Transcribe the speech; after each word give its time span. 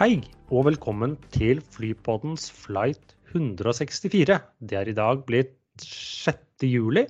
Hei, 0.00 0.14
og 0.48 0.62
velkommen 0.64 1.18
til 1.28 1.58
Flypoddens 1.74 2.46
flight 2.56 3.10
164. 3.34 4.38
Det 4.64 4.78
er 4.78 4.88
i 4.88 4.94
dag 4.96 5.20
blitt 5.28 5.52
6. 5.84 6.64
juli, 6.64 7.02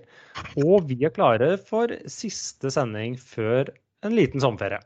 og 0.58 0.88
vi 0.88 0.96
er 1.06 1.14
klare 1.14 1.52
for 1.68 1.94
siste 2.10 2.74
sending 2.74 3.14
før 3.14 3.70
en 4.02 4.18
liten 4.18 4.42
sommerferie. 4.42 4.82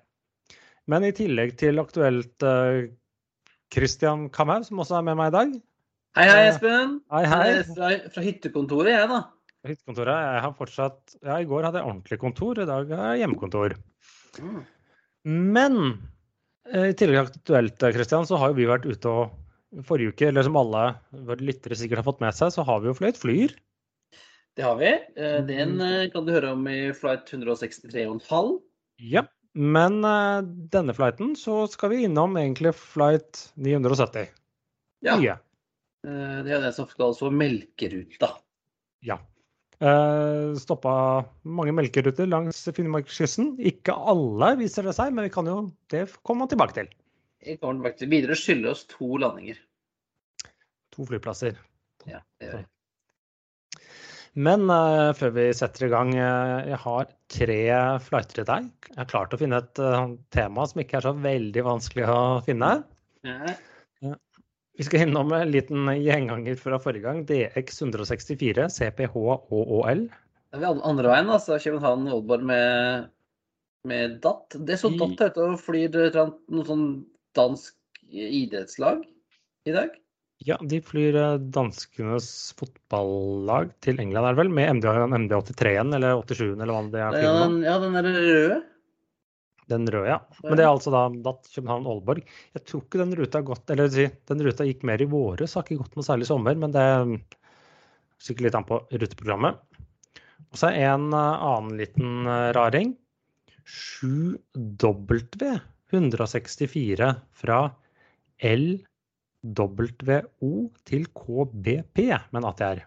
Men 0.84 1.09
i 1.09 1.14
tillegg 1.16 1.56
til 1.64 1.80
aktuelt 1.80 2.45
uh, 2.45 2.84
Christian 3.72 4.28
Kamhaug, 4.28 4.68
som 4.68 4.84
også 4.84 5.00
er 5.00 5.09
med 5.09 5.23
meg 5.23 5.32
i 5.32 5.36
dag. 5.38 5.59
Hei, 6.20 6.28
hei, 6.28 6.46
Espen. 6.52 6.98
Hei, 7.09 7.26
hei. 7.32 7.50
Fra, 7.73 7.95
fra 8.12 8.28
hyttekontoret, 8.28 8.98
jeg, 8.98 9.12
da. 9.16 9.26
Fra 9.64 9.73
Hyttekontoret. 9.73 10.26
Jeg 10.28 10.48
har 10.50 10.59
fortsatt 10.60 11.23
Ja, 11.23 11.40
i 11.40 11.48
går 11.48 11.70
hadde 11.70 11.80
jeg 11.80 11.88
ordentlig 11.88 12.20
kontor, 12.20 12.60
i 12.60 12.68
dag 12.68 12.98
har 12.98 13.14
jeg 13.14 13.24
hjemmekontor. 13.24 13.80
Mm. 14.45 14.66
Men 15.56 15.86
eh, 15.88 16.10
i 16.73 16.95
tillegg 16.96 17.28
til 17.32 17.59
aktuelt, 17.59 17.86
Kristian, 17.96 18.26
så 18.29 18.38
har 18.40 18.52
jo 18.52 18.59
vi 18.59 18.68
vært 18.68 18.87
ute 18.88 19.10
og 19.10 19.84
forrige 19.88 20.15
uke, 20.15 20.29
eller 20.30 20.46
som 20.46 20.57
alle 20.57 20.84
våre 21.26 21.45
lyttere 21.45 21.76
sikkert 21.79 22.02
har 22.02 22.09
fått 22.09 22.23
med 22.24 22.37
seg, 22.37 22.52
så 22.54 22.65
har 22.66 22.82
vi 22.82 22.90
jo 22.90 22.96
fløyet 22.98 23.20
Flyr. 23.20 23.54
Det 24.54 24.62
har 24.62 24.76
vi. 24.79 24.90
Eh, 25.18 25.40
Den 25.48 25.80
eh, 25.82 26.10
kan 26.12 26.26
du 26.26 26.32
høre 26.35 26.52
om 26.54 26.66
i 26.70 26.92
flight 26.95 27.26
163,5. 27.32 28.52
Ja. 29.02 29.24
Men 29.54 30.01
eh, 30.07 30.46
denne 30.70 30.95
flighten 30.95 31.35
så 31.38 31.65
skal 31.70 31.92
vi 31.92 32.04
innom 32.07 32.38
egentlig 32.38 32.74
flight 32.79 33.48
970. 33.54 34.30
Ja. 35.07 35.18
Eh, 35.18 36.38
Det 36.46 36.54
er 36.54 36.62
det 36.62 36.74
som 36.76 36.87
kalles 36.90 37.18
for 37.23 37.35
melkeruta. 37.35 38.30
Ja. 39.04 39.18
Eh, 39.82 40.54
stoppa 40.60 41.24
mange 41.42 41.74
melkeruter 41.74 42.28
langs 42.30 42.60
Finnmarkskysten. 42.76 43.54
Ikke 43.58 43.94
alle, 43.94 44.54
viser 44.60 44.86
det 44.86 44.94
seg, 44.96 45.14
men 45.14 45.26
vi 45.26 45.32
kan 45.34 45.48
jo, 45.50 45.56
det 45.92 46.06
kommer 46.22 46.44
man 46.44 46.52
tilbake 46.52 46.78
til. 46.78 46.92
Tilbake 47.44 47.98
til 48.00 48.12
videre 48.12 48.38
skylder 48.38 48.72
oss 48.72 48.86
to 48.88 49.18
landinger. 49.20 49.58
To 50.95 51.08
flyplasser. 51.08 51.58
Ja, 52.08 52.22
det 52.38 52.48
gjør 52.48 52.62
vi. 52.62 52.70
Men 54.34 54.64
uh, 54.66 55.12
før 55.14 55.30
vi 55.36 55.45
setter 55.54 55.86
i 55.86 55.92
gang, 55.92 56.08
uh, 56.16 56.64
jeg 56.66 56.78
har 56.82 57.10
tre 57.30 57.58
flighter 58.02 58.40
til 58.40 58.48
deg. 58.48 58.72
Jeg 58.88 58.98
har 58.98 59.10
klart 59.10 59.34
å 59.34 59.38
finne 59.38 59.60
et 59.62 59.82
tema 60.34 60.66
som 60.70 60.82
ikke 60.82 60.98
er 60.98 61.06
så 61.06 61.14
veldig 61.18 61.66
vanskelig 61.66 62.08
å 62.10 62.18
finne. 62.46 62.72
Ja. 63.26 63.54
Vi 64.76 64.84
skal 64.86 65.04
innom 65.06 65.30
en 65.36 65.53
liten 65.54 65.86
gjenganger 66.03 66.56
fra 66.58 66.80
forrige 66.82 67.04
gang. 67.06 67.22
DX 67.28 67.82
164, 67.84 68.69
CPH 68.75 69.14
og 69.14 69.50
OL. 69.54 70.06
Da 70.50 70.58
er 70.58 70.62
vi 70.64 70.70
andre- 70.91 71.10
veien, 71.12 71.30
altså. 71.30 71.58
København 71.62 72.08
Aalborg 72.10 72.42
med, 72.42 73.06
med 73.86 74.16
DAT. 74.25 74.56
Det 74.66 74.78
så 74.80 74.91
I- 74.91 74.98
DAT 74.98 75.20
ut 75.30 75.42
og 75.44 75.60
flyr 75.62 75.94
noe 75.94 76.66
sånn 76.66 76.88
dansk 77.38 77.75
idrettslag 78.10 79.04
i 79.66 79.75
dag. 79.75 79.94
Ja, 80.44 80.58
de 80.60 80.80
flyr 80.82 81.14
eh, 81.16 81.38
danskenes 81.54 82.26
fotballag 82.58 83.70
til 83.86 84.00
England, 84.02 84.26
er 84.26 84.34
det 84.34 84.42
vel, 84.42 84.50
med 84.52 84.72
MD, 84.76 84.88
MD83-en 85.14 85.94
eller 85.94 86.18
87-en 86.20 86.60
eller 86.60 86.74
hva 86.74 86.82
det 86.90 87.00
er. 87.00 87.18
Ja, 87.22 87.34
den, 87.44 87.60
ja, 87.64 87.78
den 87.80 87.94
er 87.96 88.08
røde. 88.10 88.58
Den 89.72 89.86
røde, 89.88 90.10
ja. 90.10 90.19
Men 90.44 90.58
det 90.58 90.66
er 90.66 90.70
altså 90.70 90.92
da 90.92 91.06
Datt 91.25 91.48
København-Aalborg. 91.54 92.26
Jeg 92.52 92.64
tror 92.69 92.82
ikke 92.84 93.00
den 93.00 93.14
ruta 93.16 93.41
gått 93.47 93.72
den 93.72 94.44
ruta 94.44 94.66
gikk 94.69 94.84
mer 94.84 95.00
i 95.00 95.08
våres, 95.08 95.56
har 95.56 95.64
ikke 95.64 95.80
gått 95.80 95.97
noe 95.97 96.04
særlig 96.04 96.28
i 96.28 96.32
sommer, 96.32 96.58
men 96.60 96.75
det 96.75 96.82
er 96.84 97.14
sikkert 98.20 98.48
litt 98.48 98.58
an 98.58 98.69
på 98.69 98.82
ruteprogrammet. 98.92 99.62
Og 100.52 100.60
så 100.60 100.70
er 100.70 100.92
en 100.92 101.08
eh, 101.16 101.44
annen 101.48 101.78
liten 101.80 102.30
eh, 102.30 102.50
raring. 102.56 102.94
7W 103.64 105.54
164 105.94 107.12
fra 107.32 107.60
LWO 108.44 110.50
til 110.84 111.06
KBP 111.16 112.02
at 112.12 112.34
det 112.34 112.44
ATR. 112.50 112.82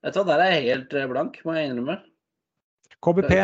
Vet 0.00 0.16
du 0.16 0.22
hva, 0.22 0.32
der 0.32 0.46
er 0.46 0.54
jeg 0.54 0.68
helt 0.70 0.96
eh, 0.96 1.10
blank, 1.10 1.42
må 1.44 1.58
jeg 1.58 1.70
innrømme. 1.70 1.98
KBP 3.04 3.34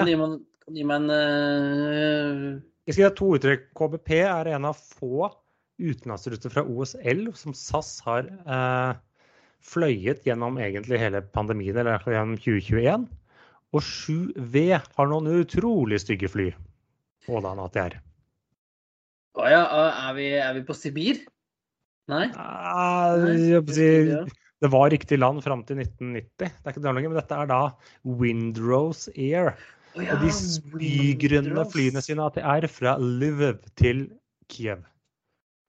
gi 0.74 0.86
meg, 0.86 1.04
en 1.04 1.12
eh, 1.14 2.62
Jeg 2.86 2.96
skal 2.96 3.04
gi 3.04 3.10
to 3.18 3.32
uttrykk. 3.36 3.66
KBP 3.78 4.12
er 4.24 4.52
en 4.56 4.68
av 4.70 4.78
få 4.78 5.28
utenlandsruter 5.76 6.52
fra 6.52 6.64
OSL 6.64 7.26
som 7.36 7.54
SAS 7.56 7.98
har 8.06 8.30
eh, 8.30 8.96
fløyet 9.66 10.24
gjennom 10.26 10.58
egentlig 10.62 11.00
hele 11.02 11.22
pandemien, 11.34 11.76
eller 11.76 12.02
gjennom 12.02 12.38
2021. 12.40 13.06
Og 13.76 13.82
7V 13.84 14.66
har 14.78 15.10
noen 15.10 15.42
utrolig 15.42 16.00
stygge 16.00 16.30
fly. 16.32 16.50
Og 17.26 17.42
da 17.44 17.52
en 17.52 17.62
ATR. 17.66 17.98
Å 19.36 19.48
ja, 19.52 19.62
er 20.08 20.12
vi, 20.16 20.30
er 20.40 20.54
vi 20.56 20.64
på 20.64 20.76
Sibir? 20.76 21.20
Nei? 22.08 22.28
Ah, 22.38 23.18
Nei, 23.18 23.34
jeg 23.50 23.64
vil 23.66 23.76
si, 23.76 24.36
det 24.62 24.70
var 24.72 24.88
riktig 24.94 25.18
land 25.18 25.42
fram 25.44 25.64
til 25.68 25.82
1990, 25.82 26.22
det 26.38 26.48
er 26.48 26.72
ikke 26.72 26.82
det 26.84 26.92
lenger, 26.96 27.10
men 27.12 27.18
dette 27.18 27.40
er 27.42 27.50
da 27.50 27.60
Windrose 28.06 29.12
Air. 29.12 29.52
Og 29.96 30.20
de 30.20 30.34
spygrønne 30.34 31.64
flyene 31.72 32.02
sine 32.04 32.28
at 32.28 32.36
det 32.36 32.44
er 32.44 32.68
fra 32.70 32.96
Lviv 33.00 33.58
til 33.80 34.06
Kiev. 34.52 34.84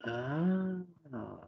Ah, 0.08 0.84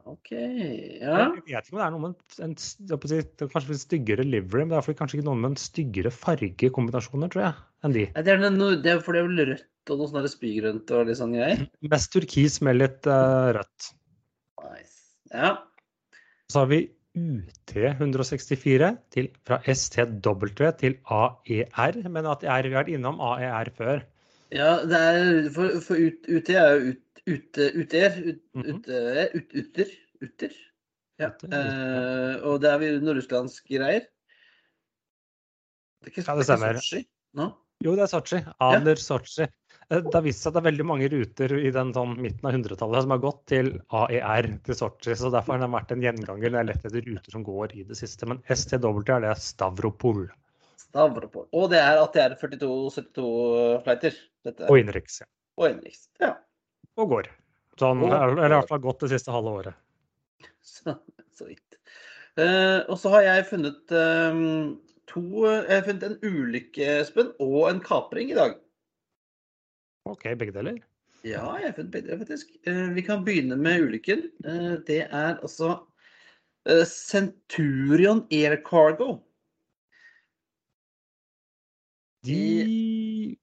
OK. 0.10 0.32
Ja. 0.32 1.16
Jeg 1.28 1.44
vet 1.46 1.68
ikke 1.68 1.76
om 1.76 1.80
det 1.80 1.86
er 1.86 1.94
noe 1.94 2.04
med 2.04 2.38
en, 2.46 2.56
si, 2.60 3.20
kanskje 3.42 3.74
litt 3.74 3.84
styggere 3.84 4.26
livery, 4.26 4.64
men 4.64 4.74
det 4.74 4.80
er 4.80 5.00
kanskje 5.00 5.20
ikke 5.20 5.28
noe 5.28 5.40
med 5.40 5.54
en 5.54 5.60
styggere 5.60 6.12
fargekombinasjoner, 6.14 7.32
tror 7.34 7.46
jeg, 7.46 7.58
enn 7.86 7.96
de. 7.96 8.06
Det 8.16 8.34
er, 8.36 8.46
noe, 8.56 8.80
det 8.84 8.94
er 8.96 9.04
for 9.04 9.16
det 9.16 9.24
er 9.24 9.30
vel 9.30 9.44
rødt 9.54 9.94
og 9.94 10.02
noe 10.02 10.12
sånn 10.12 10.30
spygrønt 10.32 10.94
og 10.96 11.10
litt 11.10 11.20
sånn 11.20 11.36
greier? 11.36 11.66
Mest 11.92 12.14
turkis 12.16 12.60
med 12.66 12.80
litt 12.80 13.10
uh, 13.10 13.52
rødt. 13.58 13.92
Nice. 14.64 14.98
Ja. 15.34 15.58
Så 16.50 16.64
har 16.64 16.72
vi 16.72 16.84
UT 17.20 17.74
164 17.76 18.90
til, 19.14 19.30
fra 19.48 19.60
STW 19.66 20.70
til 20.80 20.96
AER, 21.06 22.00
men 22.10 22.30
at 22.32 22.44
jeg 22.46 22.52
har 22.54 22.70
vært 22.74 22.92
innom 22.96 23.20
AER 23.22 23.72
før. 23.78 24.02
ja, 24.56 24.72
det 24.86 25.00
er 25.00 25.50
For, 25.56 25.80
for 25.86 25.96
ut, 26.00 26.30
UT 26.30 26.50
er 26.56 26.72
jo 26.74 26.94
ut. 26.94 27.06
Ut, 27.30 27.58
ute, 27.76 28.06
ut, 28.26 29.52
uter. 29.54 29.90
Uter. 30.24 30.54
Ja. 31.20 31.28
Uter, 31.36 31.58
Eh, 31.60 32.36
og 32.48 32.62
det 32.64 32.70
er 32.72 32.78
vi 32.82 32.88
nordrusslandsk 33.04 33.68
greier. 33.68 34.06
Det 36.00 36.08
er 36.08 36.14
ikke, 36.14 36.24
Ja, 36.24 36.32
det 36.32 36.32
er 36.32 36.40
ikke 36.40 36.48
stemmer. 36.48 36.80
Sotsji 36.80 37.02
nå? 37.38 37.50
Jo, 37.86 37.94
det 37.96 38.04
er 38.06 38.12
Sotsji. 38.12 38.40
Aler 38.64 39.00
Sotsji. 39.04 39.46
Eh, 39.92 40.02
Det 40.06 40.14
har 40.14 40.22
vist 40.22 40.44
seg 40.44 40.52
at 40.52 40.58
det 40.58 40.62
er 40.62 40.72
veldig 40.72 40.86
mange 40.86 41.08
ruter 41.10 41.54
i 41.58 41.72
den 41.74 41.94
sånn 41.96 42.12
midten 42.22 42.46
av 42.46 42.54
100-tallet 42.54 43.02
som 43.06 43.14
har 43.16 43.22
gått 43.24 43.40
til 43.50 43.72
AER 43.90 44.48
til 44.68 44.76
Sotsji, 44.78 45.16
så 45.18 45.32
derfor 45.34 45.56
har 45.58 45.64
den 45.64 45.74
vært 45.74 45.92
en 45.96 46.04
gjenganger 46.06 46.52
Det 46.54 46.60
er 46.62 46.68
lett 46.70 46.86
etter 46.86 47.02
ruter 47.08 47.32
som 47.34 47.44
går 47.48 47.74
i 47.76 47.84
det 47.90 47.98
siste. 47.98 48.28
Men 48.30 48.44
STW 48.48 49.02
er 49.16 49.26
det 49.26 49.34
Stavropol 49.42 50.28
Stavropol. 50.80 51.48
Og 51.54 51.70
det 51.74 51.80
er 51.82 52.00
ATR 52.02 52.36
42-72-flighter. 52.40 54.14
Dette. 54.46 54.70
og 54.70 54.78
innenriks. 54.80 55.20
Ja. 55.22 55.28
Og 55.60 55.66
innenriks. 55.70 56.06
Ja. 56.22 56.36
Og 56.98 57.10
går. 57.12 57.28
Sånn, 57.80 58.02
Og- 58.04 58.14
eller 58.14 58.46
i 58.46 58.56
hvert 58.56 58.70
fall 58.70 58.80
gått 58.80 59.00
det 59.02 59.10
siste 59.10 59.32
halve 59.32 59.52
året. 59.60 59.74
Så, 60.64 60.96
så 61.36 61.46
vidt. 61.48 61.78
Uh, 62.38 62.86
og 62.88 62.96
så 62.98 63.10
har 63.10 63.22
jeg 63.26 63.46
funnet 63.50 63.92
eh, 63.92 64.40
to 65.10 65.22
Jeg 65.44 65.74
har 65.74 65.82
funnet 65.88 66.04
en 66.04 66.20
ulykke, 66.24 66.88
Espen, 67.02 67.34
og 67.42 67.70
en 67.70 67.80
kapring 67.82 68.32
i 68.32 68.36
dag. 68.38 68.56
OK, 70.10 70.26
begge 70.40 70.56
deler. 70.56 70.80
Ja, 71.28 71.44
jeg 71.60 71.76
fant 71.76 71.92
begge 71.92 72.08
deler, 72.08 72.22
faktisk. 72.24 72.52
Eh, 72.68 72.86
vi 72.96 73.04
kan 73.06 73.26
begynne 73.26 73.58
med 73.60 73.86
ulykken. 73.88 74.30
Eh, 74.46 74.76
det 74.88 75.02
er 75.08 75.34
altså 75.36 75.74
eh, 76.66 76.86
Centurion 76.88 78.26
Air 78.32 78.60
Cargo. 78.66 79.18
De, 82.28 83.36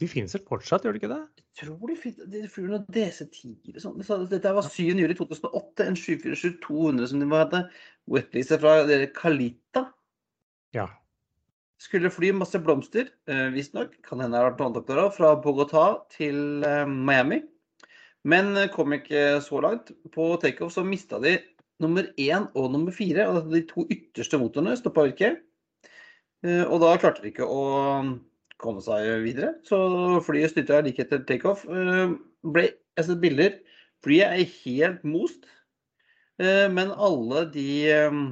de 0.00 0.08
finnes 0.08 0.34
vel 0.36 0.44
fortsatt, 0.48 0.84
gjør 0.84 0.96
de 0.96 1.02
ikke 1.02 1.12
det? 1.12 1.22
Jeg 1.60 1.68
tror 1.68 1.90
de, 1.90 1.96
finnes, 2.00 2.28
de 2.32 2.46
flyr 2.48 2.70
noen 2.70 2.86
DC-10 2.92 3.74
og 3.76 3.82
sånn. 3.84 4.28
Dette 4.30 4.54
var 4.56 4.68
7. 4.68 4.86
juli 4.88 5.16
2008, 5.18 5.84
en 5.84 5.98
747-200 6.00 7.10
som 7.10 7.20
de 7.20 7.28
hadde 7.32 7.66
wetleaser 8.12 8.60
fra 8.62 8.80
Kalita. 9.16 9.86
Ja. 10.76 10.88
Skulle 11.82 12.12
fly 12.14 12.30
masse 12.36 12.60
blomster, 12.62 13.08
eh, 13.26 13.48
visstnok, 13.50 13.96
kan 14.06 14.20
hende 14.22 14.36
det 14.36 14.42
har 14.42 14.52
vært 14.52 14.60
annet 14.62 14.90
også, 14.92 15.06
fra 15.16 15.30
Bogotá 15.42 15.86
til 16.14 16.62
eh, 16.62 16.84
Miami. 16.86 17.40
Men 18.28 18.52
eh, 18.56 18.68
kom 18.70 18.94
ikke 18.94 19.40
så 19.42 19.58
langt. 19.64 19.90
På 20.14 20.36
takeoff 20.38 20.76
så 20.76 20.84
mista 20.86 21.18
de 21.22 21.40
nummer 21.82 22.06
én 22.20 22.46
og 22.54 22.70
nummer 22.70 22.94
fire. 22.94 23.26
Og 23.32 23.50
de 23.50 23.64
to 23.66 23.86
ytterste 23.90 24.38
motorene 24.38 24.76
stoppa 24.78 25.08
ikke. 25.10 25.32
Eh, 26.46 26.62
Og 26.68 26.78
da 26.84 26.94
klarte 27.02 27.24
de 27.24 27.32
ikke 27.32 27.50
å 27.50 27.64
komme 28.62 28.84
seg 28.84 29.24
videre. 29.26 29.56
Så 29.66 30.22
flyet 30.22 30.54
styrta 30.54 30.84
like 30.86 31.02
etter 31.02 31.26
takeoff. 31.26 31.66
Ble, 31.66 32.68
jeg 32.70 33.00
har 33.00 33.08
sett 33.10 33.22
bilder. 33.24 33.58
Flyet 34.06 34.38
er 34.38 34.54
helt 34.62 35.02
most. 35.02 35.50
Men 36.38 36.94
alle 36.94 37.44
de, 37.54 37.68
eh, 37.90 38.22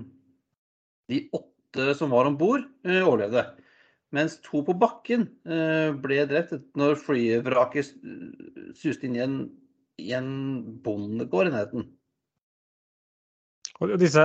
de 1.11 1.25
åtte 1.35 1.50
som 1.99 2.11
var 2.11 2.26
om 2.26 2.37
bord, 2.40 2.64
overlevde. 2.84 3.44
Mens 4.14 4.40
to 4.43 4.62
på 4.67 4.75
bakken 4.75 5.28
eh, 5.46 5.94
ble 6.02 6.25
drept 6.26 6.56
når 6.78 6.99
flyvraket 6.99 7.93
suste 8.78 9.06
inn 9.06 9.17
i 9.17 9.22
en, 9.22 9.37
i 10.02 10.11
en 10.17 10.31
bondegård 10.82 11.50
i 11.50 11.52
nærheten. 11.55 11.87
Og 13.81 13.94
disse 14.02 14.25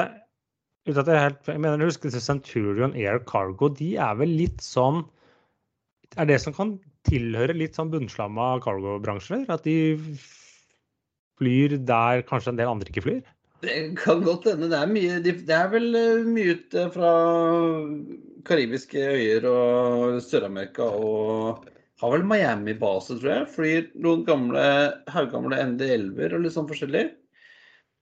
uten 0.86 1.02
at 1.02 1.12
jeg, 1.12 1.22
helt, 1.22 1.48
jeg 1.50 1.62
mener 1.62 1.86
husker 1.86 2.10
disse 2.10 2.24
Centurion 2.26 2.98
Air 2.98 3.22
Cargo, 3.30 3.70
de 3.70 3.94
er 4.02 4.18
vel 4.20 4.34
litt 4.38 4.62
sånn 4.62 5.04
Er 6.18 6.28
det 6.30 6.38
som 6.44 6.54
kan 6.54 6.76
tilhøre 7.06 7.56
litt 7.58 7.78
sånn 7.78 7.92
bunnslamma 7.94 8.56
cargobransjer? 8.66 9.46
At 9.54 9.66
de 9.66 9.96
flyr 11.38 11.78
der 11.86 12.26
kanskje 12.26 12.54
en 12.54 12.60
del 12.62 12.72
andre 12.72 12.90
ikke 12.90 13.06
flyr? 13.06 13.24
Det 13.66 13.76
kan 13.98 14.24
godt 14.26 14.46
hende. 14.52 14.70
Det 14.70 14.78
er, 14.80 14.92
mye, 14.92 15.20
det 15.26 15.56
er 15.56 15.70
vel 15.72 15.88
eh, 15.98 16.28
mye 16.30 16.56
ut 16.56 16.76
fra 16.94 17.12
karibiske 18.46 19.02
øyer 19.16 19.48
og 19.50 20.20
Sør-Amerika 20.22 20.86
og 20.86 21.66
har 22.02 22.12
vel 22.12 22.26
Miami-base, 22.28 23.18
tror 23.20 23.32
jeg. 23.32 23.52
Flyr 23.56 23.86
noen 24.04 24.26
gamle, 24.28 24.66
haugamle 25.12 25.62
ND11-er 25.72 26.36
og 26.36 26.44
litt 26.46 26.56
sånn 26.56 26.70
forskjellig. 26.70 27.08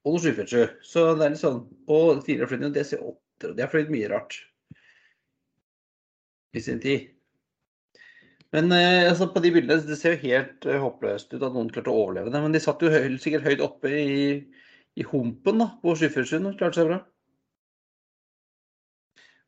Og 0.03 0.17
noen 0.17 0.25
747. 0.25 0.79
Så 0.83 1.05
det 1.15 1.27
er 1.27 1.35
litt 1.35 1.43
sånn. 1.43 1.61
Og 1.87 2.23
tidligere 2.25 2.49
flyene 2.51 2.73
DC-8-er. 2.75 3.53
De 3.53 3.63
har 3.63 3.71
fløyet 3.71 3.93
mye 3.93 4.09
rart 4.11 4.39
i 6.53 6.61
sin 6.61 6.81
tid. 6.83 7.09
Men 8.53 8.69
eh, 8.75 9.09
altså, 9.09 9.29
på 9.33 9.41
de 9.41 9.49
bildene 9.55 9.81
det 9.87 9.97
ser 9.97 10.17
jo 10.17 10.27
helt 10.27 10.67
eh, 10.69 10.81
håpløst 10.81 11.31
ut 11.33 11.39
at 11.41 11.53
noen 11.55 11.71
klarte 11.73 11.89
å 11.89 12.03
overleve 12.03 12.33
det. 12.33 12.41
Men 12.43 12.53
de 12.53 12.61
satt 12.61 12.83
jo 12.83 12.91
høy, 12.93 13.15
sikkert 13.21 13.47
høyt 13.47 13.63
oppe 13.65 13.93
i 13.93 14.17
i 14.99 15.03
humpen 15.09 15.57
da, 15.63 15.67
på 15.81 15.95
Skyfjordsund 15.97 16.51
og 16.51 16.57
klarte 16.59 16.81
seg 16.81 16.89
bra. 16.91 16.99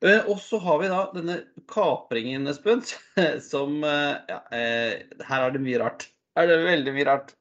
Eh, 0.06 0.21
Og 0.30 0.39
så 0.44 0.59
har 0.62 0.80
vi 0.81 0.89
da 0.92 1.01
denne 1.15 1.38
kapringen, 1.71 2.47
Espen, 2.51 2.83
som 3.51 3.80
eh, 3.88 4.18
ja, 4.30 4.39
eh, 4.53 5.03
Her 5.25 5.47
er 5.47 5.56
det 5.56 5.63
mye 5.63 5.81
rart. 5.81 6.07
Her 6.36 6.50
er 6.50 6.57
det 6.59 6.69
veldig 6.69 6.94
mye 6.97 7.07
rart. 7.09 7.36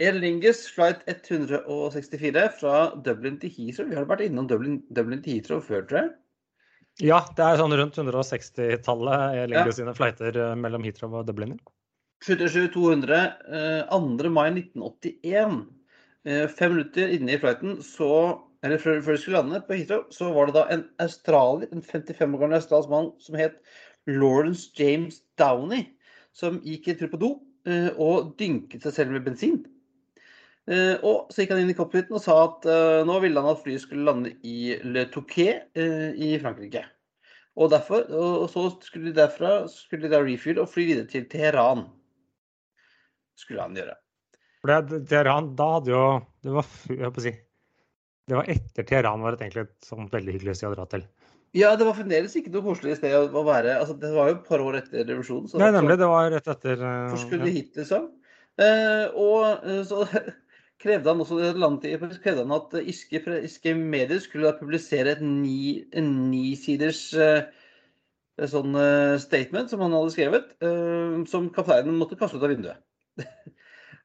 Air 0.00 0.16
Lingus 0.16 0.62
flight 0.72 1.02
164 1.10 2.46
fra 2.56 2.76
Dublin 3.04 3.36
til 3.42 3.52
Heathrow. 3.52 3.88
Vi 3.90 3.98
har 3.98 4.06
vært 4.08 4.22
innom 4.24 4.46
Dublin, 4.48 4.78
Dublin 4.96 5.20
til 5.24 5.36
Heathrow 5.38 5.60
før, 5.64 5.82
tror 5.88 5.98
jeg. 6.02 6.12
Ja, 7.04 7.18
det 7.36 7.44
er 7.44 7.58
sånn 7.60 7.74
rundt 7.76 7.96
160-tallet 8.00 9.36
Air 9.36 9.50
Lingus 9.52 9.76
Ja. 9.76 9.82
sine 9.82 9.94
flighter 9.96 10.38
mellom 10.56 10.84
Heathrow 10.84 11.18
og 11.20 11.28
Dublin. 11.28 11.52
737-200, 12.24 13.20
eh, 13.52 13.92
2. 13.92 14.32
mai 14.32 14.48
1981. 14.56 15.60
Eh, 16.28 16.48
Fem 16.48 16.74
minutter 16.74 17.08
inne 17.08 17.32
i 17.32 17.40
flighten, 17.40 17.78
så 17.84 18.40
eller 18.60 18.80
før, 18.80 18.98
før 19.00 19.16
de 19.16 19.20
skulle 19.22 19.38
lande 19.38 19.62
på 19.64 19.78
Heathrow, 19.78 20.02
så 20.12 20.28
var 20.34 20.50
det 20.50 20.54
da 20.58 20.66
en 20.68 20.82
australier, 21.00 21.70
en 21.72 21.80
55 21.80 22.34
år 22.36 22.42
gammel 22.42 22.58
australsk 22.58 22.90
mann 22.92 23.14
som 23.24 23.38
het 23.40 23.56
Lawrence 24.04 24.68
James 24.76 25.22
Downey, 25.40 25.86
som 26.36 26.58
gikk 26.60 26.90
en 26.90 26.98
tur 27.00 27.12
på 27.14 27.20
do 27.22 27.30
eh, 27.64 27.88
og 27.96 28.34
dynket 28.40 28.84
seg 28.84 28.98
selv 28.98 29.16
med 29.16 29.24
bensin. 29.24 29.62
Eh, 30.68 31.00
og 31.00 31.32
så 31.32 31.40
gikk 31.40 31.54
han 31.54 31.62
inn 31.62 31.72
i 31.72 31.78
cockpiten 31.78 32.18
og 32.18 32.22
sa 32.26 32.36
at 32.44 32.68
nå 33.08 33.16
ville 33.24 33.40
han 33.40 33.54
at 33.54 33.64
flyet 33.64 33.86
skulle 33.86 34.04
lande 34.04 34.34
i 34.44 34.76
Le 34.84 35.06
Touquet 35.08 35.72
i 35.80 36.34
Frankrike. 36.42 36.84
Og, 37.56 37.72
derfor, 37.72 38.04
og 38.12 38.44
så 38.52 38.68
skulle 38.84 39.08
de 39.08 39.16
derfra 39.16 39.64
skulle 39.72 40.04
de 40.04 40.12
da 40.12 40.20
refuel 40.22 40.60
og 40.60 40.68
fly 40.70 40.84
videre 40.92 41.08
til 41.10 41.24
Teheran. 41.32 41.88
Skulle 43.40 43.64
han 43.64 43.80
gjøre. 43.80 43.96
For 44.60 44.72
det, 44.72 45.04
Teheran, 45.08 45.54
da 45.56 45.68
hadde 45.76 45.92
jo 45.94 46.02
Det 46.44 46.52
var, 46.52 46.66
jeg 46.92 47.14
på 47.14 47.22
å 47.22 47.24
si, 47.24 47.32
det 48.28 48.36
var 48.36 48.50
etter 48.52 48.86
Teheran 48.86 49.24
var 49.24 49.34
det 49.34 49.46
egentlig 49.46 49.66
et 49.66 49.88
sånt 49.88 50.12
veldig 50.14 50.36
hyggelig 50.36 50.56
sted 50.58 50.70
å 50.70 50.76
dra 50.76 50.86
til. 50.90 51.06
Ja, 51.56 51.72
det 51.74 51.86
var 51.88 51.96
fremdeles 51.98 52.36
ikke 52.38 52.52
noe 52.54 52.62
koselig 52.62 52.98
sted 53.00 53.16
å 53.16 53.42
være. 53.46 53.72
Altså, 53.80 53.96
det 53.98 54.12
var 54.14 54.28
jo 54.30 54.36
et 54.36 54.44
par 54.46 54.62
år 54.62 54.78
etter 54.78 55.02
revolusjonen. 55.02 55.48
så 55.50 55.58
Nei, 55.58 55.72
nemlig. 55.74 55.96
Det 55.98 56.10
var 56.12 56.28
rett 56.30 56.50
etter 56.52 56.84
uh, 56.84 56.90
Forskuddet 57.10 57.32
skulle 57.32 57.50
ja. 57.50 57.56
hit, 57.56 57.80
liksom? 57.80 58.06
Uh, 58.60 59.06
og 59.18 59.64
uh, 59.66 59.80
så 59.88 60.04
krevde 60.84 61.10
han 61.10 61.24
også 61.24 61.50
landet 61.58 62.20
krevde 62.22 62.44
han 62.44 62.54
at 62.54 62.76
irske, 62.84 63.24
pre- 63.24 63.40
irske 63.48 63.74
medier 63.74 64.22
skulle 64.22 64.54
publisere 64.60 65.16
et 65.16 65.24
ni, 65.26 65.80
en 65.98 66.12
nisiders 66.30 67.02
uh, 67.18 67.48
sånn 68.48 68.76
eh, 68.78 69.16
statement 69.20 69.70
som 69.72 69.82
han 69.84 69.94
hadde 69.96 70.12
skrevet, 70.14 70.52
eh, 70.64 71.16
som 71.30 71.50
kapteinen 71.54 71.98
måtte 72.00 72.18
kaste 72.20 72.38
ut 72.38 72.46
av 72.46 72.52
vinduet. 72.52 72.80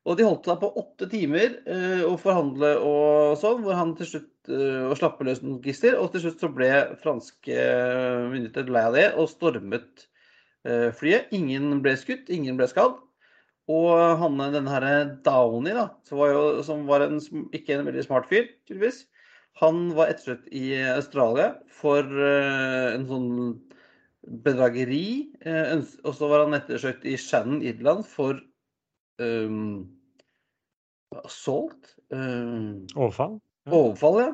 og 0.05 0.19
de 0.19 0.25
holdt 0.27 0.45
seg 0.45 0.59
på 0.61 0.69
åtte 0.77 1.07
timer 1.09 1.55
eh, 1.65 2.03
å 2.05 2.13
forhandle 2.21 2.75
og 2.77 3.37
sånn, 3.41 3.63
hvor 3.65 3.77
han 3.77 3.95
til 3.97 4.09
slutt 4.11 4.51
eh, 4.53 4.83
og 4.85 4.93
slappe 4.99 5.25
løs 5.25 5.41
noen 5.41 5.63
gisler, 5.65 5.97
og 5.97 6.11
til 6.13 6.27
slutt 6.27 6.43
så 6.43 6.49
ble 6.53 6.69
franske 7.01 7.55
myndigheter 8.29 8.69
lei 8.69 8.83
av 8.85 8.97
det 8.97 9.07
og 9.17 9.31
stormet 9.31 10.05
eh, 10.67 10.91
flyet. 10.93 11.33
Ingen 11.33 11.81
ble 11.81 11.95
skutt, 11.97 12.29
ingen 12.29 12.59
ble 12.59 12.69
skadd. 12.69 12.99
Og 13.71 13.97
han, 14.21 14.37
denne 14.53 14.69
her 14.69 15.15
Downey, 15.25 15.73
da, 15.73 15.87
som 16.05 16.21
var, 16.21 16.35
jo, 16.35 16.45
som 16.65 16.85
var 16.85 17.07
en, 17.07 17.17
ikke 17.55 17.79
en 17.79 17.87
veldig 17.87 18.05
smart 18.05 18.29
fyr, 18.29 18.51
tydeligvis, 18.69 19.07
han 19.57 19.87
var 19.95 20.11
ettersøkt 20.11 20.51
i 20.53 20.75
Australia 20.91 21.53
for 21.71 22.03
uh, 22.05 22.91
en 22.91 23.05
sånn 23.07 23.29
bedrageri. 24.45 25.31
Uh, 25.45 25.79
og 26.03 26.13
så 26.17 26.29
var 26.29 26.43
han 26.43 26.57
ettersøkt 26.57 27.07
i 27.07 27.15
Shannon, 27.17 27.63
Irland, 27.65 28.03
for 28.05 28.37
um, 29.23 29.87
assault. 31.23 31.95
Um, 32.11 32.85
Overfall. 32.95 33.39
Overfall, 33.69 34.19
ja. 34.21 34.31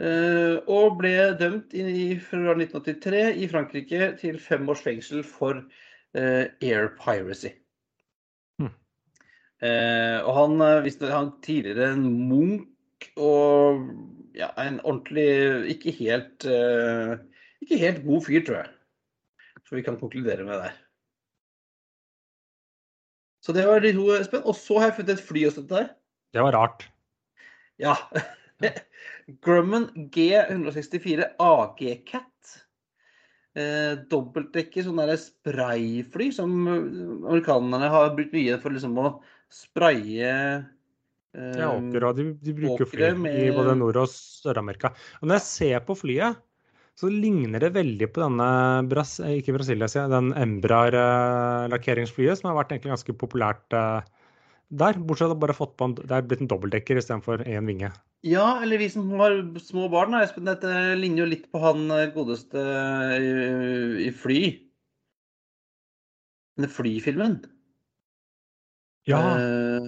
Eh, 0.00 0.56
og 0.70 0.94
ble 0.96 1.12
dømt 1.36 1.74
i, 1.76 2.16
februar 2.24 2.56
1983 2.56 3.24
i 3.36 3.48
Frankrike 3.50 4.12
til 4.20 4.38
fem 4.40 4.68
års 4.72 4.80
fengsel 4.80 5.20
for 5.26 5.60
eh, 6.16 6.46
air 6.64 6.94
piracy. 6.96 7.52
Eh, 9.60 10.18
og 10.24 10.32
han 10.38 10.62
eh, 10.64 10.82
visste 10.86 11.10
han 11.12 11.34
tidligere 11.44 11.90
en 11.92 12.06
munk 12.30 13.10
og 13.20 13.82
ja, 14.32 14.48
en 14.62 14.78
ordentlig 14.80 15.74
Ikke 15.74 15.92
helt 15.98 16.46
eh, 16.48 17.18
Ikke 17.60 17.80
helt 17.82 18.00
god 18.06 18.24
fyr, 18.24 18.40
tror 18.46 18.56
jeg. 18.62 18.70
Så 19.68 19.76
vi 19.76 19.84
kan 19.84 19.98
konkludere 20.00 20.46
med 20.48 20.62
det. 20.64 20.70
Så 23.40 23.54
det 23.56 23.64
var 23.68 23.80
de 23.84 23.92
to, 23.96 24.06
Espen. 24.18 24.42
Og 24.44 24.56
så 24.58 24.78
har 24.78 24.90
jeg 24.90 24.98
funnet 25.00 25.14
et 25.16 25.24
fly 25.24 25.44
også 25.48 25.62
til 25.64 25.76
deg. 25.78 25.92
Det 26.36 26.42
var 26.44 26.56
rart. 26.56 26.84
Ja. 27.80 27.94
Grumman 29.44 29.88
G164 30.12 31.30
AG 31.40 31.80
Cat. 32.08 32.26
Eh, 33.58 33.96
dobbeltdekker, 34.12 34.84
sånn 34.86 35.00
der 35.02 35.16
sprayfly 35.18 36.28
som 36.34 36.52
eh, 36.70 36.84
amerikanerne 37.26 37.88
har 37.90 38.12
brukt 38.14 38.36
mye 38.36 38.58
for 38.62 38.70
liksom 38.76 38.94
å 39.02 39.08
spraye 39.50 40.28
eh, 40.30 41.56
Ja, 41.58 41.72
åker, 41.72 42.06
de, 42.14 42.28
de 42.38 42.54
bruker 42.54 42.86
fly 42.86 43.08
med- 43.18 43.40
i 43.48 43.50
både 43.56 43.74
Nord- 43.80 43.98
og 44.04 44.12
Sør-Amerika. 44.12 44.92
Og 45.18 45.26
når 45.26 45.40
jeg 45.40 45.46
ser 45.48 45.82
på 45.88 45.96
flyet, 45.98 46.38
så 47.00 47.08
ligner 47.08 47.56
det 47.62 47.70
veldig 47.72 48.10
på 48.12 48.20
denne 48.20 48.46
Bras 48.90 49.14
ikke 49.24 49.54
Brasilia, 49.56 49.88
den 50.12 50.34
Embrar-lakkeringsflyet, 50.36 52.36
som 52.40 52.50
har 52.50 52.58
vært 52.58 52.72
egentlig 52.74 52.92
ganske 52.92 53.14
populært 53.22 53.76
eh, 53.76 54.00
der. 54.68 54.98
Bortsett 55.00 55.30
fra 55.32 55.42
bare 55.46 55.56
fått 55.56 55.72
på 55.80 55.84
en, 55.88 55.94
det 55.96 56.12
er 56.12 56.26
blitt 56.28 56.42
en 56.44 56.50
dobbeltdekker 56.50 57.00
istedenfor 57.00 57.36
én 57.46 57.64
vinge. 57.70 57.88
Ja, 58.26 58.60
eller 58.60 58.76
vi 58.82 58.88
som 58.92 59.08
har 59.16 59.32
små 59.64 59.88
barn, 59.92 60.12
Espen. 60.18 60.48
Dette 60.50 60.68
ligner 61.00 61.20
jo 61.24 61.30
litt 61.30 61.46
på 61.52 61.58
han 61.62 61.80
eh, 61.96 62.12
godeste 62.12 62.60
i, 63.16 63.30
i 64.10 64.12
Fly. 64.12 64.40
Denne 66.60 66.68
Fly-filmen. 66.68 67.40
Ja, 69.08 69.20
Eh, 69.40 69.80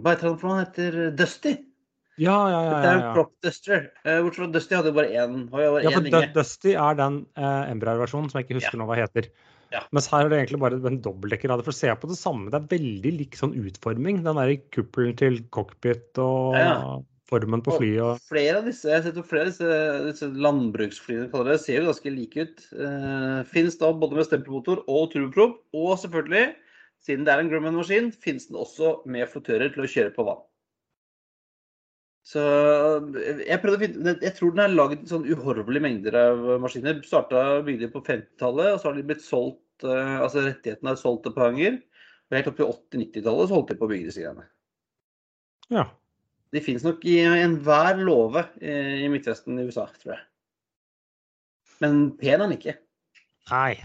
hva 0.00 0.14
heter 0.14 0.30
han 0.30 0.38
for 0.38 0.46
noe? 0.46 0.56
Han 0.60 0.66
heter 0.68 1.10
Dusty. 1.18 1.52
Ja, 2.20 2.38
ja. 2.52 2.58
ja, 2.60 2.70
Det 2.70 2.80
er 2.80 2.90
ja, 2.90 2.96
en 2.96 3.04
ja. 3.06 3.12
prop 3.16 3.30
duster. 3.44 3.86
Eh, 4.04 4.18
Bortsett 4.24 4.42
fra 4.44 4.50
Dusty 4.54 4.76
hadde 4.76 4.92
jo 4.92 4.96
bare 4.98 5.12
én, 5.14 5.38
Ja, 5.48 5.92
for 5.94 6.04
vinge. 6.04 6.26
Dusty 6.36 6.74
er 6.76 6.98
den 7.00 7.22
eh, 7.40 7.70
Embrar-versjonen 7.72 8.28
som 8.30 8.40
jeg 8.40 8.48
ikke 8.48 8.60
husker 8.60 8.76
Ja. 8.76 8.82
nå 8.82 8.88
hva 8.90 8.98
heter. 9.00 9.30
Ja. 9.70 9.84
Mens 9.94 10.08
her 10.10 10.26
er 10.26 10.32
det 10.32 10.40
egentlig 10.40 10.60
bare 10.64 10.80
en 10.90 10.98
dobbeltdekker. 11.02 11.52
For 11.62 11.72
å 11.72 11.76
se 11.76 11.92
på 12.02 12.10
det 12.10 12.18
samme, 12.18 12.50
det 12.50 12.58
er 12.58 12.72
veldig 12.72 13.12
lik 13.20 13.38
sånn 13.38 13.54
utforming. 13.58 14.24
Den 14.26 14.40
der 14.40 14.56
kuppelen 14.74 15.16
til 15.18 15.40
cockpit 15.54 16.18
og 16.18 16.58
Ja. 16.58 16.98
formen 17.30 17.62
på 17.62 17.76
flyet. 17.78 18.02
Og... 18.02 18.18
Flere 18.26 18.58
av 18.58 18.66
disse, 18.66 18.90
jeg 18.90 19.04
har 19.06 19.22
flere 19.22 19.46
av 19.46 19.52
disse, 19.52 19.76
disse 20.08 20.30
landbruksflyene 20.34 21.30
kaller 21.30 21.52
det, 21.54 21.60
ser 21.62 21.78
jo 21.78 21.86
ganske 21.92 22.14
like 22.16 22.46
ut. 22.48 22.66
Uh, 22.74 23.44
Fins 23.46 23.78
da 23.78 23.92
både 23.94 24.18
med 24.18 24.26
stempelmotor 24.26 24.82
og 24.90 25.12
turboprop. 25.14 25.60
Og 25.72 25.94
selvfølgelig, 26.02 26.56
siden 27.06 27.24
det 27.24 27.32
er 27.32 27.44
en 27.44 27.52
Grumman-maskin, 27.52 28.10
fins 28.12 28.50
den 28.50 28.58
også 28.58 28.98
med 29.06 29.30
flottører 29.30 29.70
til 29.72 29.86
å 29.86 29.92
kjøre 29.94 30.16
på 30.18 30.26
vann. 30.26 30.42
Så 32.30 32.42
jeg 33.42 33.58
prøvde 33.58 33.74
å 33.74 33.80
finne 33.82 34.12
Jeg 34.22 34.34
tror 34.36 34.52
den 34.54 34.62
er 34.62 34.74
lagd 34.74 35.00
sånn 35.10 35.26
uhorvelige 35.26 35.82
mengder 35.82 36.18
av 36.20 36.44
maskiner. 36.62 37.00
Starta 37.06 37.60
bygde 37.66 37.90
på 37.90 38.04
50-tallet, 38.06 38.74
og 38.74 38.78
så 38.78 38.90
har 38.90 38.98
de 38.98 39.06
blitt 39.08 39.24
solgt 39.24 39.58
Altså 39.80 40.42
rettighetene 40.44 40.92
er 40.92 41.00
solgt 41.00 41.26
et 41.26 41.34
par 41.34 41.50
ganger. 41.50 41.78
Og 42.30 42.36
helt 42.36 42.50
opp 42.50 42.58
til 42.58 42.68
80-90-tallet 43.00 43.48
så 43.48 43.56
holdt 43.56 43.72
de 43.72 43.78
på 43.80 43.86
å 43.88 43.90
bygge 43.90 44.10
disse 44.10 44.22
greiene. 44.22 44.44
Ja. 45.72 45.86
De 46.54 46.62
fins 46.62 46.84
nok 46.86 47.02
i 47.08 47.16
enhver 47.24 48.02
låve 48.02 48.44
i 48.60 49.08
Midtvesten 49.10 49.58
i 49.58 49.64
USA, 49.66 49.86
tror 50.02 50.16
jeg. 50.16 50.22
Men 51.80 52.02
pen 52.20 52.36
er 52.36 52.44
den 52.44 52.54
ikke. 52.58 52.76
Nei. 53.50 53.80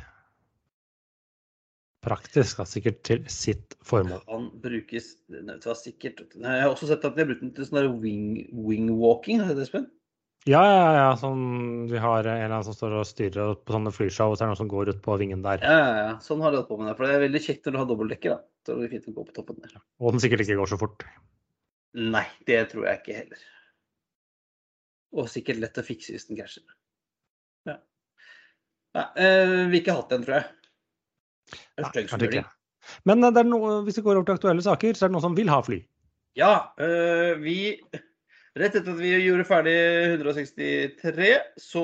Praktisk, 2.05 2.59
da, 2.61 2.67
sikkert 2.69 3.01
til 3.07 3.23
sitt 3.31 3.75
formål. 3.85 4.21
Han 4.29 4.47
brukes 4.61 5.15
det 5.31 5.57
var 5.65 5.77
sikkert 5.79 6.21
Jeg 6.37 6.45
har 6.45 6.69
også 6.69 6.91
sett 6.91 7.05
at 7.07 7.15
de 7.15 7.23
har 7.23 7.29
brukt 7.31 7.41
den 7.41 7.53
til 7.55 7.65
sånn 7.65 7.95
wing, 8.03 8.43
wingwalking, 8.53 9.41
har 9.41 9.53
du 9.53 9.59
det, 9.59 9.65
Espen? 9.65 9.87
Ja, 10.45 10.61
ja, 10.61 10.89
ja. 10.93 11.05
Sånn, 11.17 11.87
vi 11.89 11.97
har 11.97 12.21
en 12.21 12.35
eller 12.35 12.51
annen 12.51 12.65
som 12.67 12.75
står 12.77 12.99
og 12.99 13.07
styrer 13.09 13.55
på 13.57 13.73
sånne 13.73 13.93
flyshow, 13.93 14.29
og 14.29 14.37
så 14.37 14.43
er 14.43 14.45
det 14.45 14.51
noen 14.51 14.59
som 14.59 14.69
går 14.69 14.91
ut 14.93 14.99
på 15.05 15.15
vingen 15.17 15.41
der. 15.41 15.63
Ja, 15.65 15.77
ja, 15.79 15.95
ja. 16.03 16.11
Sånn 16.21 16.43
har 16.45 16.53
de 16.53 16.59
holdt 16.59 16.69
på 16.69 16.77
med 16.77 16.91
det. 16.91 16.93
For 16.99 17.07
det 17.07 17.15
er 17.15 17.23
veldig 17.23 17.41
kjekt 17.47 17.65
når 17.65 17.73
du 17.73 17.79
har 17.81 17.87
dobbeltdekker. 17.89 18.35
da. 18.35 18.45
Så 18.67 18.75
det 18.77 18.85
er 18.85 18.93
fint 18.93 19.09
å 19.09 19.15
gå 19.15 19.25
på 19.25 19.33
toppen 19.39 19.57
der. 19.63 19.79
Og 20.01 20.13
den 20.13 20.21
sikkert 20.21 20.45
ikke 20.45 20.59
går 20.59 20.69
så 20.69 20.79
fort. 20.81 21.07
Nei, 21.97 22.25
det 22.45 22.59
tror 22.69 22.85
jeg 22.91 23.01
ikke 23.01 23.17
heller. 23.23 23.41
Og 25.15 25.31
sikkert 25.31 25.63
lett 25.63 25.81
å 25.81 25.85
fikse 25.87 26.13
hvis 26.13 26.29
den 26.29 26.37
krasjer. 26.37 26.77
Ja. 27.65 27.79
Nei, 28.99 29.07
vi 29.17 29.65
vi 29.73 29.81
ikke 29.81 29.97
hatt 29.97 30.13
den, 30.13 30.27
tror 30.27 30.43
jeg. 30.43 30.64
Nei, 31.53 31.91
kanskje 32.09 32.29
ikke. 32.29 32.45
Men 33.09 33.25
er 33.25 33.47
noe, 33.47 33.79
hvis 33.85 33.97
vi 33.99 34.05
går 34.05 34.19
over 34.19 34.27
til 34.27 34.37
aktuelle 34.37 34.65
saker, 34.65 34.97
så 34.97 35.05
er 35.05 35.11
det 35.11 35.17
noen 35.17 35.25
som 35.25 35.37
vil 35.37 35.49
ha 35.51 35.61
fly? 35.65 35.79
Ja, 36.37 36.51
øh, 36.81 37.39
vi 37.41 37.57
Rett 38.55 38.77
etter 38.77 38.93
at 38.93 38.99
vi 39.01 39.09
gjorde 39.19 39.43
ferdig 39.43 39.75
163, 40.15 41.25
så 41.59 41.81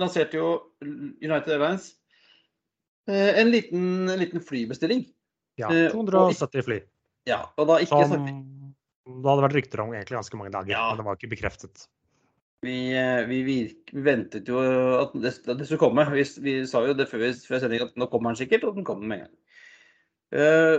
lanserte 0.00 0.38
jo 0.38 0.54
United 0.80 1.50
Airlines 1.52 1.90
øh, 3.12 3.40
en 3.42 3.50
liten, 3.52 3.82
en 4.08 4.16
liten 4.16 4.40
flybestilling. 4.40 5.02
Ja, 5.60 5.68
270 5.92 6.64
fly. 6.64 6.78
Ja, 7.28 7.42
og 7.60 7.68
da 7.68 7.76
ikke 7.84 8.06
som 8.08 8.24
det 8.24 9.24
hadde 9.24 9.44
vært 9.44 9.56
rykter 9.56 9.82
om 9.84 9.92
egentlig 9.92 10.16
ganske 10.18 10.40
mange 10.40 10.52
dager, 10.54 10.72
ja. 10.72 10.86
men 10.88 11.00
det 11.00 11.06
var 11.06 11.18
ikke 11.18 11.30
bekreftet. 11.32 11.84
Vi, 12.66 12.78
vi, 13.28 13.36
virk, 13.46 13.92
vi 13.94 14.02
ventet 14.02 14.48
jo 14.50 14.58
at 14.98 15.12
det, 15.14 15.30
det 15.46 15.66
skulle 15.66 15.78
komme. 15.78 16.04
Vi, 16.10 16.24
vi, 16.42 16.54
sa 16.66 16.82
jo 16.86 16.96
det 16.98 17.06
før, 17.10 17.28
før 17.46 17.62
sending 17.62 17.84
at 17.84 17.98
nå 18.00 18.08
kommer 18.10 18.34
den 18.34 18.40
sikkert, 18.40 18.66
og 18.66 18.80
den 18.80 18.86
kommer 18.86 19.06
med 19.06 19.20
en 19.20 19.28
gang. 19.28 19.36
Uh, 20.34 20.78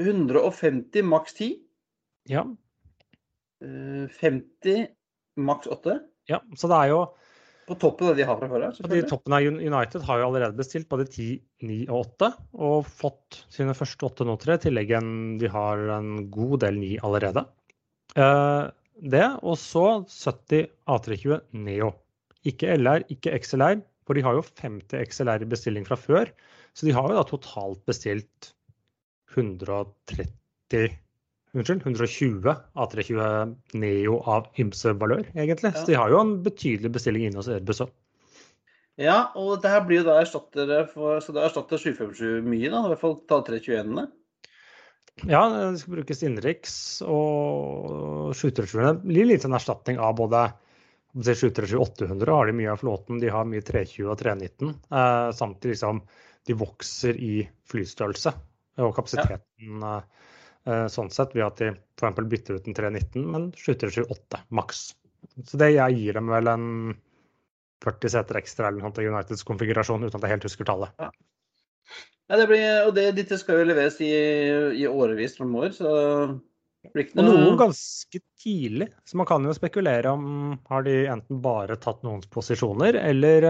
150 0.00 1.04
maks 1.06 1.36
10. 1.36 1.52
Ja. 2.32 2.46
Uh, 3.64 4.08
50 4.20 4.88
maks 5.36 5.68
8. 5.68 6.00
Ja, 6.30 6.40
så 6.56 6.72
det 6.72 6.80
er 6.80 6.90
jo 6.90 7.04
På 7.68 7.76
toppen 7.78 8.08
av 8.08 8.14
det 8.14 8.22
de 8.22 8.26
har 8.28 8.40
fra 8.40 8.48
før 8.50 8.64
av. 8.68 8.80
De 8.90 9.02
toppen 9.10 9.36
av 9.36 9.44
United 9.46 10.08
har 10.08 10.20
jo 10.20 10.26
allerede 10.30 10.58
bestilt 10.58 10.88
både 10.90 11.06
10, 11.10 11.28
9 11.66 11.78
og 11.90 12.00
8, 12.00 12.32
og 12.62 12.88
fått 12.88 13.40
sine 13.52 13.74
første 13.76 14.08
8 14.08 14.26
nå, 14.26 14.38
jeg. 14.40 14.60
I 14.60 14.64
tillegg 14.68 14.96
en, 14.98 15.12
de 15.40 15.50
har 15.52 15.84
en 15.98 16.30
god 16.32 16.60
del 16.64 16.80
9 16.82 16.92
allerede. 17.06 17.44
Uh, 18.16 18.72
det, 19.02 19.26
og 19.42 19.58
så 19.60 20.02
70 20.08 20.68
A320 20.88 21.40
Neo. 21.66 21.92
Ikke 22.46 22.76
LR, 22.78 23.04
ikke 23.12 23.34
XLR, 23.38 23.80
for 24.06 24.16
de 24.16 24.22
har 24.24 24.36
jo 24.38 24.44
50 24.60 25.02
XLR 25.10 25.42
i 25.42 25.50
bestilling 25.50 25.86
fra 25.88 25.98
før. 25.98 26.30
Så 26.76 26.86
de 26.86 26.94
har 26.94 27.08
jo 27.10 27.16
da 27.18 27.24
totalt 27.26 27.82
bestilt 27.88 28.52
130 29.34 30.30
Unnskyld, 31.56 31.86
120 31.86 32.52
A320 32.76 33.54
Neo 33.80 34.18
av 34.28 34.50
ymse 34.60 34.92
valør, 35.00 35.24
egentlig. 35.32 35.70
Så 35.72 35.86
de 35.88 35.96
har 35.96 36.12
jo 36.12 36.18
en 36.20 36.34
betydelig 36.44 36.90
bestilling 36.92 37.24
inne 37.28 37.40
hos 37.40 37.48
Airbus 37.48 37.80
òg. 37.86 37.94
Ja, 39.00 39.30
og 39.36 39.62
det 39.62 39.72
her 39.72 39.82
blir 39.84 40.00
jo 40.00 40.06
da 40.06 40.18
erstatter 40.22 40.70
for 40.88 41.20
Så 41.20 41.34
det 41.36 41.42
erstatter 41.44 41.80
757 41.80 42.44
mye, 42.44 42.70
da? 42.72 42.80
I 42.80 42.92
hvert 42.92 43.02
fall 43.02 43.18
ta 43.28 43.40
321-ene? 43.44 44.06
Ja, 45.24 45.48
det 45.48 45.80
skal 45.80 45.96
brukes 45.96 46.22
innenriks 46.22 46.76
og 47.06 48.34
737. 48.36 48.80
Det 48.82 48.94
blir 49.06 49.28
litt 49.30 49.46
en 49.48 49.56
erstatning 49.56 50.00
av 50.02 50.16
både 50.18 50.42
737-800 51.16 52.28
har 52.28 52.46
de 52.46 52.52
mye 52.52 52.72
av 52.72 52.82
flåten, 52.82 53.20
de 53.20 53.30
har 53.32 53.48
mye 53.48 53.64
320 53.64 54.10
og 54.12 54.18
319. 54.20 54.74
Eh, 54.92 55.30
samtidig 55.32 55.78
som 55.80 56.02
de 56.46 56.56
vokser 56.60 57.16
i 57.16 57.48
flystørrelse 57.70 58.34
og 58.84 58.92
kapasiteten 58.98 59.80
ja. 59.80 59.94
eh, 60.68 60.84
sånn 60.92 61.08
sett, 61.10 61.32
ved 61.34 61.46
at 61.46 61.62
de 61.62 61.70
f.eks. 61.72 62.20
bytter 62.20 62.60
ut 62.60 62.68
en 62.68 62.76
319, 62.76 63.24
men 63.32 63.48
737-8 63.56 64.42
maks. 64.60 64.82
Så 65.40 65.60
det 65.60 65.72
jeg 65.72 65.96
gir 66.02 66.20
dem 66.20 66.28
vel 66.30 66.52
en 66.52 66.68
40 67.84 68.12
seter 68.12 68.40
ekstra 68.42 68.68
eller 68.68 68.84
noe 68.84 68.92
til 68.96 69.08
Uniteds 69.08 69.46
konfigurasjon, 69.48 70.04
uten 70.04 70.20
at 70.20 70.28
jeg 70.28 70.36
helt 70.36 70.48
husker 70.50 70.68
tallet. 70.68 70.92
Ja. 71.00 71.10
Ja, 72.26 72.38
det 72.40 72.48
blir, 72.50 72.66
og 72.88 72.92
det, 72.96 73.10
dette 73.14 73.38
skal 73.38 73.60
jo 73.60 73.68
leveres 73.68 74.00
i, 74.02 74.10
i 74.82 74.86
årevis 74.90 75.36
framover, 75.38 75.74
så 75.76 75.90
og 76.86 77.24
noen 77.24 77.56
ganske 77.58 78.20
tidlig, 78.38 78.86
så 79.02 79.18
man 79.18 79.26
kan 79.26 79.46
jo 79.46 79.54
spekulere 79.56 80.12
om 80.14 80.54
har 80.70 80.84
de 80.86 81.00
enten 81.10 81.40
bare 81.42 81.74
tatt 81.82 82.04
noens 82.06 82.28
posisjoner, 82.30 82.98
eller 83.00 83.48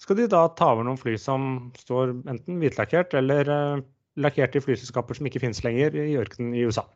skal 0.00 0.18
de 0.18 0.28
da 0.30 0.46
ta 0.56 0.70
over 0.72 0.86
noen 0.86 1.00
fly 1.00 1.18
som 1.20 1.72
står 1.78 2.14
enten 2.32 2.62
hvitlakkert 2.62 3.12
eller 3.18 3.50
uh, 3.52 3.82
lakkert 4.20 4.56
i 4.58 4.62
flyselskaper 4.64 5.18
som 5.18 5.28
ikke 5.28 5.42
finnes 5.44 5.62
lenger 5.64 5.96
i 6.00 6.16
ørkenen 6.20 6.56
i 6.56 6.64
USA. 6.66 6.86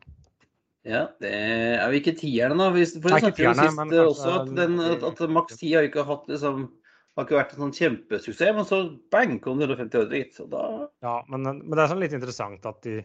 Ja, 0.87 1.05
det 1.21 1.31
er 1.35 1.85
jo 1.91 1.99
ikke 1.99 2.15
tierne, 2.15 2.57
da. 2.61 2.69
For 2.71 3.11
det 3.11 3.21
snakket 3.23 3.43
jo 3.43 3.53
sist 3.59 3.95
også 4.03 4.35
at, 4.41 4.51
den, 4.55 4.77
at, 4.79 5.03
at 5.03 5.23
maks 5.35 5.59
10 5.59 5.73
har 5.75 5.87
ikke 5.87 6.05
hatt 6.07 6.29
liksom 6.31 6.69
har 7.17 7.25
ikke 7.25 7.37
vært 7.39 7.53
en 7.55 7.63
sånn 7.65 7.75
kjempesuksess, 7.75 8.53
men 8.53 8.65
så 8.69 8.79
bang 9.13 9.37
kom 9.41 9.57
det 9.57 9.65
150 9.65 10.01
ordre, 10.03 10.19
gitt. 10.21 10.35
Så 10.37 10.45
da 10.51 10.63
Ja, 11.03 11.19
men, 11.31 11.47
men, 11.47 11.73
det 11.73 11.83
er 11.83 11.91
sånn 11.91 12.03
litt 12.03 12.13
interessant 12.13 12.67
at 12.69 12.83
de 12.85 12.99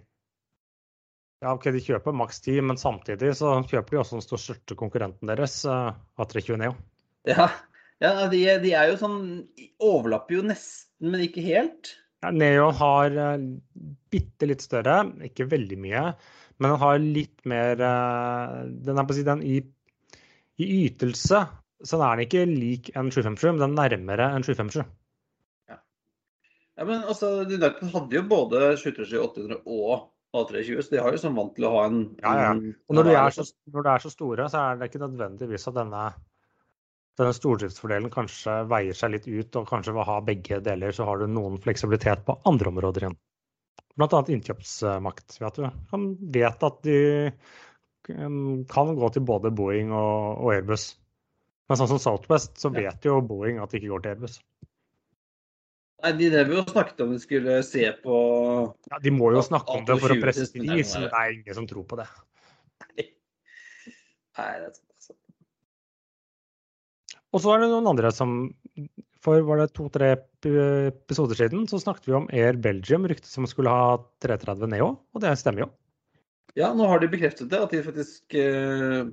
ja, 1.43 1.57
ok, 1.57 1.65
de 1.75 1.81
kjøper 1.83 2.15
maks 2.15 2.39
10, 2.45 2.61
men 2.69 2.79
samtidig 2.79 3.33
så 3.35 3.57
kjøper 3.67 3.97
de 3.97 3.99
også 3.99 4.19
den 4.21 4.23
største 4.23 4.77
konkurrenten 4.79 5.31
deres, 5.33 5.57
uh, 5.67 5.91
A320 6.23 6.61
Neo. 6.61 6.77
Ja, 7.27 7.49
ja 8.03 8.13
de, 8.31 8.45
de, 8.63 8.75
er 8.79 8.93
jo 8.93 9.01
sånn 9.01 9.19
Overlapper 9.83 10.39
jo 10.39 10.45
nesten, 10.53 11.09
men 11.11 11.25
ikke 11.25 11.43
helt. 11.43 11.97
Ja, 12.23 12.31
Neo 12.31 12.69
har 12.79 13.17
uh, 13.17 13.49
bitte 14.13 14.47
litt 14.53 14.63
større, 14.63 15.01
ikke 15.27 15.49
veldig 15.51 15.81
mye, 15.83 16.05
men 16.61 16.71
den 16.71 16.83
har 16.85 17.03
litt 17.03 17.43
mer 17.49 17.81
uh, 17.81 18.63
Den 18.87 19.01
er 19.01 19.09
på 19.09 19.17
å 19.17 19.19
si 19.19 19.27
den 19.27 19.43
i, 19.43 19.59
i 20.63 20.71
ytelse 20.85 21.43
så 21.85 22.01
er 22.01 22.17
den 22.17 22.27
ikke 22.27 22.45
lik 22.49 22.91
en 22.97 23.11
757, 23.13 23.53
men 23.53 23.63
den 23.63 23.79
er 23.79 23.97
nærmere 23.97 24.31
en 24.37 24.47
757. 24.47 24.83
Ja. 25.71 25.79
ja, 26.79 26.89
men 26.89 27.05
altså, 27.05 27.35
United 27.47 27.93
hadde 27.95 28.19
jo 28.19 28.25
både 28.31 28.65
737 28.81 29.23
800 29.23 29.63
og 29.67 30.11
A320, 30.33 30.83
så 30.83 30.95
de 30.95 31.01
har 31.05 31.13
jo 31.13 31.21
sånn 31.21 31.35
vant 31.37 31.55
til 31.57 31.69
å 31.69 31.73
ha 31.75 31.87
en, 31.91 32.05
Ja, 32.23 32.35
ja. 32.41 32.53
Og 32.89 32.97
når 32.97 33.09
de, 33.09 33.17
er 33.21 33.35
så, 33.37 33.45
når 33.73 33.87
de 33.87 33.91
er 33.93 34.05
så 34.05 34.13
store, 34.13 34.47
så 34.53 34.63
er 34.63 34.79
det 34.81 34.89
ikke 34.89 35.03
nødvendigvis 35.03 35.69
at 35.69 35.77
denne, 35.77 36.05
denne 37.21 37.35
stordriftsfordelen 37.37 38.15
kanskje 38.15 38.63
veier 38.71 38.97
seg 38.97 39.13
litt 39.17 39.29
ut, 39.29 39.61
og 39.61 39.69
kanskje 39.69 39.93
ved 39.93 40.05
å 40.05 40.09
ha 40.09 40.23
begge 40.25 40.63
deler, 40.65 40.97
så 40.97 41.09
har 41.09 41.21
du 41.21 41.29
noen 41.29 41.61
fleksibilitet 41.61 42.25
på 42.25 42.39
andre 42.49 42.73
områder 42.73 43.07
igjen. 43.07 43.19
Blant 43.93 44.17
annet 44.17 44.33
innkjøpsmakt. 44.33 45.37
Vet 45.43 45.61
du. 45.61 45.69
Man 45.93 46.07
vet 46.33 46.65
at 46.65 46.79
de 46.87 46.97
kan 48.07 48.95
gå 48.97 49.11
til 49.13 49.25
både 49.29 49.53
Boeing 49.55 49.93
og, 49.93 50.41
og 50.47 50.55
Airbus. 50.55 50.87
Men 51.71 51.79
sånn 51.79 51.91
som 51.95 52.01
Southwest, 52.03 52.57
så 52.61 52.73
vet 52.75 53.07
jo 53.07 53.21
Boeing 53.25 53.61
at 53.63 53.73
det 53.73 53.81
ikke 53.81 53.93
går 53.93 54.05
til 54.05 54.15
Airbus. 54.15 54.41
Nei, 56.03 56.13
De 56.19 56.29
drev 56.33 56.51
jo 56.51 56.61
og 56.65 56.71
snakket 56.73 57.03
om 57.05 57.13
de 57.15 57.21
skulle 57.23 57.59
se 57.67 57.85
på 58.03 58.17
Ja, 58.91 58.99
De 59.03 59.13
må 59.15 59.31
jo 59.35 59.43
snakke 59.47 59.79
om 59.79 59.85
det 59.87 59.99
for 60.03 60.15
å 60.15 60.19
presse 60.23 60.49
pris, 60.51 60.95
men 60.97 61.07
det 61.07 61.13
er 61.21 61.35
ingen 61.37 61.59
som 61.61 61.69
tror 61.71 61.87
på 61.89 61.99
det. 62.01 62.09
Nei, 62.99 64.49
det 64.59 64.67
er 64.67 64.73
sånn. 64.73 65.19
Og 67.33 67.41
så 67.45 67.53
er 67.55 67.63
det 67.63 67.71
noen 67.73 67.89
andre 67.89 68.11
som 68.13 68.35
For 69.23 69.45
var 69.47 69.63
det 69.63 69.71
to-tre 69.77 70.15
episoder 70.43 71.39
siden 71.39 71.69
så 71.71 71.79
snakket 71.81 72.09
vi 72.09 72.17
om 72.19 72.27
Air 72.35 72.59
Belgium, 72.59 73.07
ryktet 73.09 73.31
som 73.31 73.47
skulle 73.47 73.71
ha 73.71 73.95
330 74.25 74.73
Neo, 74.73 74.89
og 75.15 75.23
det 75.23 75.37
stemmer 75.39 75.67
jo. 75.67 75.69
Ja, 76.59 76.73
nå 76.77 76.89
har 76.91 77.01
de 77.01 77.09
bekreftet 77.09 77.49
det, 77.53 77.61
at 77.63 77.71
de 77.73 77.85
faktisk 77.87 78.35
uh, 78.35 79.07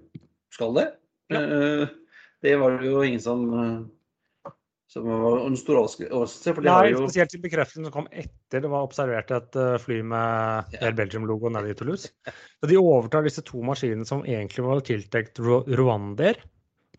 skal 0.51 0.73
det. 0.75 0.87
Ja. 1.31 1.43
Uh, 1.45 2.08
det 2.45 2.55
var 2.59 2.77
det 2.79 2.89
jo 2.89 3.01
ingen 3.03 3.21
som 3.23 3.47
uh, 3.53 4.51
Som 4.89 5.05
var 5.05 5.43
en 5.45 5.57
stor 5.59 5.77
overraskelse. 5.83 6.53
For 6.55 6.65
de 6.65 6.69
Nei, 6.69 6.75
har 6.75 6.87
jo 6.89 7.01
spesielt 7.03 7.35
i 7.37 7.41
bekreftelsen 7.43 7.85
som 7.85 7.93
kom 7.93 8.07
etter 8.09 8.63
det 8.63 8.71
var 8.71 8.87
observert 8.87 9.29
et 9.35 9.57
eh, 9.61 9.75
fly 9.77 9.99
med 10.01 10.71
Ja. 10.73 10.79
Air 10.87 10.95
Belgium-logo 10.97 11.51
nede 11.53 11.69
i 11.69 11.75
Toulouse. 11.77 12.09
Så 12.57 12.69
de 12.71 12.79
overtar 12.81 13.27
disse 13.27 13.43
to 13.45 13.61
maskinene 13.61 14.07
som 14.09 14.23
egentlig 14.25 14.65
var 14.65 14.81
tiltenkt 14.81 15.37
Rwander, 15.37 16.41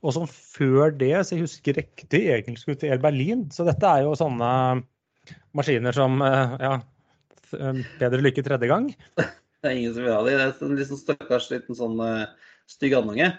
Og 0.07 0.15
som 0.15 0.29
før 0.31 0.95
det, 0.95 1.17
så 1.27 1.35
jeg 1.35 1.49
husker 1.49 1.77
riktig, 1.81 2.23
egentlig 2.31 2.63
skulle 2.63 2.79
til 2.79 2.95
Air 2.95 3.03
Berlin. 3.03 3.49
Så 3.51 3.67
dette 3.67 3.91
er 3.91 4.07
jo 4.07 4.15
sånne 4.15 4.53
maskiner 5.59 5.93
som 5.97 6.23
eh, 6.23 6.55
Ja, 6.63 6.73
eh, 7.59 7.83
bedre 7.99 8.23
lykke 8.23 8.47
tredje 8.47 8.71
gang. 8.71 8.93
Det 9.61 9.69
er 9.69 9.77
ingen 9.77 9.93
som 9.93 10.07
vil 10.07 10.15
ha 10.15 10.23
dem. 10.25 10.39
Det 10.39 10.47
er 10.47 10.71
en 10.71 10.79
liksom 10.79 10.97
stakkars 11.03 11.51
liten 11.51 11.77
sånn 11.77 11.99
eh, 12.01 12.31
stygg 12.71 12.95
andunge. 12.97 13.35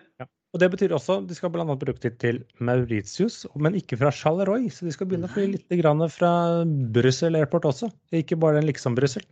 Og 0.51 0.59
det 0.59 0.67
betyr 0.73 0.91
også 0.91 1.19
de 1.27 1.35
skal 1.37 1.49
bl.a. 1.53 1.63
bruke 1.63 2.01
det 2.03 2.17
til 2.19 2.41
Mauritius, 2.59 3.45
men 3.55 3.77
ikke 3.79 3.95
fra 4.01 4.09
Charleroi. 4.11 4.65
Så 4.73 4.83
de 4.83 4.91
skal 4.91 5.07
begynne 5.07 5.29
å 5.29 5.31
fly 5.31 5.45
litt 5.53 5.71
grann 5.79 6.03
fra 6.11 6.31
Brussel 6.91 7.37
Airport 7.39 7.69
også, 7.69 7.87
ikke 8.11 8.35
bare 8.41 8.59
den 8.59 8.67
liksom-Brussel. 8.67 9.23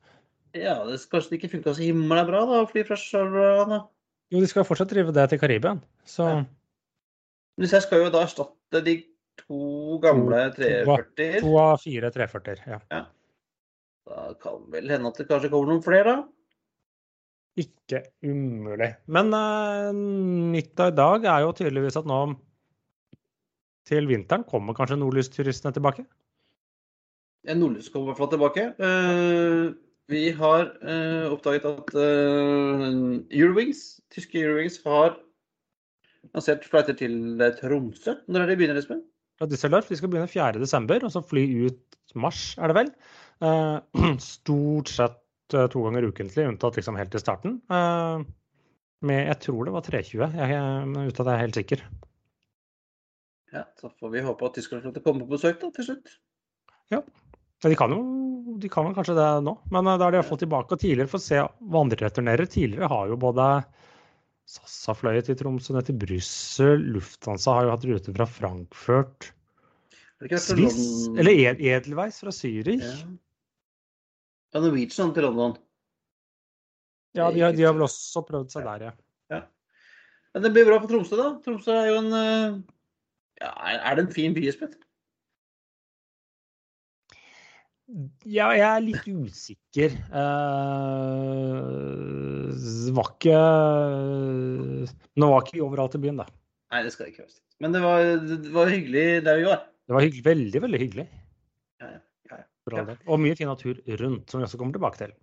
Ja, 0.55 0.77
det 0.87 1.01
skal 1.01 1.19
kanskje 1.19 1.35
ikke 1.37 1.51
funka 1.57 1.73
så 1.75 1.83
himla 1.83 2.23
bra 2.29 2.45
da, 2.47 2.61
å 2.63 2.69
fly 2.71 2.85
fra 2.87 2.95
Charleroi. 2.97 3.67
da. 3.73 3.81
Jo, 4.31 4.39
de 4.45 4.47
skal 4.47 4.63
fortsatt 4.63 4.91
drive 4.93 5.11
det 5.13 5.27
til 5.33 5.39
Karibia. 5.43 5.75
Så 6.07 6.23
Ja. 6.29 6.39
Men 7.59 7.65
Disse 7.67 7.81
skal 7.83 8.05
jo 8.05 8.09
da 8.13 8.21
erstatte 8.23 8.79
de 8.85 8.93
to 9.41 9.99
gamle 9.99 10.45
To- 10.55 10.61
340-er. 10.61 11.41
to 11.43 11.57
av 11.59 11.81
fire 11.83 12.11
340-er. 12.15 12.61
Ja. 12.95 13.01
Da 14.07 14.33
kan 14.39 14.63
vel 14.71 14.87
hende 14.87 15.07
at 15.11 15.17
det 15.19 15.27
kanskje 15.27 15.49
kommer 15.51 15.73
noen 15.73 15.83
flere, 15.83 16.05
da. 16.15 16.23
Ikke 17.57 18.03
umulig. 18.23 18.91
Men 19.09 19.33
uh, 19.33 19.89
nytt 20.53 20.79
av 20.79 20.91
i 20.91 20.97
dag 20.99 21.25
er 21.25 21.43
jo 21.43 21.55
tydeligvis 21.57 21.97
at 21.99 22.07
nå 22.09 22.21
til 23.89 24.09
vinteren 24.09 24.45
kommer 24.47 24.77
kanskje 24.77 24.99
nordlysturistene 25.01 25.73
tilbake. 25.73 26.05
Ja, 27.47 27.55
Nordlys 27.57 27.89
kommer 27.89 28.09
i 28.09 28.11
hvert 28.11 28.21
fall 28.21 28.33
tilbake. 28.35 28.65
Uh, 28.77 29.71
vi 30.09 30.29
har 30.37 30.69
uh, 30.83 31.31
oppdaget 31.33 31.65
at 31.69 31.95
Eurowings, 31.97 34.01
tyske 34.13 34.41
Eurowings 34.41 34.77
har 34.85 35.17
lansert 36.35 36.67
flighter 36.69 36.97
til 36.99 37.41
Tromsø. 37.57 38.19
Når 38.27 38.43
er 38.43 38.51
det 38.51 38.57
de 38.57 38.61
begynner, 38.61 38.81
Espen? 38.81 39.01
Ja, 39.39 39.47
Düsseldorf. 39.49 39.89
De 39.89 39.97
skal 39.97 40.11
begynne 40.11 40.29
4.12. 40.29 41.07
og 41.07 41.13
så 41.15 41.23
fly 41.25 41.45
ut 41.65 41.81
mars, 42.19 42.51
er 42.59 42.69
det 42.69 42.77
vel. 42.77 42.93
Stort 44.33 44.91
sett 44.91 45.17
to 45.49 45.81
ganger 45.85 46.07
ukentlig, 46.09 46.45
unntatt 46.49 46.77
liksom 46.79 46.97
helt 46.99 47.11
til 47.13 47.23
starten. 47.23 47.57
Eh, 47.71 48.23
med, 49.07 49.21
jeg 49.29 49.39
tror 49.45 49.65
det 49.65 49.73
var 49.73 49.85
320, 49.85 50.35
jeg 50.35 50.55
er 50.59 51.09
ute 51.09 51.21
av 51.23 51.27
det 51.29 51.33
er 51.35 51.43
helt 51.45 51.59
sikker. 51.59 51.83
Ja, 53.53 53.63
Så 53.79 53.89
får 53.97 54.11
vi 54.13 54.21
håpe 54.21 54.45
at 54.45 54.59
å 54.61 55.01
komme 55.01 55.23
på 55.25 55.31
besøk 55.33 55.59
da, 55.61 55.71
til 55.73 55.87
slutt. 55.87 56.11
Ja, 56.93 57.01
De 57.65 57.75
kan 57.75 57.91
jo 57.95 58.01
de 58.59 58.69
kan 58.71 58.85
vel 58.87 58.95
kanskje 58.97 59.13
det 59.15 59.27
nå, 59.45 59.53
men 59.71 59.87
eh, 59.87 59.97
da 60.01 60.07
er 60.07 60.11
de 60.15 60.19
iallfall 60.19 60.39
tilbake. 60.41 60.75
Og 60.75 60.81
tidligere, 60.81 61.07
for 61.11 61.21
å 61.21 61.23
se 61.23 61.39
hva 61.39 61.81
andre 61.83 61.99
returnerer, 62.01 62.49
tidligere 62.49 62.89
har 62.91 63.07
jo 63.11 63.17
både 63.21 63.45
SAS 64.49 64.77
har 64.89 64.97
fløyet 64.97 65.27
til 65.29 65.37
Tromsø, 65.37 65.75
ned 65.75 65.85
til 65.87 65.97
Brussel, 66.01 66.81
Lufthansa 66.95 67.53
har 67.59 67.67
jo 67.67 67.73
hatt 67.75 67.85
ruter 67.85 68.15
fra 68.17 68.25
Frankfurt, 68.25 69.29
Swiss, 70.41 70.79
eller 71.13 71.31
Ed- 71.31 71.61
Edelweiss 71.63 72.17
fra 72.23 72.33
Zürich. 72.35 72.81
Ja. 72.83 72.95
Ja, 74.53 74.61
Norwegian 74.63 75.13
til 75.13 75.27
London. 75.27 75.57
Ja, 77.17 77.29
de 77.33 77.41
har, 77.41 77.53
de 77.53 77.65
har 77.65 77.73
vel 77.73 77.85
også 77.85 78.21
prøvd 78.25 78.51
seg 78.53 78.65
der, 78.65 78.89
ja. 78.89 78.95
Men 80.33 80.45
det 80.45 80.51
blir 80.53 80.67
bra 80.67 80.77
for 80.81 80.91
Tromsø, 80.91 81.17
da. 81.17 81.29
Tromsø 81.45 81.73
er 81.73 81.87
jo 81.89 81.97
en 82.03 82.13
eh, 82.13 82.59
ja, 83.41 83.49
Er 83.89 83.97
det 83.97 84.05
en 84.05 84.13
fin 84.13 84.35
by, 84.35 84.43
Espen? 84.51 84.75
Ja, 88.29 88.51
jeg 88.53 88.67
er 88.67 88.83
litt 88.85 89.07
usikker. 89.09 89.95
Eh, 90.21 91.63
var 92.93 93.09
ikke 93.15 93.39
Nå 95.17 95.31
var 95.31 95.41
ikke 95.41 95.55
vi 95.57 95.63
overalt 95.65 95.97
i 95.97 96.03
byen, 96.03 96.21
da. 96.21 96.27
Nei, 96.69 96.83
det 96.85 96.93
skal 96.93 97.09
ikke 97.09 97.25
være. 97.25 97.39
Men 97.59 97.73
det 97.73 97.81
var, 97.81 97.97
det 98.29 98.53
var 98.53 98.69
hyggelig 98.69 99.07
der 99.25 99.41
vi 99.41 99.47
var. 99.49 99.65
Det 99.89 99.97
var 99.97 100.05
hyggelig, 100.05 100.25
veldig, 100.27 100.61
veldig 100.67 100.81
hyggelig. 100.83 101.07
Ja, 101.81 101.89
ja, 101.89 101.97
ja, 101.97 102.01
for 102.69 102.81
all 102.81 102.91
del. 102.91 102.99
Og 103.07 103.23
mye 103.23 103.37
fin 103.39 103.49
natur 103.49 103.79
rundt, 104.01 104.29
som 104.29 104.41
vi 104.41 104.47
også 104.47 104.61
kommer 104.61 104.77
tilbake 104.77 105.03
til. 105.05 105.17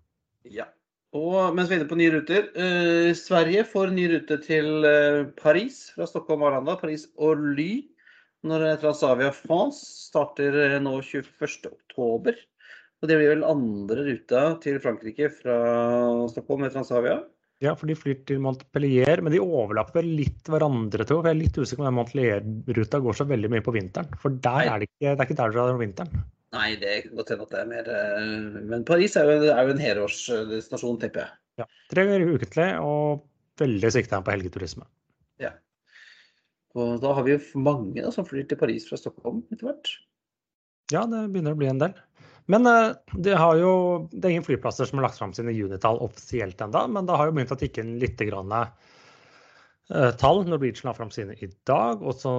ja. 0.59 0.71
Og 1.17 1.55
mens 1.57 1.71
vi 1.71 1.76
er 1.76 1.81
inne 1.81 1.88
på 1.88 1.97
nye 1.97 2.12
ruter 2.12 2.49
eh, 2.61 3.12
Sverige 3.17 3.62
får 3.71 3.93
ny 3.95 4.09
rute 4.11 4.37
til 4.43 4.85
eh, 4.85 5.23
Paris 5.39 5.87
fra 5.95 6.09
Stockholm 6.11 6.43
og 6.43 6.50
Arlanda. 6.50 6.75
Paris 6.80 7.06
og 7.17 7.41
Ly. 7.56 7.87
Når 8.47 8.67
Transavia 8.82 9.30
France 9.32 9.80
starter 10.11 10.59
eh, 10.67 10.76
nå 10.82 10.99
21. 11.00 11.71
oktober. 11.71 12.37
Og 13.00 13.09
det 13.09 13.17
blir 13.19 13.32
vel 13.32 13.47
andre 13.47 14.04
ruta 14.11 14.43
til 14.65 14.78
Frankrike 14.82 15.30
fra 15.39 15.56
Stockholm 16.32 16.67
med 16.67 16.75
Transavia. 16.75 17.21
Ja, 17.65 17.73
for 17.73 17.89
de 17.89 17.97
flyr 17.97 18.19
til 18.28 18.41
Montpellier, 18.45 19.23
men 19.25 19.32
de 19.32 19.41
overlapper 19.41 20.04
litt 20.04 20.49
hverandre 20.52 21.06
to. 21.09 21.23
For 21.23 21.30
jeg 21.30 21.37
er 21.39 21.41
litt 21.41 21.56
usikker 21.56 21.80
på 21.80 21.89
om 21.89 22.00
Montpellier-ruta 22.02 23.00
går 23.04 23.17
så 23.17 23.25
veldig 23.28 23.50
mye 23.54 23.65
på 23.65 23.73
vinteren. 23.76 24.11
For 24.21 24.37
der 24.45 24.69
er 24.69 24.82
det 24.82 24.91
ikke, 24.91 25.06
det 25.06 25.15
er 25.15 25.25
ikke 25.25 25.39
der 25.39 25.54
dere 25.54 25.65
er 25.65 25.78
om 25.78 25.80
vinteren. 25.80 26.26
Nei, 26.54 26.69
det 26.78 26.93
kan 27.04 27.17
godt 27.19 27.32
hende 27.32 27.47
at 27.47 27.54
det 27.54 27.61
er 27.63 27.71
mer 27.71 27.89
eh, 27.91 28.61
Men 28.71 28.85
Paris 28.87 29.17
er 29.19 29.26
jo, 29.26 29.39
er 29.50 29.67
jo 29.67 29.75
en 29.75 29.82
helårsdestinasjon, 29.82 31.00
tipper 31.02 31.25
jeg. 31.25 31.35
Ja. 31.63 31.67
Tre 31.91 32.04
ganger 32.06 32.37
ukentlig 32.37 32.69
og 32.85 33.25
veldig 33.61 33.91
sikta 33.93 34.21
på 34.23 34.35
helgeturisme. 34.35 34.87
Ja. 35.43 35.54
Og 36.76 37.00
da 37.02 37.15
har 37.17 37.26
vi 37.26 37.35
jo 37.35 37.63
mange 37.65 38.02
da, 38.02 38.13
som 38.15 38.28
flyr 38.28 38.47
til 38.49 38.61
Paris 38.61 38.87
fra 38.89 38.99
Stockholm 39.00 39.43
etter 39.50 39.71
hvert. 39.71 39.95
Ja, 40.93 41.02
det 41.11 41.25
begynner 41.32 41.56
å 41.56 41.59
bli 41.59 41.71
en 41.71 41.82
del. 41.82 41.97
Men 42.52 42.69
eh, 42.71 42.93
det, 43.19 43.35
har 43.41 43.56
jo, 43.59 43.73
det 44.13 44.28
er 44.28 44.37
ingen 44.37 44.47
flyplasser 44.47 44.87
som 44.87 45.00
har 45.00 45.09
lagt 45.09 45.19
fram 45.19 45.35
sine 45.35 45.54
junitall 45.56 45.99
offisielt 46.04 46.61
ennå, 46.63 46.85
men 46.95 47.09
det 47.09 47.17
har 47.19 47.26
jo 47.26 47.35
begynt 47.35 47.56
å 47.56 47.59
tikke 47.59 47.82
inn 47.82 47.97
litt 48.02 48.23
grann, 48.28 48.54
uh, 48.54 50.13
tall. 50.21 50.45
Norwegian 50.47 50.93
la 50.93 50.95
fram 50.95 51.11
sine 51.15 51.35
i 51.43 51.50
dag. 51.67 52.04
og 52.04 52.15
så 52.21 52.37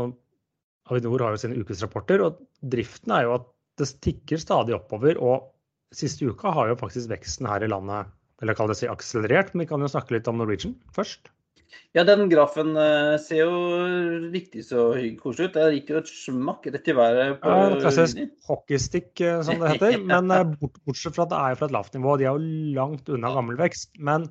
Avinor 0.88 1.26
har 1.26 1.36
jo 1.36 1.41
sine 1.41 1.60
ukesrapporter. 1.60 2.24
og 2.24 2.39
Driften 2.63 3.12
er 3.17 3.28
jo 3.28 3.36
at 3.41 3.50
det 3.80 3.90
tikker 4.04 4.42
stadig 4.42 4.76
oppover. 4.78 5.20
og 5.22 5.54
Siste 5.96 6.28
uka 6.28 6.52
har 6.52 6.72
jo 6.72 6.80
faktisk 6.80 7.10
veksten 7.13 7.48
her 7.48 7.63
i 7.63 7.72
landet 7.72 8.12
eller 8.42 8.58
kall 8.58 8.70
det 8.70 8.78
si 8.80 8.90
akselerert. 8.90 9.54
Men 9.54 9.66
vi 9.66 9.72
kan 9.72 9.84
jo 9.84 9.90
snakke 9.92 10.18
litt 10.18 10.28
om 10.30 10.40
Norwegian 10.42 10.76
først. 10.96 11.32
Ja, 11.96 12.04
den 12.08 12.30
grafen 12.32 12.76
eh, 12.80 13.16
ser 13.22 13.42
jo 13.48 14.28
riktig 14.32 14.63
så 14.68 14.90
koselig 15.20 15.50
ut. 15.50 15.56
Der 15.58 15.74
gikk 15.74 15.88
det 15.88 15.96
jo 15.96 16.02
et 16.04 16.12
smakk 16.12 16.68
rett 16.74 16.92
i 16.92 16.96
været 16.96 17.40
på 17.42 17.54
Ja, 17.54 17.80
klassisk 17.82 18.20
juni. 18.22 18.30
hockeystick, 18.48 19.10
eh, 19.22 19.42
som 19.48 19.60
det 19.63 19.74
heter. 19.74 19.98
Men 20.12 20.32
eh, 20.32 20.46
bort, 20.62 20.78
bortsett 20.88 21.18
fra 21.18 21.26
at 21.28 21.34
det 21.34 21.42
er 21.42 21.60
fra 21.60 21.70
et 21.70 21.76
lavt 21.76 21.98
nivå. 21.98 22.16
De 22.20 22.28
er 22.28 22.38
jo 22.38 22.78
langt 22.78 23.12
unna 23.12 23.34
gammel 23.36 23.60
vekst. 23.60 23.92
Men 24.00 24.30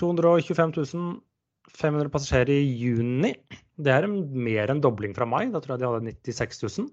225 0.00 1.20
500 1.74 2.10
passasjerer 2.12 2.54
i 2.54 2.74
juni. 2.78 3.32
Det 3.82 3.90
er 3.90 4.06
mer 4.08 4.70
enn 4.70 4.82
dobling 4.82 5.14
fra 5.16 5.26
mai. 5.26 5.46
Da 5.52 5.62
tror 5.62 5.74
jeg 5.74 5.82
de 5.82 5.88
hadde 5.90 6.14
96 6.22 6.62
000. 6.66 6.90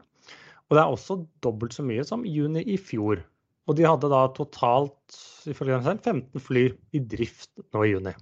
Og 0.72 0.78
det 0.78 0.82
er 0.82 0.96
også 0.96 1.20
dobbelt 1.44 1.76
så 1.76 1.84
mye 1.84 2.04
som 2.08 2.24
juni 2.24 2.64
i 2.64 2.78
fjor. 2.80 3.20
Og 3.68 3.76
de 3.76 3.84
hadde 3.84 4.08
da 4.10 4.24
totalt 4.32 5.18
ifølge 5.52 5.76
dem 5.76 5.84
selv 5.84 6.06
15 6.32 6.44
fly 6.48 6.64
i 6.96 7.02
drift 7.12 7.52
nå 7.76 7.84
i 7.84 7.92
juni. 7.92 8.14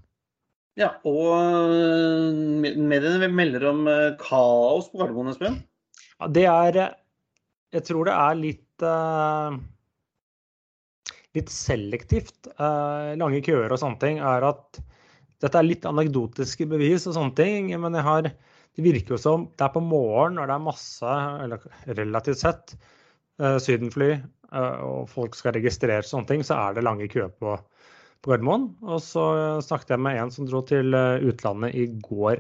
Ja, 0.79 0.93
og 1.05 1.35
eh, 1.35 2.73
mediene 2.79 3.29
melder 3.29 3.67
om 3.69 3.83
eh, 3.91 4.15
kaos 4.21 4.89
på 4.89 5.01
Gardermoen, 5.01 5.29
Espen. 5.33 5.59
Ja, 6.17 6.29
det 6.33 6.45
er 6.49 6.79
eh, 6.85 6.95
Jeg 7.77 7.85
tror 7.85 8.09
det 8.09 8.15
er 8.17 8.37
litt 8.39 8.81
uh, 8.81 9.53
litt 11.37 11.51
selektivt. 11.53 12.49
Uh, 12.57 13.13
lange 13.19 13.43
køer 13.45 13.69
og 13.69 13.77
sånne 13.77 14.01
ting 14.01 14.17
er 14.17 14.47
at 14.47 14.79
dette 15.43 15.59
er 15.59 15.67
litt 15.67 15.85
anekdotiske 15.85 16.65
bevis 16.71 17.05
og 17.05 17.13
sånne 17.19 17.37
ting, 17.37 17.69
men 17.77 17.93
jeg 17.93 18.07
har 18.07 18.31
det 18.79 18.85
virker 18.93 19.17
jo 19.17 19.19
som 19.19 19.47
det 19.59 19.65
er 19.65 19.73
på 19.73 19.83
morgenen 19.83 20.39
når 20.39 20.47
det 20.49 20.55
er 20.55 20.63
masse, 20.63 21.15
eller 21.43 21.95
relativt 21.99 22.39
sett, 22.39 22.75
eh, 23.41 23.57
sydenfly, 23.59 24.11
eh, 24.15 24.77
og 24.85 25.09
folk 25.11 25.35
skal 25.35 25.57
registrere 25.57 26.05
sånne 26.07 26.29
ting, 26.29 26.45
så 26.47 26.55
er 26.55 26.77
det 26.77 26.85
lange 26.87 27.09
køer 27.11 27.33
på, 27.35 27.57
på 28.23 28.31
Gardermoen. 28.31 28.69
Og 28.87 29.01
så 29.03 29.25
eh, 29.35 29.63
snakket 29.65 29.95
jeg 29.95 30.03
med 30.05 30.21
en 30.21 30.31
som 30.31 30.47
dro 30.47 30.63
til 30.69 30.95
utlandet 30.95 31.75
i 31.75 31.89
går 32.05 32.39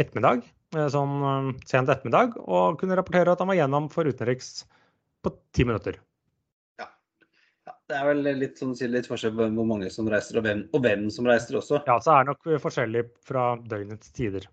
ettermiddag, 0.00 0.44
sånn 0.92 1.56
sent 1.68 1.90
ettermiddag, 1.92 2.36
og 2.44 2.78
kunne 2.80 2.96
rapportere 2.96 3.32
at 3.32 3.40
han 3.40 3.50
var 3.50 3.60
gjennom 3.60 3.88
for 3.92 4.08
utenriks 4.08 4.62
på 5.24 5.32
ti 5.56 5.66
minutter. 5.68 5.98
Ja, 6.80 6.88
det 7.88 7.98
er 7.98 8.08
vel 8.08 8.24
litt, 8.40 8.60
sånn, 8.60 8.72
litt 8.92 9.08
forskjell 9.08 9.36
på 9.36 9.48
hvor 9.56 9.68
mange 9.68 9.88
som 9.92 10.08
reiser, 10.12 10.40
og 10.40 10.48
hvem, 10.48 10.64
og 10.72 10.84
hvem 10.84 11.08
som 11.12 11.28
reiser 11.28 11.60
også. 11.60 11.82
Ja, 11.88 12.00
så 12.00 12.16
er 12.16 12.24
det 12.24 12.34
nok 12.34 12.64
forskjellig 12.64 13.04
fra 13.28 13.52
døgnets 13.68 14.12
tider. 14.16 14.48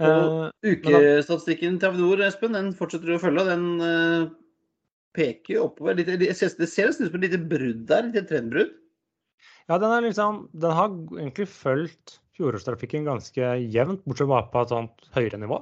Eh, 0.00 0.06
Og 0.08 0.52
ukestatistikken 0.64 1.80
til 1.80 1.90
Avinor, 1.90 2.22
Espen, 2.26 2.56
den 2.56 2.72
fortsetter 2.76 3.10
du 3.10 3.16
å 3.16 3.22
følge. 3.22 3.44
Den 3.50 3.66
eh, 3.86 4.30
peker 5.16 5.58
jo 5.58 5.66
oppover. 5.68 5.98
Litt, 5.98 6.12
det 6.22 6.32
ser 6.38 6.54
det 6.54 6.64
nesten 6.64 7.06
ut 7.06 7.12
som 7.12 7.20
et 7.20 7.26
lite 7.28 7.42
brudd 7.50 7.84
der. 7.90 8.10
Et 8.14 8.28
trendbrudd. 8.30 8.72
Ja, 9.70 9.78
den, 9.78 9.94
liksom, 10.06 10.46
den 10.58 10.74
har 10.76 10.90
egentlig 11.18 11.46
fulgt 11.50 12.18
fjorårstrafikken 12.36 13.06
ganske 13.06 13.54
jevnt, 13.60 14.02
bortsett 14.08 14.30
fra 14.30 14.42
på 14.50 14.64
et 14.64 14.72
sånt 14.72 15.08
høyere 15.14 15.40
nivå. 15.42 15.60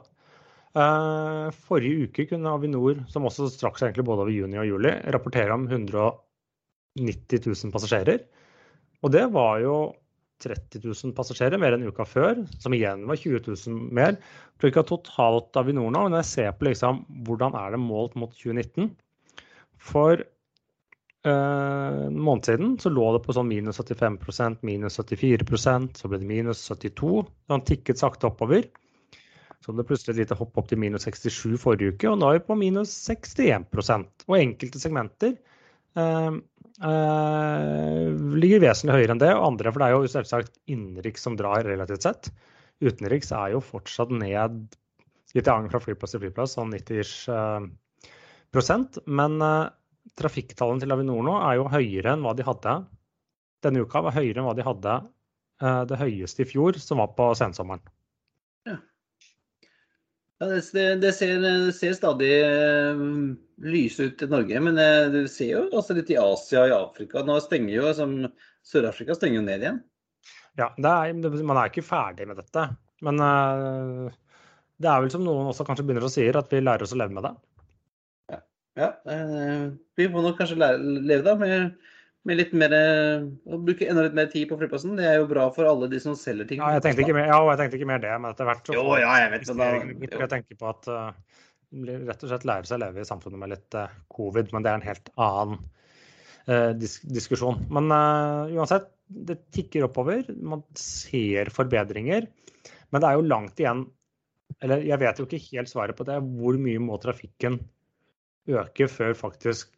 Uh, 0.70 1.50
forrige 1.66 2.06
uke 2.06 2.28
kunne 2.30 2.52
Avinor, 2.54 3.00
som 3.10 3.26
også 3.26 3.48
straks 3.50 3.82
egentlig 3.82 4.06
både 4.06 4.24
over 4.24 4.34
juni 4.34 4.60
og 4.62 4.68
juli, 4.68 4.92
rapportere 5.10 5.56
om 5.56 5.66
190 5.66 7.42
000 7.42 7.74
passasjerer. 7.74 8.22
Og 9.02 9.12
det 9.14 9.24
var 9.34 9.58
jo 9.64 9.74
30 10.42 10.82
000 10.84 11.14
passasjerer, 11.16 11.60
mer 11.60 11.76
enn 11.76 11.86
uka 11.88 12.06
før, 12.08 12.42
som 12.62 12.74
igjen 12.76 13.06
var 13.08 13.20
20 13.20 13.42
000 13.46 13.94
mer. 13.96 14.18
at 14.82 14.90
totalt 14.90 15.56
Avinor 15.60 15.92
nå, 15.92 16.08
når 16.08 16.22
jeg 16.22 16.30
ser 16.32 16.52
på 16.56 16.68
liksom, 16.68 17.04
hvordan 17.26 17.56
er 17.58 17.74
det 17.74 17.82
målt 17.82 18.16
mot 18.20 18.32
2019 18.34 18.90
For 19.80 20.20
eh, 20.20 22.04
måned 22.10 22.48
siden 22.48 22.76
så 22.82 22.92
lå 22.92 23.06
det 23.16 23.22
på 23.24 23.36
sånn 23.36 23.48
minus 23.48 23.80
75 23.80 24.60
minus 24.66 25.00
74% 25.00 26.02
så 26.02 26.10
ble 26.10 26.20
det 26.20 26.28
minus 26.28 26.64
72 26.68 27.24
Det 27.48 27.60
tikket 27.70 28.02
sakte 28.02 28.28
oppover. 28.28 28.68
Så 29.60 29.72
det 29.76 29.84
plutselig 29.88 30.14
et 30.14 30.22
lite 30.22 30.36
hopp 30.38 30.56
opp 30.56 30.68
til 30.70 30.80
minus 30.80 31.04
67 31.04 31.58
forrige 31.60 31.92
uke, 31.92 32.08
og 32.08 32.20
nå 32.20 32.30
er 32.30 32.38
vi 32.38 32.46
på 32.48 32.56
minus 32.56 32.94
61 33.10 33.68
Og 34.28 34.36
enkelte 34.38 34.80
segmenter 34.80 35.34
eh, 35.36 36.00
eh, 36.00 36.30
ligger 36.80 38.62
vesentlig 38.62 38.94
høyere 38.96 39.12
enn 39.12 39.20
det, 39.20 39.34
og 39.36 39.46
andre, 39.50 39.68
for 39.68 39.82
det 39.82 39.86
er 39.88 39.92
jo 39.96 40.08
selvsagt 40.08 40.54
innenriks 40.70 41.26
som 41.26 41.36
drar 41.36 41.66
relativt 41.66 42.06
sett. 42.06 42.30
Utenriks 42.80 43.32
er 43.36 43.52
jo 43.52 43.60
fortsatt 43.60 44.12
ned 44.14 44.62
litt 45.36 45.46
i 45.46 45.70
fra 45.70 45.80
flyplass 45.82 46.14
til 46.14 46.22
flyplass, 46.24 46.56
sånn 46.56 46.72
90 46.74 47.12
eh, 47.34 47.68
prosent. 48.54 48.98
Men 49.06 49.38
eh, 49.44 49.70
trafikktallene 50.18 50.82
til 50.82 50.94
Avinor 50.94 51.22
nå 51.26 51.36
er 51.38 51.60
jo 51.60 51.70
høyere 51.70 52.14
enn 52.14 52.24
hva 52.24 52.34
de 52.36 52.46
hadde 52.46 52.76
denne 53.64 53.84
uka. 53.84 54.02
var 54.06 54.16
høyere 54.16 54.40
enn 54.40 54.48
hva 54.48 54.56
de 54.56 54.66
hadde 54.66 54.96
eh, 55.62 55.82
det 55.90 56.00
høyeste 56.00 56.44
i 56.44 56.50
fjor, 56.50 56.80
som 56.82 57.02
var 57.02 57.12
på 57.18 57.30
sensommeren. 57.38 57.84
Ja, 60.40 60.46
det, 60.48 60.84
det, 61.02 61.12
ser, 61.12 61.34
det, 61.42 61.72
ser, 61.76 61.92
stadig 61.98 62.30
uh, 62.48 63.00
lyse 63.60 64.06
ut 64.08 64.22
i 64.24 64.28
Norge, 64.30 64.62
men 64.64 64.78
uh, 64.80 65.10
du 65.12 65.26
ser 65.28 65.50
jo 65.52 65.66
også 65.76 65.98
litt 65.98 66.12
i 66.14 66.16
Asia 66.16 66.62
og 66.62 66.70
i 66.70 66.76
Afrika. 66.78 67.20
Nå 67.26 67.36
stenger 67.44 67.74
jo 67.74 67.90
som 67.96 68.14
Sør-Afrika 68.64 69.16
stenger 69.18 69.40
jo 69.40 69.44
ned 69.44 69.66
igjen. 69.66 69.82
Ja, 70.56 70.70
er, 70.72 71.12
man 71.12 71.60
er 71.60 71.68
ikke 71.68 71.84
ferdig 71.84 72.24
med 72.30 72.40
dette. 72.40 72.64
Men 73.04 73.20
uh, 73.20 74.08
det 74.80 74.88
er 74.88 75.04
vel 75.04 75.12
som 75.12 75.26
noen 75.28 75.52
også 75.52 75.66
kanskje 75.68 75.84
begynner 75.84 76.08
å 76.08 76.12
si, 76.12 76.24
at 76.24 76.52
vi 76.52 76.64
lærer 76.64 76.88
oss 76.88 76.96
å 76.96 77.00
leve 77.02 77.18
med 77.18 77.28
det. 77.28 77.36
Ja, 78.32 78.40
ja 78.80 78.90
vi 80.00 80.08
må 80.08 80.24
nok 80.24 80.40
kanskje 80.40 80.56
lære, 80.62 80.80
leve 81.04 81.26
da 81.26 81.36
med 81.36 81.89
med 82.28 82.36
litt 82.36 82.50
mer, 82.56 82.74
å 83.48 83.58
bruke 83.64 83.86
enda 83.88 84.04
litt 84.04 84.16
mer 84.16 84.28
tid 84.32 84.48
på 84.50 84.58
flyplassen. 84.60 84.96
Det 84.98 85.06
er 85.08 85.20
jo 85.22 85.28
bra 85.30 85.46
for 85.54 85.68
alle 85.68 85.88
de 85.88 86.00
som 86.02 86.16
selger 86.18 86.48
ting. 86.48 86.60
Ja, 86.60 86.74
jeg 86.76 86.84
tenkte 86.84 87.06
ikke 87.06 87.16
mer, 87.16 87.30
ja, 87.30 87.38
jeg 87.48 87.60
tenkte 87.62 87.78
ikke 87.78 87.88
mer 87.88 88.02
det, 88.02 88.12
men 88.20 88.34
etter 88.34 88.48
hvert 88.48 88.68
så 88.68 88.76
jo, 88.76 88.82
ja, 89.00 89.14
jeg 89.22 89.32
vet 89.34 89.52
da, 89.56 89.68
Jeg 90.04 90.32
tenker 90.34 90.58
på 90.60 90.68
at 90.68 90.90
uh, 90.92 91.38
rett 92.10 92.26
og 92.26 92.32
slett 92.32 92.44
lære 92.50 92.68
seg 92.68 92.76
å 92.76 92.82
leve 92.84 93.00
i 93.00 93.08
samfunnet 93.08 93.40
med 93.40 93.52
litt 93.54 93.78
uh, 93.78 93.94
covid, 94.12 94.52
men 94.52 94.66
det 94.66 94.72
er 94.72 94.80
en 94.80 94.88
helt 94.90 95.10
annen 95.16 95.62
uh, 96.50 96.70
dis 96.76 96.98
diskusjon. 97.08 97.64
Men 97.72 97.88
uansett, 97.88 98.92
det 99.10 99.40
tikker 99.56 99.88
oppover. 99.88 100.28
Man 100.36 100.66
ser 100.78 101.48
forbedringer. 101.54 102.28
Men 102.90 103.02
det 103.02 103.08
er 103.08 103.16
jo 103.16 103.26
langt 103.26 103.60
igjen 103.62 103.84
Eller 104.60 104.82
jeg 104.82 104.98
vet 104.98 105.18
jo 105.20 105.24
ikke 105.26 105.44
helt 105.54 105.70
svaret 105.70 105.96
på 105.96 106.04
det. 106.06 106.18
Hvor 106.20 106.56
mye 106.60 106.82
må 106.82 106.98
trafikken 107.00 107.60
øke 108.50 108.88
før 108.90 109.14
faktisk 109.16 109.70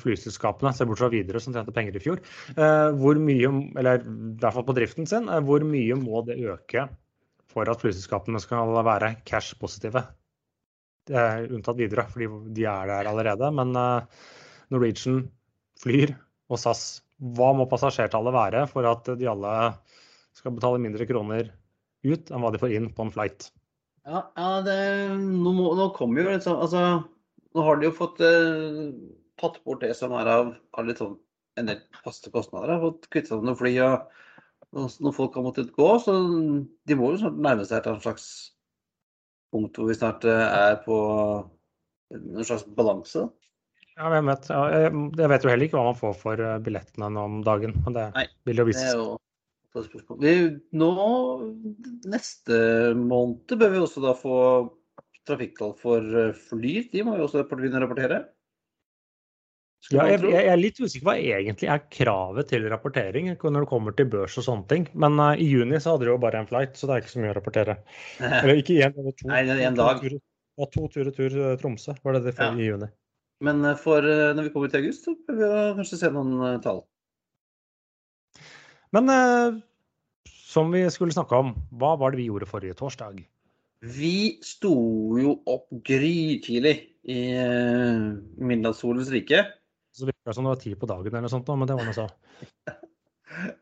flyselskapene, 0.00 0.72
se 0.76 0.86
bort 0.88 1.00
fra 1.00 1.10
Widerøe 1.12 1.42
som 1.42 1.54
tjente 1.54 1.74
penger 1.74 1.98
i 1.98 2.02
fjor, 2.02 2.22
eh, 2.54 2.88
hvor 3.00 3.20
mye, 3.20 3.50
eller 3.80 4.00
i 4.02 4.14
hvert 4.40 4.56
fall 4.56 4.66
på 4.68 4.76
driften 4.76 5.08
sin, 5.10 5.28
eh, 5.28 5.42
hvor 5.44 5.64
mye 5.66 5.98
må 5.98 6.24
det 6.26 6.40
øke 6.40 6.88
for 7.50 7.68
at 7.70 7.82
flyselskapene 7.82 8.40
skal 8.42 8.72
være 8.86 9.16
cash-positive? 9.26 10.04
Unntatt 11.10 11.78
Widerøe, 11.80 12.06
fordi 12.12 12.28
de 12.54 12.66
er 12.70 12.90
der 12.90 13.08
allerede. 13.10 13.50
Men 13.56 13.74
eh, 13.76 14.26
Norwegian, 14.70 15.24
Flyr 15.80 16.12
og 16.50 16.60
SAS, 16.60 17.00
hva 17.20 17.54
må 17.56 17.66
passasjertallet 17.70 18.36
være 18.36 18.66
for 18.68 18.86
at 18.88 19.08
de 19.18 19.28
alle 19.28 19.54
skal 20.36 20.54
betale 20.56 20.80
mindre 20.82 21.06
kroner 21.08 21.48
ut 22.04 22.30
enn 22.30 22.42
hva 22.42 22.50
de 22.52 22.60
får 22.60 22.74
inn 22.76 22.90
på 22.94 23.06
en 23.06 23.12
flight? 23.14 23.48
Ja, 24.08 24.26
ja 24.36 24.50
det, 24.64 24.76
nå, 25.16 25.52
nå 25.52 25.88
kommer 25.96 26.24
jo 26.24 26.36
sånn 26.40 26.60
Altså, 26.64 26.84
nå 27.56 27.64
har 27.66 27.80
de 27.80 27.88
jo 27.88 27.96
fått 27.96 28.22
uh 28.24 28.92
tatt 29.40 29.58
bort 29.64 29.82
det 29.84 29.94
som 29.98 30.14
er 30.18 30.28
av, 30.30 30.54
av 30.76 30.88
litt 30.88 31.00
sånn 31.00 31.16
en 31.58 31.70
del 31.70 31.80
faste 32.04 32.32
kostnader. 32.32 32.74
Har 32.74 32.84
fått 32.84 33.08
kvittet 33.10 33.32
seg 33.32 33.40
med 33.40 33.50
noen 33.50 33.60
fly 33.60 33.72
og 33.84 34.10
noen 34.76 35.16
folk 35.16 35.36
har 35.38 35.46
måttet 35.46 35.72
gå. 35.76 35.88
Så 36.02 36.14
de 36.86 36.98
må 36.98 37.12
jo 37.12 37.22
snart 37.22 37.40
nærme 37.42 37.66
seg 37.68 37.82
et 37.82 38.04
slags 38.04 38.28
punkt 39.50 39.78
hvor 39.78 39.90
vi 39.90 39.98
snart 39.98 40.26
eh, 40.28 40.46
er 40.70 40.80
på 40.84 40.96
en 42.14 42.44
slags 42.46 42.66
balanse. 42.76 43.26
Ja, 43.96 44.08
jeg 44.14 44.24
vet, 44.24 44.46
jeg, 44.48 45.28
vet, 45.28 45.44
jo 45.44 45.50
heller 45.50 45.66
ikke 45.66 45.76
hva 45.76 45.88
man 45.90 45.98
får 45.98 46.14
for 46.20 46.44
eh, 46.44 46.60
billettene 46.64 47.10
nå 47.12 47.26
om 47.28 47.40
dagen. 47.46 47.74
Men 47.84 47.96
det 47.96 48.06
Nei, 48.16 48.28
vil 48.48 48.62
jo 48.62 48.68
vise 48.70 48.86
seg. 48.86 49.16
Vi, 50.18 50.34
nå, 50.74 50.90
neste 52.10 52.56
måned 52.98 53.54
bør 53.58 53.74
vi 53.74 53.82
også 53.84 54.02
da 54.02 54.14
få 54.18 54.38
trafikktall 55.28 55.74
for 55.78 56.22
eh, 56.24 56.36
fly. 56.48 56.76
De 56.94 57.04
må 57.06 57.18
jo 57.18 57.26
også 57.26 57.44
begynne 57.50 57.82
å 57.82 57.84
rapportere. 57.84 58.24
Ja, 59.88 60.04
jeg, 60.06 60.20
jeg, 60.28 60.44
er 60.44 60.58
litt 60.60 60.76
usikker 60.78 61.06
hva 61.08 61.14
egentlig 61.16 61.68
er 61.72 61.80
kravet 61.90 62.50
til 62.52 62.66
rapportering 62.68 63.30
når 63.32 63.64
det 63.64 63.68
kommer 63.70 63.94
til 63.96 64.10
børs 64.12 64.36
og 64.38 64.44
sånne 64.44 64.68
ting. 64.70 64.84
Men 64.92 65.16
uh, 65.18 65.32
i 65.32 65.46
juni 65.48 65.80
så 65.80 65.94
hadde 65.94 66.04
de 66.04 66.12
jo 66.12 66.18
bare 66.20 66.42
en 66.42 66.48
flight, 66.50 66.76
så 66.76 66.86
det 66.86 66.94
er 66.94 67.02
ikke 67.02 67.12
så 67.14 67.22
mye 67.22 67.32
å 67.32 67.36
rapportere. 67.38 67.76
Eller 68.42 68.60
ikke 68.60 68.76
én, 68.76 68.92
men 68.94 69.16
to. 69.16 69.30
Nei, 69.30 69.40
det 69.48 69.56
er 69.56 69.62
en 69.70 69.78
dag. 69.78 70.02
To, 70.04 70.20
ja, 70.60 70.68
to 70.76 70.84
tur-retur 70.92 71.32
tur, 71.32 71.56
Tromsø 71.62 71.96
var 72.04 72.18
det 72.18 72.26
det 72.28 72.34
for 72.36 72.52
ja. 72.52 72.60
i 72.60 72.68
juni. 72.68 72.90
Men 73.48 73.64
uh, 73.64 73.72
for 73.80 74.04
når 74.04 74.46
vi 74.46 74.52
kommer 74.54 74.70
til 74.70 74.84
august, 74.84 75.08
så 75.08 75.16
bør 75.26 75.40
vi 75.40 75.80
kanskje 75.80 76.00
se 76.02 76.12
noen 76.14 76.62
tall. 76.64 76.84
Men 78.94 79.06
som 80.26 80.72
vi 80.74 80.82
skulle 80.90 81.14
snakke 81.14 81.38
om, 81.38 81.54
hva 81.78 81.94
var 81.98 82.12
det 82.12 82.20
vi 82.20 82.26
gjorde 82.26 82.48
forrige 82.50 82.76
torsdag? 82.78 83.20
Vi 83.86 84.16
sto 84.44 84.74
jo 85.16 85.36
opp 85.48 85.70
grytidlig 85.86 86.74
i 87.08 87.20
midnattssolens 88.42 89.12
rike. 89.14 89.44
Så 90.24 90.28
virka 90.28 90.40
det 90.40 90.44
det 90.44 90.52
var 90.52 90.62
ti 90.62 90.74
på 90.76 90.88
dagen 90.90 91.14
eller 91.14 91.24
noe 91.24 91.32
sånt, 91.32 91.48
men 91.56 91.68
det 91.68 91.76
var 91.78 91.88
noe 91.88 91.96
så. 91.96 92.08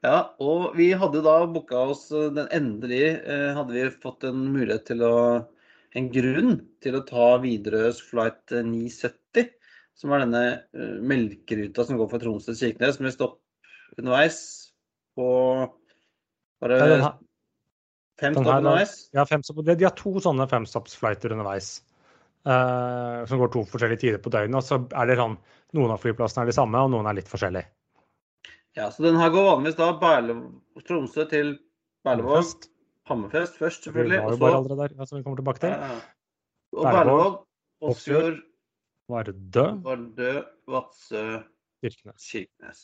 Ja, 0.02 0.32
og 0.40 0.72
vi 0.78 0.88
hadde 0.96 1.20
da 1.22 1.34
booka 1.46 1.82
oss 1.92 2.06
eh, 2.10 2.30
den 2.34 2.48
endelig 2.56 3.02
eh, 3.20 3.50
hadde 3.54 3.74
vi 3.76 3.82
fått 4.02 4.24
en 4.24 4.46
mulighet 4.54 4.86
til 4.88 5.04
å 5.04 5.14
En 5.96 6.08
grunn 6.12 6.58
til 6.84 6.96
å 6.98 7.04
ta 7.06 7.26
Widerøes 7.40 8.00
flight 8.04 8.52
970, 8.52 9.46
som 9.96 10.12
er 10.12 10.20
denne 10.20 10.42
melkeruta 11.00 11.86
som 11.88 11.96
går 11.96 12.10
fra 12.10 12.20
Tromsø 12.20 12.52
til 12.52 12.58
Kirkenes, 12.60 12.98
med 13.00 13.14
stopp 13.14 13.38
underveis 13.96 14.40
på 15.16 15.28
bare 16.60 16.78
fem 18.20 18.36
stopp 18.36 18.52
underveis. 18.52 18.92
Ja, 19.16 19.24
fem 19.30 19.46
stopp. 19.46 19.62
De 19.64 19.86
har 19.86 19.96
to 19.96 20.12
sånne 20.22 20.48
femstoppsflighter 20.50 21.32
underveis. 21.34 21.78
Uh, 22.46 23.26
som 23.28 23.40
går 23.40 23.50
to 23.52 23.64
forskjellige 23.68 24.00
tider 24.04 24.20
på 24.22 24.30
døgnet. 24.32 24.56
Og 24.60 24.64
så 24.64 24.78
er 24.96 25.10
det 25.10 25.18
sånn 25.18 25.34
noen 25.76 25.92
av 25.92 26.00
flyplassene 26.00 26.46
er 26.46 26.52
de 26.52 26.56
samme, 26.56 26.80
og 26.80 26.92
noen 26.94 27.08
er 27.10 27.18
litt 27.18 27.28
forskjellige. 27.28 27.68
Ja, 28.78 28.86
så 28.94 29.02
den 29.04 29.18
her 29.18 29.32
går 29.34 29.46
vanligvis 29.48 29.78
da 29.78 29.88
Berle, 30.00 30.36
Tromsø 30.86 31.26
til 31.28 31.56
Berlevåg. 32.06 32.68
Hammerfest 33.08 33.58
først, 33.58 33.88
selvfølgelig. 33.88 34.20
Vi 34.20 34.24
var 34.24 34.36
jo 34.36 34.40
bare 34.42 34.60
allerede 34.60 34.88
der, 34.94 35.08
som 35.08 35.18
vi 35.18 35.24
kommer 35.26 35.40
tilbake 35.40 35.64
til. 35.64 35.74
Ja, 35.74 35.98
Og 36.76 36.86
Berlevåg, 36.86 37.36
Åsfjord, 37.88 38.40
Vardø, 39.08 39.66
Vardø 39.84 40.32
Vadsø, 40.68 41.22
Kirkenes. 41.82 42.30
Kirkenes. 42.30 42.82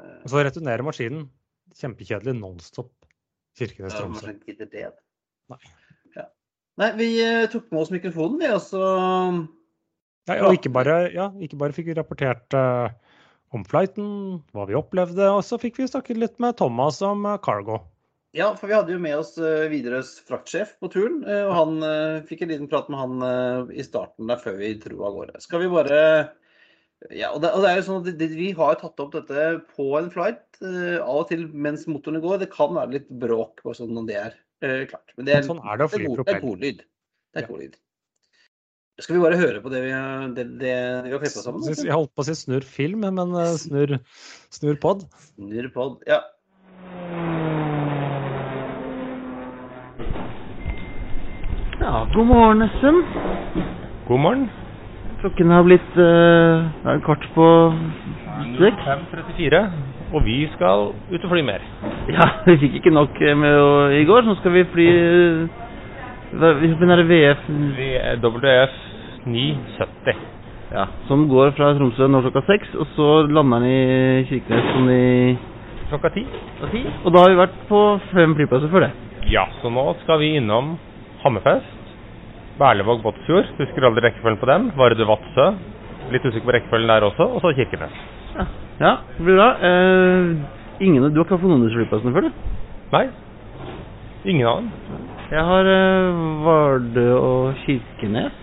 Og 0.00 0.30
så 0.32 0.44
returnerer 0.44 0.84
maskinen. 0.86 1.26
Kjempekjedelig 1.76 2.36
nonstop 2.38 2.92
Kirkenes-Tromsø. 3.58 4.32
Ja, 4.76 4.92
Nei. 5.50 5.58
Nei, 6.80 6.90
vi 6.98 7.10
eh, 7.24 7.46
tok 7.48 7.70
med 7.72 7.82
oss 7.82 7.92
mikrofonen, 7.94 8.40
vi, 8.42 8.48
og 8.52 8.60
så 8.60 8.82
ja, 10.26 10.42
og 10.42 10.56
ikke 10.56 10.72
bare, 10.74 10.94
ja, 11.14 11.28
ikke 11.42 11.58
bare 11.60 11.74
fikk 11.74 11.92
vi 11.92 11.94
rapportert 11.94 12.54
uh, 12.56 12.90
om 13.54 13.62
flighten, 13.66 14.08
hva 14.56 14.64
vi 14.66 14.74
opplevde, 14.74 15.28
og 15.30 15.44
så 15.46 15.58
fikk 15.62 15.78
vi 15.78 15.86
snakket 15.86 16.18
litt 16.18 16.40
med 16.42 16.56
Thomas 16.58 16.98
om 17.06 17.22
uh, 17.28 17.36
cargo. 17.42 17.78
Ja, 18.36 18.50
for 18.58 18.68
vi 18.68 18.74
hadde 18.74 18.92
jo 18.92 19.00
med 19.00 19.14
oss 19.16 19.36
uh, 19.38 19.68
Widerøes 19.70 20.16
fraktsjef 20.26 20.74
på 20.82 20.90
turen, 20.92 21.22
og 21.24 21.52
han 21.54 21.78
fikk 22.26 22.42
en 22.42 22.50
liten 22.52 22.70
prat 22.72 22.90
med 22.92 23.00
han 23.00 23.70
i 23.70 23.86
starten 23.86 24.28
der 24.28 24.42
før 24.42 24.58
vi 24.58 24.74
dro 24.82 25.06
av 25.06 25.14
gårde. 25.14 25.40
Skal 25.46 25.62
vi 25.62 25.70
bare 25.72 26.00
ja, 27.12 27.30
og 27.30 27.38
det, 27.44 27.52
og 27.52 27.62
det, 27.62 27.70
er 27.70 27.78
jo 27.78 27.86
sånn 27.86 28.02
at 28.02 28.18
det, 28.18 28.28
Vi 28.34 28.50
har 28.56 28.76
tatt 28.80 29.00
opp 29.04 29.14
dette 29.14 29.46
på 29.76 29.86
en 29.98 30.10
flight 30.10 30.58
av 30.64 31.22
og 31.22 31.26
til 31.30 31.44
mens 31.52 31.84
motorene 31.86 32.22
går. 32.24 32.40
Det 32.42 32.50
kan 32.52 32.74
være 32.74 32.96
litt 32.98 33.08
bråk 33.22 33.62
på 33.62 33.76
sånn 33.76 34.08
det 34.08 34.18
er 34.18 34.36
klart. 34.60 35.10
Men 35.16 35.28
det 35.28 35.34
er, 35.36 35.42
sånn 35.46 35.60
er 35.60 35.80
det 35.80 35.88
å 35.88 35.92
fly 35.92 36.06
propell. 36.12 36.24
Det 36.24 36.36
er 36.36 36.46
god 36.46 36.62
lyd. 36.64 36.86
Det 37.36 37.42
er. 37.44 37.74
Skal 38.96 39.18
vi 39.18 39.20
bare 39.20 39.36
høre 39.36 39.60
på 39.60 39.68
det 39.68 39.82
vi, 39.84 39.90
det, 40.38 40.44
det 40.62 40.76
vi 41.04 41.10
har 41.12 41.20
klippa 41.20 41.42
sammen? 41.44 41.66
Jeg 41.68 41.92
holdt 41.92 42.14
på 42.16 42.24
å 42.24 42.28
si 42.30 42.36
snurr 42.38 42.64
film, 42.64 43.04
men 43.04 43.34
eh, 43.36 43.52
snurr, 43.60 43.98
snur 44.56 44.78
pod. 44.80 45.04
Snurr 45.34 45.68
pod, 45.74 45.98
ja. 46.08 46.22
Ja, 51.76 52.06
god 52.14 52.26
morgen, 52.30 52.64
Espen. 52.64 53.02
God 54.08 54.24
morgen. 54.24 54.48
Klokken 55.20 55.52
har 55.52 55.68
blitt 55.68 56.00
uh, 56.00 56.96
kvart 57.04 57.28
på 57.36 57.46
seks. 58.56 58.88
5.34, 58.88 59.60
og 60.12 60.22
vi 60.24 60.36
skal 60.54 60.90
ut 61.10 61.24
og 61.24 61.30
fly 61.32 61.42
mer. 61.46 61.64
Ja, 62.16 62.26
vi 62.46 62.54
fikk 62.62 62.76
ikke 62.78 62.92
nok 62.94 63.16
eh, 63.20 63.34
med 63.34 63.56
å, 63.58 63.70
i 63.90 64.04
går, 64.06 64.22
så 64.22 64.30
nå 64.30 64.36
skal 64.40 64.52
vi 64.54 64.64
fly 64.74 64.86
Hvilken 66.36 66.90
hva- 66.90 66.96
det 67.00 67.06
VF 67.08 67.42
er 67.96 68.18
WF 68.22 68.76
970. 69.26 70.16
ja, 70.74 70.84
som 71.08 71.24
går 71.30 71.52
fra 71.56 71.72
Tromsø 71.78 72.06
når 72.10 72.26
klokka 72.26 72.42
seks, 72.48 72.72
og 72.78 72.86
så 72.96 73.06
lander 73.30 73.62
den 73.62 73.70
i 73.70 74.24
Kirkenes 74.28 74.66
sånn 74.74 74.90
i 74.90 75.36
klokka 75.90 76.10
ti. 76.14 76.24
Og 77.04 77.12
da 77.14 77.22
har 77.22 77.30
vi 77.32 77.38
vært 77.40 77.56
på 77.70 77.80
fem 78.12 78.34
flyplasser 78.38 78.70
før 78.72 78.86
det. 78.88 78.92
Ja, 79.30 79.46
så 79.62 79.70
nå 79.70 79.84
skal 80.04 80.18
vi 80.22 80.32
innom 80.40 80.74
Hammerfest, 81.22 81.72
Berlevåg, 82.58 83.02
Båtsfjord. 83.04 83.50
Husker 83.58 83.86
aldri 83.86 84.04
rekkefølgen 84.06 84.38
på 84.42 84.46
dem. 84.50 84.68
Vardø, 84.78 85.06
Vadsø. 85.08 85.48
Litt 86.14 86.24
usikker 86.26 86.46
på 86.46 86.54
rekkefølgen 86.58 86.88
der 86.90 87.04
også. 87.08 87.26
Og 87.36 87.42
så 87.42 87.50
Kirkenes. 87.58 87.96
Ja, 88.78 88.98
det 89.16 89.24
blir 89.24 89.38
bra. 89.38 89.48
Eh, 89.68 90.84
ingen, 90.84 91.02
du 91.08 91.20
har 91.20 91.24
ikke 91.24 91.36
vært 91.36 91.44
på 91.44 91.50
noen 91.50 91.62
av 91.62 91.68
disse 91.68 91.80
flyplassene 91.80 92.12
før, 92.16 92.26
du? 92.26 92.30
Nei, 92.92 93.04
ingen 94.28 94.48
av 94.50 94.58
dem. 94.60 94.72
Jeg 95.26 95.42
har 95.42 95.68
uh, 95.68 96.18
Vardø 96.44 97.06
og 97.18 97.62
Kirkenes. 97.64 98.42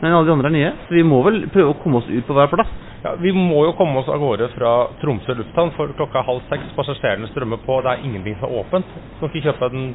Men 0.00 0.14
alle 0.14 0.28
de 0.28 0.32
andre 0.34 0.50
er 0.50 0.54
nye, 0.54 0.70
så 0.86 0.94
vi 0.94 1.02
må 1.06 1.18
vel 1.26 1.44
prøve 1.50 1.72
å 1.72 1.78
komme 1.82 2.00
oss 2.00 2.08
ut 2.10 2.26
på 2.26 2.34
hver 2.36 2.50
plass. 2.52 2.70
Ja, 3.02 3.12
Vi 3.18 3.30
må 3.34 3.64
jo 3.66 3.74
komme 3.78 4.00
oss 4.00 4.08
av 4.10 4.18
gårde 4.22 4.48
fra 4.54 4.72
Tromsø 5.02 5.34
lufthavn, 5.38 5.74
for 5.76 5.90
klokka 5.98 6.20
er 6.20 6.26
halv 6.26 6.46
seks. 6.50 6.70
Passasjerene 6.78 7.30
strømmer 7.30 7.60
på. 7.66 7.80
Det 7.82 7.92
er 7.92 8.06
ingenting 8.06 8.38
som 8.38 8.48
er 8.48 8.62
åpent. 8.62 8.94
Du 8.94 9.20
kan 9.20 9.30
ikke 9.30 9.50
kjøpe 9.50 9.70
en 9.74 9.86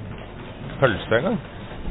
pølse 0.80 1.20
engang. 1.20 1.40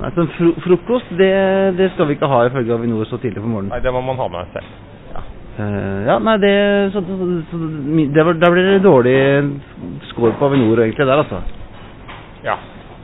Nei, 0.00 0.12
så 0.16 0.24
fro 0.36 0.52
frokost, 0.64 1.12
det, 1.20 1.32
det 1.76 1.90
skal 1.92 2.08
vi 2.08 2.16
ikke 2.16 2.30
ha 2.32 2.46
ifølge 2.48 2.76
Avinor 2.76 3.08
så 3.08 3.20
tidlig 3.20 3.42
på 3.44 3.48
morgenen. 3.48 3.72
Nei, 3.74 3.82
det 3.84 3.92
må 3.92 4.00
man 4.04 4.20
ha 4.20 4.28
med 4.32 4.54
selv. 4.56 4.91
Eh, 5.52 6.06
ja, 6.08 6.14
nei, 6.24 6.36
det, 6.40 6.52
så, 6.94 7.02
så, 7.04 7.16
så, 7.50 7.58
det 8.14 8.22
var, 8.24 8.32
Der 8.40 8.50
blir 8.54 8.68
det 8.70 8.78
dårlig 8.84 9.16
score 10.08 10.32
på 10.38 10.46
Avinor 10.48 10.80
egentlig 10.80 11.06
der, 11.06 11.20
altså. 11.24 11.42
Ja. 12.44 12.56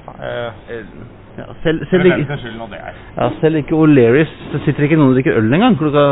Uh, 0.09 0.53
Ja, 1.39 1.45
selv, 1.63 1.85
selv, 1.87 2.03
det 2.03 2.17
ikke, 2.19 2.35
det 2.35 2.79
ja, 3.17 3.27
selv 3.41 3.57
ikke 3.61 3.77
O'Learys 3.79 4.31
sitter 4.65 4.83
ikke 4.89 4.97
noen 4.99 5.13
og 5.13 5.15
drikker 5.15 5.37
øl 5.39 5.53
engang 5.55 5.77
klokka 5.79 6.03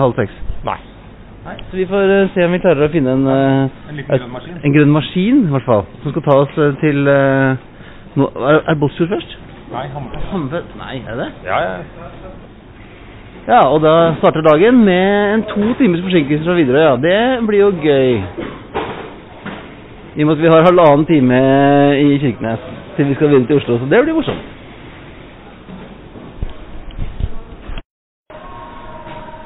halv 0.00 0.16
seks. 0.18 0.32
Nei. 0.66 0.74
Nei, 1.44 1.54
Så 1.70 1.76
vi 1.78 1.84
får 1.86 2.10
uh, 2.10 2.32
se 2.34 2.42
om 2.48 2.56
vi 2.56 2.58
klarer 2.64 2.88
å 2.88 2.90
finne 2.90 3.12
en, 3.14 3.28
En 3.30 3.70
et- 4.00 4.08
grønn 4.08 4.32
maskin. 4.32 4.56
en 4.64 4.74
grønn 4.74 4.90
maskin, 4.96 5.44
i 5.46 5.52
hvert 5.54 5.68
fall, 5.68 5.84
som 6.02 6.10
skal 6.16 6.24
ta 6.26 6.38
oss 6.42 6.56
til 6.80 7.04
nå, 8.16 8.26
Er, 8.48 8.62
er 8.66 8.74
Båtsfjord 8.80 9.12
først? 9.14 9.36
Nei, 9.70 9.86
Hammerfest. 9.94 10.74
Nei, 10.80 10.96
er 11.06 11.16
det? 11.20 11.28
Ja, 11.46 11.60
ja. 11.62 11.76
Ja, 13.46 13.60
og 13.70 13.78
da 13.78 14.14
starter 14.18 14.42
dagen 14.42 14.80
med 14.84 15.34
en 15.34 15.42
to 15.46 15.74
timers 15.78 16.00
forsinkelse 16.02 16.44
fra 16.44 16.54
Widerøe. 16.58 16.82
Ja, 16.82 16.96
det 16.96 17.46
blir 17.46 17.60
jo 17.60 17.68
gøy. 17.82 18.16
I 20.16 20.22
og 20.22 20.26
med 20.26 20.34
at 20.34 20.42
vi 20.42 20.48
har 20.50 20.64
halvannen 20.66 21.06
time 21.06 21.38
i 22.00 22.18
Kirkenes 22.18 22.64
til 22.96 23.06
vi 23.08 23.14
skal 23.14 23.28
videre 23.30 23.46
til 23.46 23.56
Oslo, 23.60 23.78
så 23.78 23.86
det 23.90 24.00
blir 24.02 24.16
morsomt. 24.16 24.42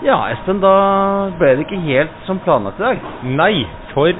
Ja, 0.07 0.17
Espen, 0.33 0.63
da 0.65 0.73
ble 1.37 1.51
det 1.59 1.67
ikke 1.67 1.83
helt 1.85 2.25
som 2.25 2.41
planlagt 2.47 2.81
i 2.81 2.87
dag. 2.87 3.05
Nei, 3.37 3.67
for 3.93 4.17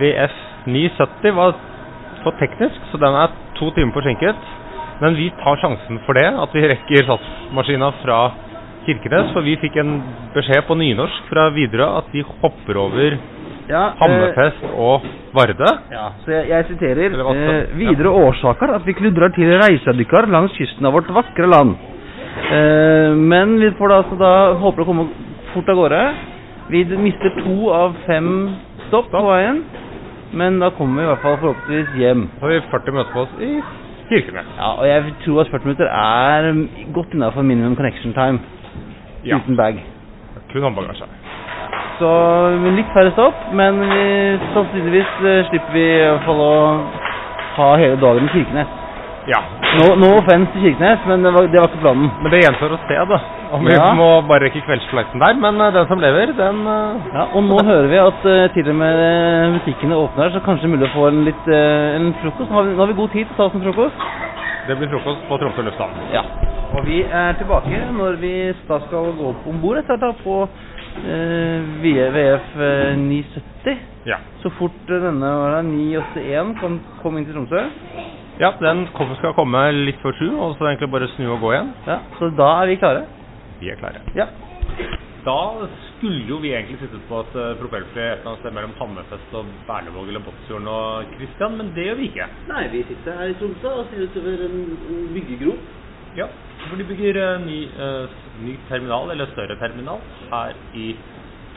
VF 0.00 0.38
970 0.64 1.36
var 1.36 1.52
for 2.22 2.40
teknisk, 2.40 2.80
så 2.88 3.02
den 3.04 3.20
er 3.20 3.36
to 3.60 3.68
timer 3.76 3.92
forsinket. 3.98 4.48
Men 5.02 5.18
vi 5.20 5.28
tar 5.42 5.60
sjansen 5.60 6.00
for 6.06 6.16
det, 6.16 6.30
at 6.46 6.56
vi 6.56 6.64
rekker 6.72 7.04
SAS-maskina 7.10 7.92
fra 8.00 8.18
Kirkenes. 8.86 9.32
For 9.34 9.46
vi 9.46 9.56
fikk 9.62 9.78
en 9.82 9.96
beskjed 10.34 10.66
på 10.68 10.76
nynorsk 10.78 11.30
fra 11.30 11.48
Widerøe 11.54 12.00
at 12.00 12.12
de 12.12 12.24
hopper 12.42 12.80
over 12.80 13.16
Ja, 13.64 13.94
Hammerfest 13.96 14.64
og 14.76 15.04
Varde. 15.34 15.70
Ja, 15.92 16.10
så 16.24 16.34
jeg, 16.34 16.48
jeg 16.50 16.66
siterer 16.68 17.14
eh, 17.32 17.78
videre 17.78 18.12
årsaker 18.12 18.74
at 18.76 18.84
vi 18.84 18.92
kludrer 18.98 19.32
til 19.32 19.54
reisedykkar 19.62 20.28
langs 20.32 20.52
kysten 20.58 20.84
av 20.84 20.92
vårt 20.98 21.08
vakre 21.16 21.48
land. 21.48 21.72
Eh, 22.52 23.14
men 23.16 23.56
vi 23.62 23.72
får 23.78 23.90
da 23.90 24.00
altså 24.02 24.18
da 24.20 24.34
håper 24.60 24.84
å 24.84 24.88
komme 24.90 25.06
fort 25.54 25.72
av 25.72 25.80
gårde. 25.80 26.02
Vi 26.74 26.84
mister 27.00 27.32
to 27.40 27.72
av 27.72 27.96
fem 28.04 28.28
stopp 28.90 29.08
på 29.12 29.24
veien, 29.30 29.62
men 30.36 30.60
da 30.60 30.68
kommer 30.76 31.00
vi 31.00 31.06
i 31.06 31.10
hvert 31.12 31.24
fall 31.24 31.40
forhåpentligvis 31.40 31.96
hjem. 32.02 32.28
Så 32.36 32.44
har 32.44 32.52
vi 32.52 32.62
40 32.72 32.96
minutter 32.98 33.16
på 33.16 33.24
oss 33.24 33.34
i 33.40 33.52
Kirkenes. 34.10 34.48
Ja, 34.58 34.74
og 34.76 34.84
jeg 34.84 35.14
tror 35.24 35.40
at 35.40 35.52
40 35.56 35.70
minutter 35.70 35.88
er 35.88 36.50
godt 36.92 37.16
innafor 37.16 37.48
minimum 37.48 37.78
connection 37.80 38.12
time 38.12 38.53
Ja. 39.24 39.36
uten 39.40 39.56
bag. 39.56 39.80
Kun 40.52 40.62
håndbagasje. 40.68 41.06
Så 41.98 42.08
litt 42.74 42.88
færre 42.94 43.12
stopp, 43.14 43.34
men 43.54 43.78
vi, 43.80 44.06
sannsynligvis 44.54 45.12
eh, 45.24 45.44
slipper 45.50 45.72
vi 45.76 45.84
i 45.84 46.00
hvert 46.08 46.24
fall 46.26 46.40
å 46.42 46.54
ha 47.58 47.68
hele 47.78 47.96
dagen 48.02 48.26
i 48.26 48.32
Kirkenes. 48.34 48.80
Ja. 49.30 49.38
No, 49.78 49.86
no 49.96 50.08
offense 50.18 50.50
til 50.52 50.66
Kirkenes, 50.66 51.04
men 51.08 51.22
det 51.24 51.30
var, 51.32 51.46
det 51.48 51.60
var 51.62 51.70
ikke 51.70 51.80
planen. 51.84 52.10
Men 52.22 52.34
det 52.34 52.42
gjenstår 52.42 52.74
å 52.76 52.80
se, 52.88 52.98
da. 53.12 53.20
Om 53.54 53.64
vi 53.68 53.72
Ja. 53.76 53.86
må 53.94 54.08
bare 54.26 54.48
rekke 54.48 54.60
kveldsflighten 54.66 55.22
der. 55.22 55.38
Men 55.38 55.60
eh, 55.62 55.70
den 55.72 55.86
som 55.88 56.02
lever, 56.02 56.34
den 56.36 56.60
eh, 56.66 57.08
Ja, 57.14 57.26
og 57.32 57.46
nå 57.46 57.58
hører 57.64 57.88
vi 57.92 57.98
at 58.02 58.26
eh, 58.26 58.48
til 58.56 58.68
og 58.74 58.78
med 58.82 59.02
eh, 59.06 59.54
butikkene 59.58 59.96
åpner, 60.02 60.34
så 60.34 60.42
kanskje 60.44 60.66
det 60.66 60.72
er 60.72 60.76
mulig 60.76 60.90
å 60.90 60.94
få 60.98 61.06
en 61.12 61.22
litt 61.30 61.46
eh, 61.48 61.96
en 62.00 62.10
frokost. 62.24 62.50
Har 62.50 62.66
vi, 62.66 62.74
nå 62.74 62.82
har 62.82 62.90
vi 62.92 62.98
god 63.00 63.14
tid 63.14 63.24
til 63.30 63.34
å 63.34 63.38
ta 63.38 63.48
oss 63.48 63.54
en 63.60 63.64
frokost. 63.70 64.08
Det 64.68 64.76
blir 64.80 64.88
frokost 64.88 65.26
på 65.28 65.36
Tromsø 65.38 65.62
lufthavn. 65.66 65.98
Ja. 66.14 66.22
Og 66.74 66.86
vi 66.86 67.02
er 67.04 67.36
tilbake 67.38 67.80
når 67.92 68.16
vi 68.22 68.32
da 68.68 68.78
skal 68.86 69.10
gå 69.18 69.32
om 69.50 69.58
bord 69.62 69.78
etter 69.78 70.00
hvert 70.00 70.22
på 70.24 70.36
eh, 71.04 71.66
VF 71.84 72.56
eh, 72.56 72.96
970. 72.98 73.82
Ja. 74.08 74.18
Så 74.42 74.50
fort 74.58 74.88
eh, 74.88 75.02
denne 75.04 75.34
hva 75.36 75.50
er 75.50 75.58
det, 75.58 75.74
981 76.16 76.54
kan 76.62 76.78
komme 77.02 77.20
inn 77.20 77.28
til 77.28 77.36
Tromsø. 77.36 77.62
ja, 78.40 78.50
den 78.60 78.86
skal 79.20 79.36
komme 79.36 79.66
litt 79.84 80.00
før 80.02 80.16
sju, 80.18 80.28
og 80.32 80.56
så 80.56 80.70
egentlig 80.70 80.90
bare 80.96 81.12
snu 81.14 81.28
og 81.36 81.44
gå 81.44 81.52
igjen. 81.52 81.70
Ja, 81.86 82.00
så 82.18 82.32
da 82.34 82.50
er 82.62 82.72
vi 82.72 82.80
klare. 82.80 83.04
Vi 83.60 83.70
er 83.70 83.78
klare. 83.78 84.00
Ja. 84.16 84.26
Da 85.24 85.38
skulle 86.04 86.28
jo 86.28 86.36
vi 86.42 86.50
egentlig 86.52 86.76
sittet 86.82 87.04
på 87.08 87.18
et 87.24 87.36
uh, 87.40 87.54
propellfly 87.56 88.02
et 88.02 88.18
eller 88.18 88.34
annet 88.34 88.42
sted 88.42 88.52
mellom 88.52 88.74
Hammerfest 88.76 89.36
og 89.38 89.52
Berlevåg 89.64 90.10
eller 90.10 90.20
Båtsfjorden 90.26 90.68
og 90.68 91.14
Kristian, 91.16 91.56
men 91.56 91.70
det 91.72 91.86
gjør 91.88 91.96
vi 92.00 92.08
ikke. 92.10 92.26
Nei, 92.50 92.64
vi 92.74 92.82
sitter 92.90 93.16
her 93.20 93.32
i 93.32 93.36
Tromsø 93.40 93.72
og 93.72 93.88
ser 93.88 94.04
utover 94.04 94.44
en, 94.44 94.58
en 94.92 95.06
byggegrop. 95.14 95.70
Ja, 96.18 96.28
for 96.66 96.78
de 96.78 96.86
bygger 96.90 97.20
eh, 97.22 97.46
ny, 97.46 97.58
uh, 97.80 98.18
ny 98.44 98.58
terminal, 98.68 99.14
eller 99.14 99.32
større 99.32 99.56
terminal, 99.62 100.04
her 100.28 100.60
i 100.76 100.90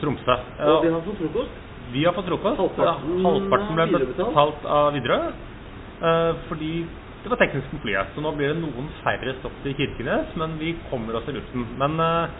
Tromsø. 0.00 0.38
Og 0.64 0.80
vi 0.86 0.94
har 0.96 1.04
fått 1.10 1.20
frokost. 1.20 1.60
Vi 1.92 2.08
har 2.08 2.16
fått 2.16 2.32
frokost. 2.32 2.64
Halvparten 2.64 3.28
Halvparten 3.28 3.76
ble 3.76 4.04
betalt 4.14 4.64
av 4.64 4.94
Widerøe. 4.96 5.34
Uh, 6.00 6.32
fordi 6.48 6.72
det 7.22 7.34
var 7.34 7.40
teknisk 7.44 7.72
med 7.74 7.84
flyet. 7.84 8.14
Så 8.14 8.24
nå 8.24 8.32
blir 8.38 8.54
det 8.54 8.62
noen 8.62 8.88
færre 9.02 9.36
stopp 9.42 9.56
til 9.64 9.76
Kirkenes, 9.76 10.32
men 10.40 10.56
vi 10.56 10.78
kommer 10.88 11.20
oss 11.20 11.28
i 11.28 11.34
luften. 11.36 11.66
Men 11.76 12.00
eh, 12.00 12.38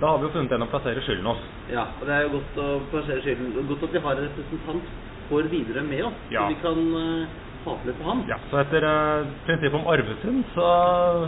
da 0.00 0.10
har 0.10 0.18
vi 0.18 0.26
jo 0.28 0.34
funnet 0.34 0.52
en 0.56 0.66
å 0.66 0.70
plassere 0.72 1.02
skylden 1.06 1.28
hos. 1.30 1.40
Ja, 1.72 1.86
og 2.00 2.04
det 2.08 2.14
er 2.16 2.26
jo 2.26 2.34
godt 2.36 2.60
å 2.60 2.68
plassere 2.92 3.22
skylden. 3.24 3.54
Godt 3.70 3.86
at 3.86 3.94
vi 3.94 4.02
har 4.04 4.18
en 4.18 4.28
representant 4.28 4.92
for 5.30 5.48
videre 5.52 5.82
med 5.86 6.04
oss, 6.10 6.20
Ja. 6.34 6.42
så 6.42 6.52
vi 6.52 6.58
kan 6.60 6.80
uh, 6.92 7.26
til 7.64 7.88
litt 7.88 8.00
på 8.02 8.08
ham. 8.10 8.22
Ja, 8.28 8.36
så 8.50 8.60
etter 8.60 8.84
uh, 8.84 9.30
prinsippet 9.46 9.78
om 9.78 9.88
arvesund, 9.88 10.44
så 10.52 10.66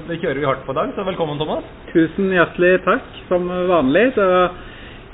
det 0.08 0.20
kjører 0.20 0.42
vi 0.42 0.50
hardt 0.50 0.66
på 0.66 0.74
i 0.74 0.78
dag. 0.80 0.92
Så 0.96 1.06
velkommen, 1.06 1.38
Thomas. 1.40 1.64
Tusen 1.94 2.28
hjertelig 2.34 2.74
takk, 2.84 3.08
som 3.30 3.48
vanlig. 3.70 4.10
Så 4.18 4.28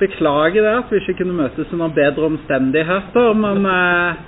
beklager 0.01 0.65
det 0.65 0.75
at 0.81 0.91
vi 0.91 0.99
ikke 0.99 1.21
kunne 1.21 1.37
møtes 1.37 1.71
under 1.71 1.93
bedre 1.95 2.27
omstendigheter, 2.33 3.33
men 3.39 3.65
uh, 3.69 4.21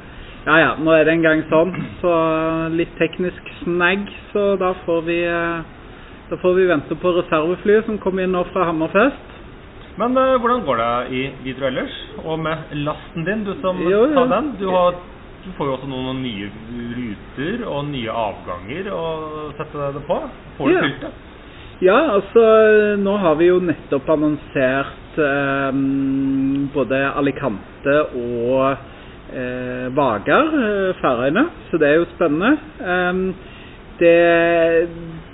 ja 0.46 0.60
ja, 0.62 0.72
nå 0.78 0.94
er 0.94 1.08
det 1.08 1.16
en 1.16 1.24
gang 1.26 1.40
sånn. 1.50 1.72
Så 2.04 2.12
litt 2.78 2.92
teknisk 3.02 3.48
snagg, 3.64 4.06
så 4.30 4.52
da 4.62 4.76
får 4.86 5.00
vi 5.08 5.16
eh, 5.26 5.64
da 6.30 6.38
får 6.42 6.54
vi 6.58 6.66
vente 6.70 6.96
på 7.02 7.12
reserveflyet 7.20 7.86
som 7.86 7.98
kommer 8.02 8.26
inn 8.26 8.34
nå 8.34 8.44
fra 8.52 8.66
Hammerfest. 8.70 9.34
Men 10.00 10.18
uh, 10.18 10.36
hvordan 10.42 10.64
går 10.68 10.80
det 10.82 10.94
i 11.16 11.20
Widerøe 11.46 11.70
ellers? 11.72 11.98
Og 12.26 12.40
med 12.42 12.74
lasten 12.84 13.24
din, 13.28 13.44
du 13.48 13.54
som 13.62 13.78
Jo, 13.86 14.02
ja. 14.10 14.16
tar 14.18 14.32
den. 14.34 14.50
Du, 14.60 14.66
har, 14.74 14.98
du 15.46 15.52
får 15.58 15.70
jo 15.70 15.76
også 15.78 15.88
noen 15.92 16.20
nye 16.26 16.50
ruter 16.98 17.64
og 17.70 17.86
nye 17.94 18.12
avganger 18.12 18.90
å 18.92 19.06
sette 19.60 19.92
det 19.96 20.04
på. 20.10 20.18
Får 20.58 20.68
du 20.68 20.76
Ja. 20.76 20.82
fylt 20.88 21.06
det? 21.06 21.14
Ja, 21.84 21.96
altså 22.16 22.42
nå 23.04 23.18
har 23.20 23.34
vi 23.36 23.50
jo 23.50 23.58
nettopp 23.60 24.08
annonsert 24.14 25.18
eh, 25.20 25.72
både 26.72 27.02
Alicante 27.20 27.96
og 28.16 28.78
eh, 29.36 29.90
Vagar, 29.98 30.54
eh, 30.56 30.94
Færøyene, 31.02 31.44
så 31.68 31.80
det 31.82 31.90
er 31.90 31.98
jo 32.00 32.06
spennende. 32.14 32.54
Eh, 32.80 33.14
det 34.00 34.16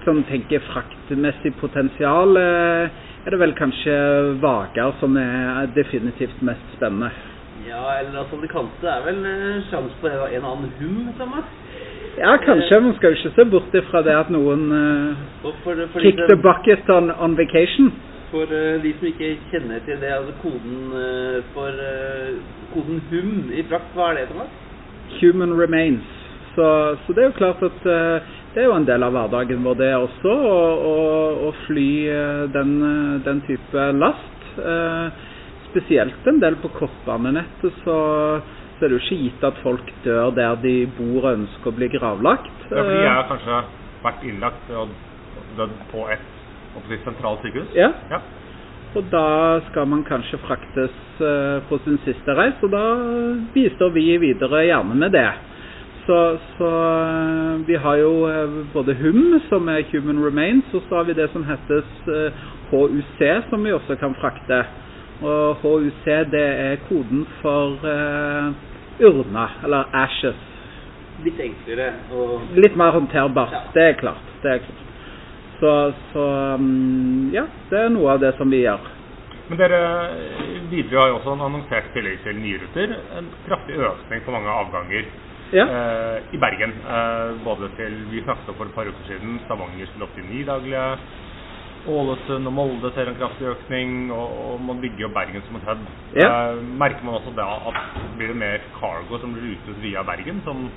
sånn 0.05 0.23
tenker 0.29 0.63
fraktmessig 0.71 1.53
potensial 1.61 2.37
eh, 2.39 3.01
er 3.25 3.33
det 3.33 3.39
vel 3.41 3.53
kanskje 3.57 3.95
Vagar 4.41 4.95
som 4.99 5.17
er 5.19 5.69
definitivt 5.75 6.41
mest 6.45 6.77
spennende. 6.77 7.11
Ja, 7.67 7.83
eller 7.99 8.23
altså 8.23 8.39
Alicante 8.39 8.87
er 8.89 9.03
vel 9.05 9.19
uh, 9.21 9.59
sjanse 9.69 9.97
på 10.01 10.09
en, 10.09 10.15
eller 10.17 10.47
annen 10.49 10.71
hum, 10.79 11.11
Thomas? 11.19 11.51
Ja, 12.17 12.33
kanskje. 12.41 12.79
Man 12.81 12.95
skal 12.97 13.13
jo 13.13 13.19
ikke 13.19 13.33
se 13.35 13.45
bort 13.51 13.75
ifra 13.77 14.01
det 14.07 14.15
at 14.17 14.31
noen 14.33 14.63
uh, 14.73 15.51
for, 15.63 15.77
for, 15.93 16.01
kick 16.01 16.17
the 16.31 16.39
bucket 16.41 16.89
on, 16.89 17.11
on 17.21 17.37
vacation. 17.37 17.93
for 18.31 18.47
uh, 18.47 18.81
de 18.83 18.93
som 18.97 19.07
ikke 19.11 19.29
kjenner 19.51 19.83
til 19.85 19.99
det, 20.01 20.09
altså 20.15 20.33
koden 20.41 20.79
uh, 20.95 21.37
for 21.53 21.83
eh, 21.85 22.33
koden 22.73 23.01
HUM 23.11 23.51
i 23.53 23.63
frakt, 23.69 23.93
hva 23.95 24.11
er 24.11 24.21
det 24.21 24.27
Thomas? 24.31 24.51
Human 25.19 25.53
remains. 25.59 26.07
Så, 26.55 26.65
så 27.03 27.13
det 27.15 27.23
er 27.23 27.29
jo 27.29 27.37
klart 27.37 27.61
at 27.63 27.85
eh, 27.87 28.31
det 28.53 28.61
er 28.61 28.67
jo 28.67 28.75
en 28.75 28.87
del 28.87 29.03
av 29.05 29.13
hverdagen 29.15 29.63
vår 29.63 29.77
det 29.79 29.91
også, 29.95 30.31
å, 31.47 31.51
fly 31.65 31.89
eh, 32.11 32.41
den, 32.51 32.73
eh, 32.83 33.13
den 33.27 33.39
type 33.47 33.85
last. 33.95 34.41
Eh, 34.59 35.29
spesielt 35.69 36.27
en 36.27 36.41
del 36.43 36.57
på 36.59 36.71
kortbanenettet 36.75 37.77
så, 37.85 37.95
så 38.75 38.83
er 38.83 38.91
det 38.91 38.97
jo 38.97 39.03
ikke 39.05 39.19
gitt 39.21 39.45
at 39.47 39.61
folk 39.63 39.93
dør 40.03 40.33
der 40.35 40.59
de 40.63 40.75
bor 40.97 41.21
og 41.23 41.31
ønsker 41.37 41.71
å 41.71 41.77
bli 41.77 41.87
gravlagt. 41.93 42.67
Ja, 42.67 42.75
fordi 42.83 42.97
Eh, 42.97 43.05
jeg 43.05 43.15
har 43.15 43.29
kanskje 43.31 43.61
vært 44.03 44.27
innlagt 44.27 44.75
og 44.75 44.93
dødd 45.57 45.79
på 45.93 46.05
et 46.11 47.03
sentralt 47.05 47.43
sykehus. 47.45 47.75
ja. 47.75 47.91
Ja. 48.11 48.21
Og 48.91 49.05
da 49.07 49.61
skal 49.69 49.85
man 49.87 50.01
kanskje 50.03 50.35
fraktes 50.43 50.95
eh, 51.23 51.61
på 51.69 51.77
sin 51.85 51.95
siste 52.03 52.33
reis, 52.35 52.57
og 52.59 52.73
da 52.73 52.81
bistår 53.53 53.93
vi 53.95 54.17
videre 54.19 54.65
gjerne 54.67 54.97
med 54.99 55.15
det. 55.15 55.29
Så, 56.05 56.37
så 56.57 56.69
eh, 57.01 57.67
vi 57.67 57.75
har 57.75 57.95
jo 57.95 58.13
eh, 58.29 58.49
både 58.73 58.93
HUM, 58.93 59.39
som 59.49 59.67
er 59.69 59.83
Human 59.91 60.25
Remains, 60.25 60.65
og 60.73 60.81
så 60.89 60.95
har 60.95 61.03
vi 61.03 61.13
det 61.13 61.27
som 61.33 61.43
hetes 61.45 62.07
eh, 62.09 62.45
HUC, 62.71 63.19
som 63.49 63.63
vi 63.65 63.73
også 63.73 63.95
kan 64.01 64.15
frakte. 64.17 64.63
Og 65.21 65.55
HUC 65.61 66.05
det 66.33 66.47
er 66.65 66.79
koden 66.87 67.27
for 67.41 67.77
uh, 67.85 68.49
urna, 69.05 69.43
eller 69.63 69.91
ashes. 69.93 70.39
Litt 71.21 71.37
enklere 71.37 71.91
og 72.17 72.55
Litt 72.57 72.73
mer 72.79 72.95
håndterbart, 72.95 73.53
Ja. 73.53 73.61
det 73.75 73.83
er 73.83 73.99
klart. 73.99 74.31
Det 74.41 74.51
er 74.55 74.63
klart. 74.65 74.81
Så, 75.59 75.75
så 76.13 76.25
mm, 76.57 77.29
ja, 77.35 77.43
det 77.69 77.83
er 77.83 77.93
noe 77.93 78.15
av 78.15 78.23
det 78.23 78.33
som 78.39 78.49
vi 78.49 78.63
gjør. 78.63 78.87
Men 79.51 79.59
dere 79.59 79.81
videre 80.71 81.03
har 81.03 81.11
jo 81.11 81.19
også 81.19 81.35
annonsert 81.37 81.91
i 81.91 81.93
tillegg 81.99 82.23
til 82.25 82.39
nye 82.41 82.57
ruter 82.63 82.95
en 83.19 83.29
kraftig 83.45 83.77
økning 83.77 84.25
på 84.25 84.33
mange 84.33 84.49
avganger 84.49 85.05
Ja. 85.51 85.65
eh, 85.67 86.17
i 86.33 86.37
Bergen. 86.39 86.71
Eh, 86.85 87.43
både 87.43 87.69
til 87.77 88.05
Vi 88.11 88.21
snakket 88.23 88.55
for 88.57 88.65
et 88.69 88.75
par 88.75 88.87
uker 88.87 89.03
siden 89.07 89.39
Stavanger 89.45 89.85
skulle 89.91 90.07
opp 90.07 90.15
til 90.15 90.25
ni 90.29 90.43
daglige. 90.47 90.97
Ålesund 91.87 92.45
og 92.45 92.53
Molde 92.53 92.91
ser 92.93 93.09
en 93.09 93.15
kraftig 93.17 93.47
økning, 93.49 94.11
og, 94.13 94.29
og 94.53 94.61
man 94.61 94.81
bygger 94.83 95.07
jo 95.07 95.13
Bergen 95.15 95.41
som 95.47 95.57
et 95.57 95.65
hub. 95.65 95.87
Ja. 96.13 96.27
Eh, 96.29 96.61
merker 96.77 97.03
man 97.07 97.17
også 97.17 97.33
da 97.35 97.47
at 97.71 97.79
blir 98.19 98.29
det 98.29 98.37
mer 98.37 98.59
cargo 98.77 99.17
som 99.19 99.33
blir 99.33 99.55
utløst 99.55 99.81
via 99.81 100.03
Bergen? 100.07 100.41
Som, 100.45 100.69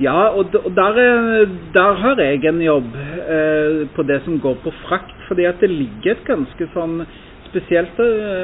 Ja, 0.00 0.28
og, 0.30 0.52
der, 0.52 0.98
er- 1.02 1.46
der 1.74 1.92
har 2.02 2.20
jeg 2.22 2.44
en 2.46 2.60
jobb 2.62 2.92
eh, 2.94 3.86
på 3.96 4.02
det 4.06 4.20
som 4.24 4.38
går 4.40 4.60
på 4.62 4.70
frakt. 4.84 5.14
Fordi 5.28 5.44
at 5.44 5.60
det 5.60 5.70
ligger 5.70 6.12
et 6.16 6.24
ganske 6.28 6.68
sånn 6.74 7.02
Spesielt 7.48 7.96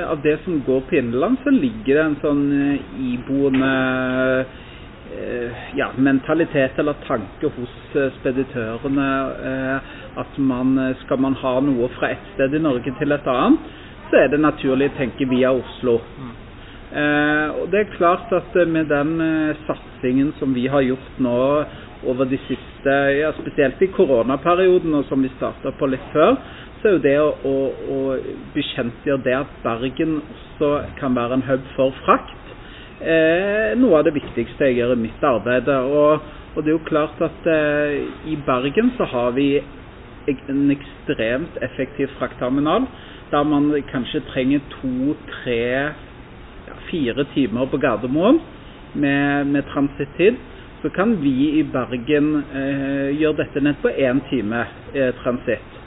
av 0.09 0.22
det 0.24 0.38
som 0.46 0.62
går 0.64 0.87
på 0.88 0.94
innenland, 0.96 1.37
så 1.44 1.50
ligger 1.52 1.98
det 1.98 2.04
en 2.07 2.14
sånn 2.22 2.44
iboende 3.04 3.72
ja, 5.79 5.90
mentalitet 5.96 6.79
eller 6.79 6.96
tanke 7.07 7.50
hos 7.57 7.74
eh, 7.96 8.11
speditørene 8.18 9.09
eh, 9.50 9.92
at 10.22 10.38
man 10.38 10.79
eh, 10.79 10.94
skal 11.05 11.20
man 11.22 11.37
ha 11.42 11.57
noe 11.64 11.90
fra 11.98 12.12
et 12.14 12.33
sted 12.35 12.57
i 12.57 12.62
Norge 12.62 12.94
til 12.98 13.14
et 13.14 13.29
annet, 13.31 13.68
så 14.11 14.22
er 14.22 14.33
det 14.33 14.42
naturlig 14.42 14.90
å 14.92 14.96
tenke 14.98 15.29
via 15.31 15.53
Oslo. 15.55 15.98
Eh, 16.94 17.48
og 17.59 17.70
det 17.72 17.81
er 17.81 17.94
klart 17.96 18.31
at 18.37 18.55
eh, 18.61 18.68
med 18.70 18.90
den 18.92 19.16
eh, 19.24 19.62
satsingen 19.66 20.35
som 20.38 20.55
vi 20.55 20.68
har 20.70 20.85
gjort 20.87 21.16
nå 21.27 21.38
over 22.05 22.29
de 22.29 22.38
siste, 22.44 22.94
ja 23.18 23.33
spesielt 23.40 23.81
i 23.83 23.88
koronaperioden 23.94 24.94
og 24.98 25.07
som 25.09 25.24
vi 25.24 25.33
starta 25.35 25.72
på 25.79 25.88
litt 25.90 26.05
før, 26.12 26.37
så 26.83 26.90
er 26.90 26.94
jo 26.98 27.03
det 27.07 27.16
å, 27.18 27.31
å, 27.48 27.57
å 27.96 27.98
bekjentgjøre 28.55 29.24
det 29.24 29.37
at 29.38 29.55
Bergen 29.64 30.18
også 30.20 30.70
kan 31.00 31.16
være 31.16 31.40
en 31.40 31.46
hub 31.48 31.64
for 31.74 31.96
frakt, 32.05 32.53
eh, 33.00 33.74
noe 33.80 33.98
av 33.98 34.07
det 34.07 34.14
viktigste 34.16 34.68
jeg 34.68 34.80
gjør 34.80 34.94
i 34.96 35.02
mitt 35.07 35.24
arbeid. 35.24 35.68
Og, 35.68 36.24
og 36.54 36.62
det 36.62 36.72
er 36.72 36.76
jo 36.76 36.87
klart 36.88 37.22
at 37.24 37.48
eh, 37.50 38.04
i 38.30 38.37
Bergen 38.46 38.92
så 38.98 39.09
har 39.11 39.35
vi 39.38 39.48
en 40.30 40.70
ekstremt 40.72 41.59
effektiv 41.62 42.12
fraktterminal, 42.18 42.87
der 43.30 43.44
man 43.44 43.70
kanskje 43.90 44.22
trenger 44.30 44.62
to-tre 44.78 45.61
ja, 45.61 46.76
fire 46.90 47.26
timer 47.35 47.68
på 47.68 47.80
Gardermoen 47.83 48.40
med, 48.94 49.46
med 49.52 49.66
transittid, 49.72 50.38
så 50.83 50.90
kan 50.94 51.16
vi 51.22 51.59
i 51.59 51.62
Bergen 51.72 52.35
eh, 52.54 53.11
gjøre 53.18 53.40
dette 53.42 53.62
nett 53.64 53.80
på 53.83 53.92
én 53.92 54.20
time 54.30 54.66
eh, 54.94 55.12
transitt. 55.22 55.80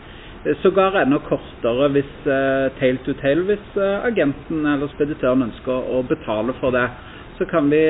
Eh, 0.48 0.56
Sågar 0.62 0.96
enda 1.02 1.20
kortere 1.28 1.90
hvis 1.92 2.14
eh, 2.28 2.70
tail 2.80 3.00
to 3.06 3.14
tail, 3.20 3.44
hvis 3.50 3.76
eh, 3.76 4.06
agenten 4.08 4.66
eller 4.66 4.90
speditøren 4.94 5.44
ønsker 5.50 5.92
å 5.92 6.02
betale 6.08 6.56
for 6.62 6.76
det. 6.76 6.88
Så 7.38 7.46
kan, 7.46 7.68
vi, 7.70 7.84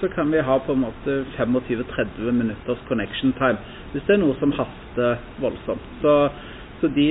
så 0.00 0.08
kan 0.10 0.32
vi 0.34 0.40
ha 0.42 0.56
på 0.66 0.74
en 0.74 0.80
måte 0.82 1.20
25-30 1.36 2.32
minutters 2.34 2.80
connection 2.88 3.30
time, 3.38 3.60
hvis 3.92 4.02
det 4.08 4.16
er 4.16 4.18
noe 4.18 4.34
som 4.40 4.50
haster 4.56 5.20
voldsomt. 5.38 5.84
Så, 6.00 6.14
så 6.80 6.90
de, 6.96 7.06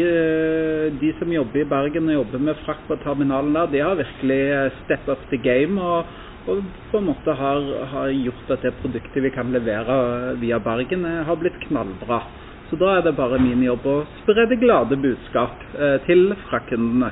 de 0.99 1.13
som 1.21 1.31
jobber 1.31 1.61
i 1.61 1.69
Bergen 1.71 2.11
og 2.11 2.17
jobber 2.17 2.43
med 2.49 2.59
frakt 2.65 2.83
på 2.89 2.99
terminalen 3.05 3.55
der, 3.55 3.71
de 3.71 3.79
har 3.79 3.95
virkelig 3.95 4.41
step 4.81 5.07
up 5.07 5.23
the 5.31 5.39
game 5.39 5.79
og, 5.79 6.11
og 6.51 6.67
på 6.91 6.99
en 6.99 7.07
måte 7.13 7.37
har, 7.39 7.63
har 7.93 8.11
gjort 8.11 8.55
at 8.57 8.67
det 8.67 8.75
produktet 8.83 9.23
vi 9.23 9.31
kan 9.31 9.55
levere 9.55 10.35
via 10.43 10.59
Bergen, 10.59 11.07
har 11.23 11.39
blitt 11.39 11.63
knallbra. 11.69 12.25
Så 12.73 12.77
da 12.81 12.95
er 12.97 13.03
det 13.05 13.11
bare 13.13 13.37
min 13.37 13.59
jobb 13.61 13.83
å 13.85 13.99
spre 14.23 14.47
det 14.49 14.55
glade 14.57 14.97
budskap 14.97 15.59
eh, 15.77 15.99
til 16.07 16.31
frakkendene. 16.47 17.11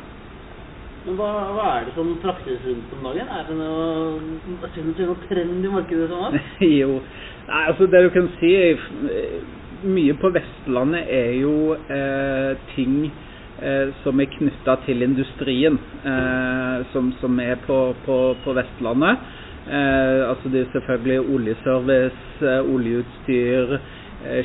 Men 1.03 1.19
hva, 1.19 1.27
hva 1.53 1.65
er 1.75 1.85
det 1.85 1.93
som 1.93 2.09
fraktes 2.23 2.63
rundt 2.65 2.95
om 2.97 3.03
dagen? 3.05 3.29
Er 3.29 3.45
det 3.45 3.57
noe, 3.59 4.71
du 4.73 5.03
noe 5.05 5.19
trend 5.27 5.61
i 5.61 5.73
markedet 5.75 6.07
som 6.09 6.23
er? 6.31 6.39
jo, 6.79 6.97
nei, 7.45 7.61
altså 7.61 7.91
det 7.93 8.01
du 8.07 8.09
kan 8.17 8.31
si 8.39 8.51
er 8.57 8.81
eh, 9.13 9.37
Mye 9.85 10.17
på 10.17 10.33
Vestlandet 10.33 11.13
er 11.13 11.31
jo 11.43 11.53
eh, 11.77 12.57
ting 12.73 12.97
eh, 13.05 13.93
som 14.01 14.17
er 14.17 14.33
knytta 14.33 14.79
til 14.87 15.05
industrien, 15.05 15.77
eh, 16.01 16.89
som, 16.89 17.13
som 17.21 17.37
er 17.41 17.61
på, 17.69 17.81
på, 18.01 18.21
på 18.41 18.57
Vestlandet. 18.57 19.29
Eh, 19.69 20.19
altså 20.25 20.49
det 20.49 20.65
er 20.65 20.73
selvfølgelig 20.73 21.33
oljeservice, 21.37 22.53
oljeutstyr, 22.65 23.77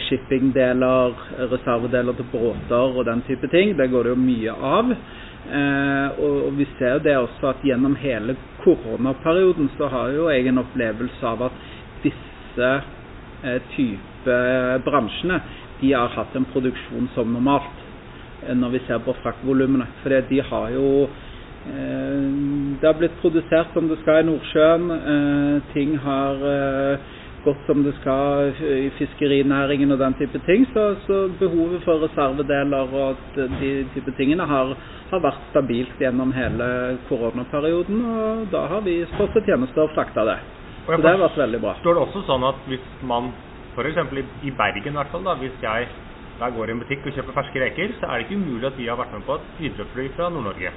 shippingdeler, 0.07 1.17
reservedeler 1.53 2.17
til 2.17 2.29
båter 2.33 2.97
og 2.97 3.05
den 3.09 3.21
type 3.27 3.49
ting. 3.53 3.75
Det 3.77 3.91
går 3.93 4.07
det 4.09 4.15
jo 4.15 4.21
mye 4.21 4.55
av. 4.75 4.93
Eh, 5.47 6.21
og 6.27 6.57
vi 6.59 6.67
ser 6.79 6.97
jo 6.97 7.03
det 7.05 7.17
også 7.21 7.53
at 7.53 7.63
gjennom 7.63 7.95
hele 8.01 8.35
koronaperioden 8.65 9.69
så 9.77 9.87
har 9.93 10.11
jo 10.17 10.27
jeg 10.33 10.49
en 10.51 10.59
opplevelse 10.65 11.29
av 11.29 11.45
at 11.47 11.61
disse 12.03 12.71
eh, 13.45 13.61
type 13.77 14.39
bransjene 14.87 15.39
de 15.81 15.93
har 15.93 16.11
hatt 16.17 16.35
en 16.35 16.49
produksjon 16.51 17.07
som 17.15 17.31
normalt 17.37 17.79
eh, 18.43 18.57
når 18.59 18.75
vi 18.75 18.83
ser 18.89 19.05
på 19.07 19.15
fraktvolumene. 19.23 19.87
For 20.03 20.17
de 20.31 20.43
har 20.51 20.75
jo 20.75 20.89
eh, 21.05 22.27
Det 22.81 22.89
har 22.89 22.99
blitt 22.99 23.21
produsert 23.23 23.71
som 23.77 23.87
det 23.93 24.01
skal 24.03 24.25
i 24.25 24.29
Nordsjøen. 24.33 24.91
Eh, 24.97 25.55
ting 25.77 25.95
har 26.03 26.43
gått 27.47 27.63
som 27.69 27.83
det 27.87 27.95
skal 28.01 28.53
i 28.61 28.91
fiskerinæringen 28.99 29.95
og 29.95 30.03
den 30.03 30.17
type 30.21 30.41
ting. 30.49 30.67
Så, 30.75 30.85
så 31.07 31.23
behovet 31.41 31.85
for 31.87 32.03
reservedeler 32.05 32.95
og 33.03 33.25
de, 33.37 33.49
de 33.63 33.73
type 33.95 34.15
tingene 34.19 34.47
har, 34.51 34.75
har 35.13 35.25
vært 35.25 35.49
stabilt 35.53 36.03
gjennom 36.03 36.35
hele 36.37 36.69
koronaperioden. 37.11 38.03
Og 38.05 38.47
da 38.55 38.67
har 38.75 38.85
vi 38.87 39.01
stått 39.15 39.37
til 39.39 39.47
tjeneste 39.53 39.85
og 39.85 39.95
frakta 39.97 40.27
det. 40.29 40.41
Og 40.87 40.93
Så 40.95 41.03
det 41.03 41.15
har 41.15 41.23
vært 41.25 41.41
veldig 41.47 41.63
bra. 41.63 41.79
Står 41.83 41.97
det 41.97 42.05
også 42.07 42.27
sånn 42.29 42.45
at 42.47 42.67
hvis 42.71 42.91
man 43.07 43.33
f.eks. 43.77 44.03
I, 44.17 44.27
i 44.49 44.53
Bergen 44.57 44.95
i 44.95 44.99
hvert 45.01 45.11
fall, 45.13 45.25
da, 45.27 45.35
hvis 45.41 45.57
jeg 45.63 45.89
der 46.37 46.53
går 46.53 46.69
i 46.69 46.75
en 46.75 46.81
butikk 46.83 47.07
og 47.09 47.17
kjøper 47.17 47.33
ferske 47.33 47.61
reker, 47.63 47.93
så 47.97 48.09
er 48.09 48.19
det 48.19 48.27
ikke 48.27 48.39
umulig 48.43 48.69
at 48.69 48.77
de 48.77 48.89
har 48.91 48.99
vært 49.01 49.15
med 49.17 49.25
på 49.25 49.39
et 49.39 49.61
Widerøe-fly 49.61 50.07
fra 50.17 50.29
Nord-Norge. 50.33 50.73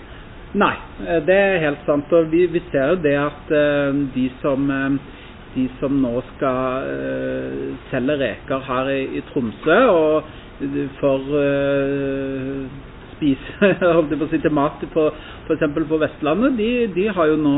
Nei, 0.60 0.76
eh, 1.06 1.20
det 1.28 1.36
er 1.36 1.64
helt 1.66 1.84
sant. 1.86 2.14
Og 2.16 2.30
vi, 2.32 2.46
vi 2.54 2.62
ser 2.72 2.94
jo 2.94 3.02
det 3.04 3.16
at 3.20 3.52
uh, 3.54 4.00
de 4.16 4.26
som 4.42 4.70
eh, 4.74 5.18
de 5.56 5.66
som 5.80 5.96
nå 6.04 6.14
skal 6.34 6.90
uh, 6.90 7.90
selge 7.90 8.20
reker 8.22 8.64
her 8.70 8.94
i, 8.94 9.02
i 9.20 9.26
Tromsø 9.32 9.80
og 9.90 10.30
for 11.00 11.30
uh, 11.34 12.66
spise 13.20 13.70
holdt 13.96 14.12
jeg 14.14 14.20
på 14.20 14.28
å 14.28 14.32
si, 14.32 14.42
til 14.44 14.56
mat 14.56 14.84
på 14.94 15.06
f.eks. 15.48 15.64
på 15.90 16.02
Vestlandet, 16.02 16.58
de, 16.60 16.70
de 16.96 17.08
har 17.16 17.32
jo 17.32 17.40
nå 17.40 17.56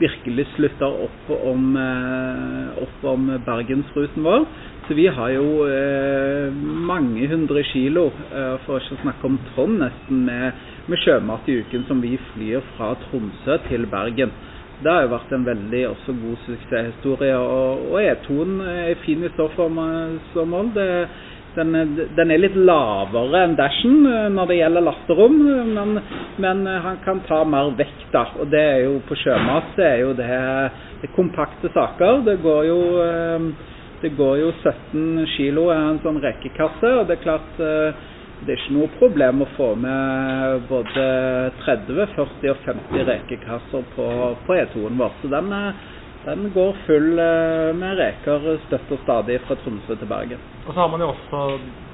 virkelig 0.00 0.46
slutta 0.54 0.88
opp 1.06 1.30
om, 1.36 1.74
uh, 1.76 3.08
om 3.10 3.32
Bergensruten 3.46 4.24
vår. 4.24 4.46
Så 4.90 4.96
vi 4.98 5.04
har 5.06 5.30
jo 5.30 5.68
eh, 5.70 6.48
mange 6.90 7.28
hundre 7.30 7.62
kilo, 7.68 8.08
eh, 8.34 8.56
for 8.64 8.80
ikke 8.80 8.96
å 8.96 9.02
snakke 9.04 9.28
om 9.28 9.36
tonn 9.52 9.76
nesten, 9.78 10.24
med, 10.26 10.64
med 10.90 10.98
sjømat 11.04 11.46
i 11.46 11.60
uken 11.62 11.84
som 11.86 12.00
vi 12.02 12.16
flyr 12.32 12.64
fra 12.72 12.88
Tromsø 13.04 13.60
til 13.68 13.86
Bergen. 13.92 14.32
Det 14.80 14.88
har 14.92 15.04
jo 15.04 15.12
vært 15.12 15.32
en 15.36 15.44
veldig 15.44 15.80
også 15.90 16.14
god 16.16 16.38
suksesshistorie. 16.46 17.34
Og, 17.36 17.82
og 17.92 17.98
E2-en 18.00 18.54
er 18.64 19.02
fin 19.04 19.26
i 19.26 19.32
så 19.36 19.68
mål. 19.68 20.72
Den, 21.56 21.74
den, 22.14 22.30
er 22.30 22.38
litt 22.38 22.54
lavere 22.54 23.40
enn 23.42 23.56
Dashen 23.58 24.04
eh, 24.06 24.28
når 24.30 24.52
det 24.52 24.58
gjelder 24.60 24.84
lasterom, 24.86 25.40
men, 25.74 25.96
men, 26.38 26.60
han 26.84 27.00
kan 27.02 27.24
ta 27.26 27.40
mer 27.42 27.72
vekt. 27.74 28.04
da, 28.12 28.22
og 28.38 28.52
det 28.52 28.60
er 28.60 28.78
jo 28.84 29.00
På 29.08 29.18
sjømat 29.18 29.74
det 29.74 29.88
er 29.88 29.98
jo 30.04 30.12
det, 30.14 30.28
det 31.02 31.10
kompakte 31.16 31.72
saker. 31.74 32.22
Det 32.28 32.36
går 32.44 32.62
jo 32.70 32.78
eh, 33.02 33.50
det 34.00 34.14
går 34.16 34.38
jo 34.40 34.52
17 34.62 35.26
kilo 35.34 35.66
i 35.68 35.76
en 35.76 35.98
sånn 36.00 36.22
rekekasse, 36.22 36.92
og 37.00 37.08
det 37.08 37.18
er 37.18 37.24
klart 37.26 37.58
eh, 37.60 38.06
det 38.40 38.54
er 38.54 38.60
ikke 38.62 38.76
noe 38.78 38.90
problem 38.96 39.44
å 39.44 39.48
få 39.56 39.68
med 39.76 40.62
både 40.70 41.06
30, 41.60 42.06
40 42.16 42.52
og 42.52 42.62
50 42.64 43.04
rekekasser 43.10 43.84
på, 43.94 44.06
på 44.46 44.56
E2-en 44.56 44.96
vår. 45.00 45.12
Så 45.20 45.28
den, 45.34 45.52
den, 46.24 46.48
går 46.54 46.80
full 46.86 47.20
eh, 47.20 47.68
med 47.76 48.00
reker 48.00 48.48
støtt 48.64 48.96
og 48.96 49.04
stadig 49.04 49.38
fra 49.44 49.58
Tromsø 49.60 49.98
til 50.00 50.08
Bergen. 50.08 50.40
Og 50.64 50.72
så 50.72 50.78
har 50.80 50.90
man 50.94 51.04
jo 51.04 51.12
også 51.12 51.44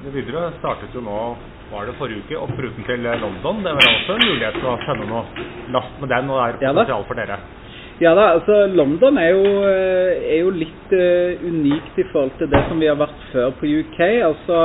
Widerøe 0.07 0.55
startet 0.61 0.95
jo 0.95 1.03
nå 1.03 1.19
var 1.67 1.83
det 1.83 1.97
forrige 1.99 2.23
uke 2.23 2.39
oppruten 2.39 2.85
til 2.87 3.03
London. 3.03 3.63
Det 3.65 3.75
var 3.75 3.91
også 3.91 4.15
en 4.15 4.27
mulighet 4.29 4.59
til 4.61 4.71
å 4.71 4.79
sende 4.87 5.07
noe 5.09 5.47
last 5.75 5.99
med 5.99 6.13
den, 6.15 6.29
og 6.31 6.39
det 6.39 6.63
er 6.63 6.75
potensial 6.77 7.07
for 7.09 7.19
dere. 7.19 7.41
Ja 7.97 8.11
da, 8.13 8.27
altså 8.37 8.67
London 8.77 9.17
er 9.17 9.31
jo, 9.33 9.45
eh, 9.65 10.27
er 10.35 10.43
jo 10.45 10.51
litt 10.53 10.91
uh, 10.93 11.47
unikt 11.49 11.97
i 11.97 12.05
forhold 12.11 12.35
til 12.37 12.51
det 12.51 12.59
som 12.69 12.77
vi 12.77 12.87
har 12.87 12.99
vært 12.99 13.23
før 13.31 13.55
på 13.57 13.65
UK. 13.65 13.99
Altså 14.27 14.59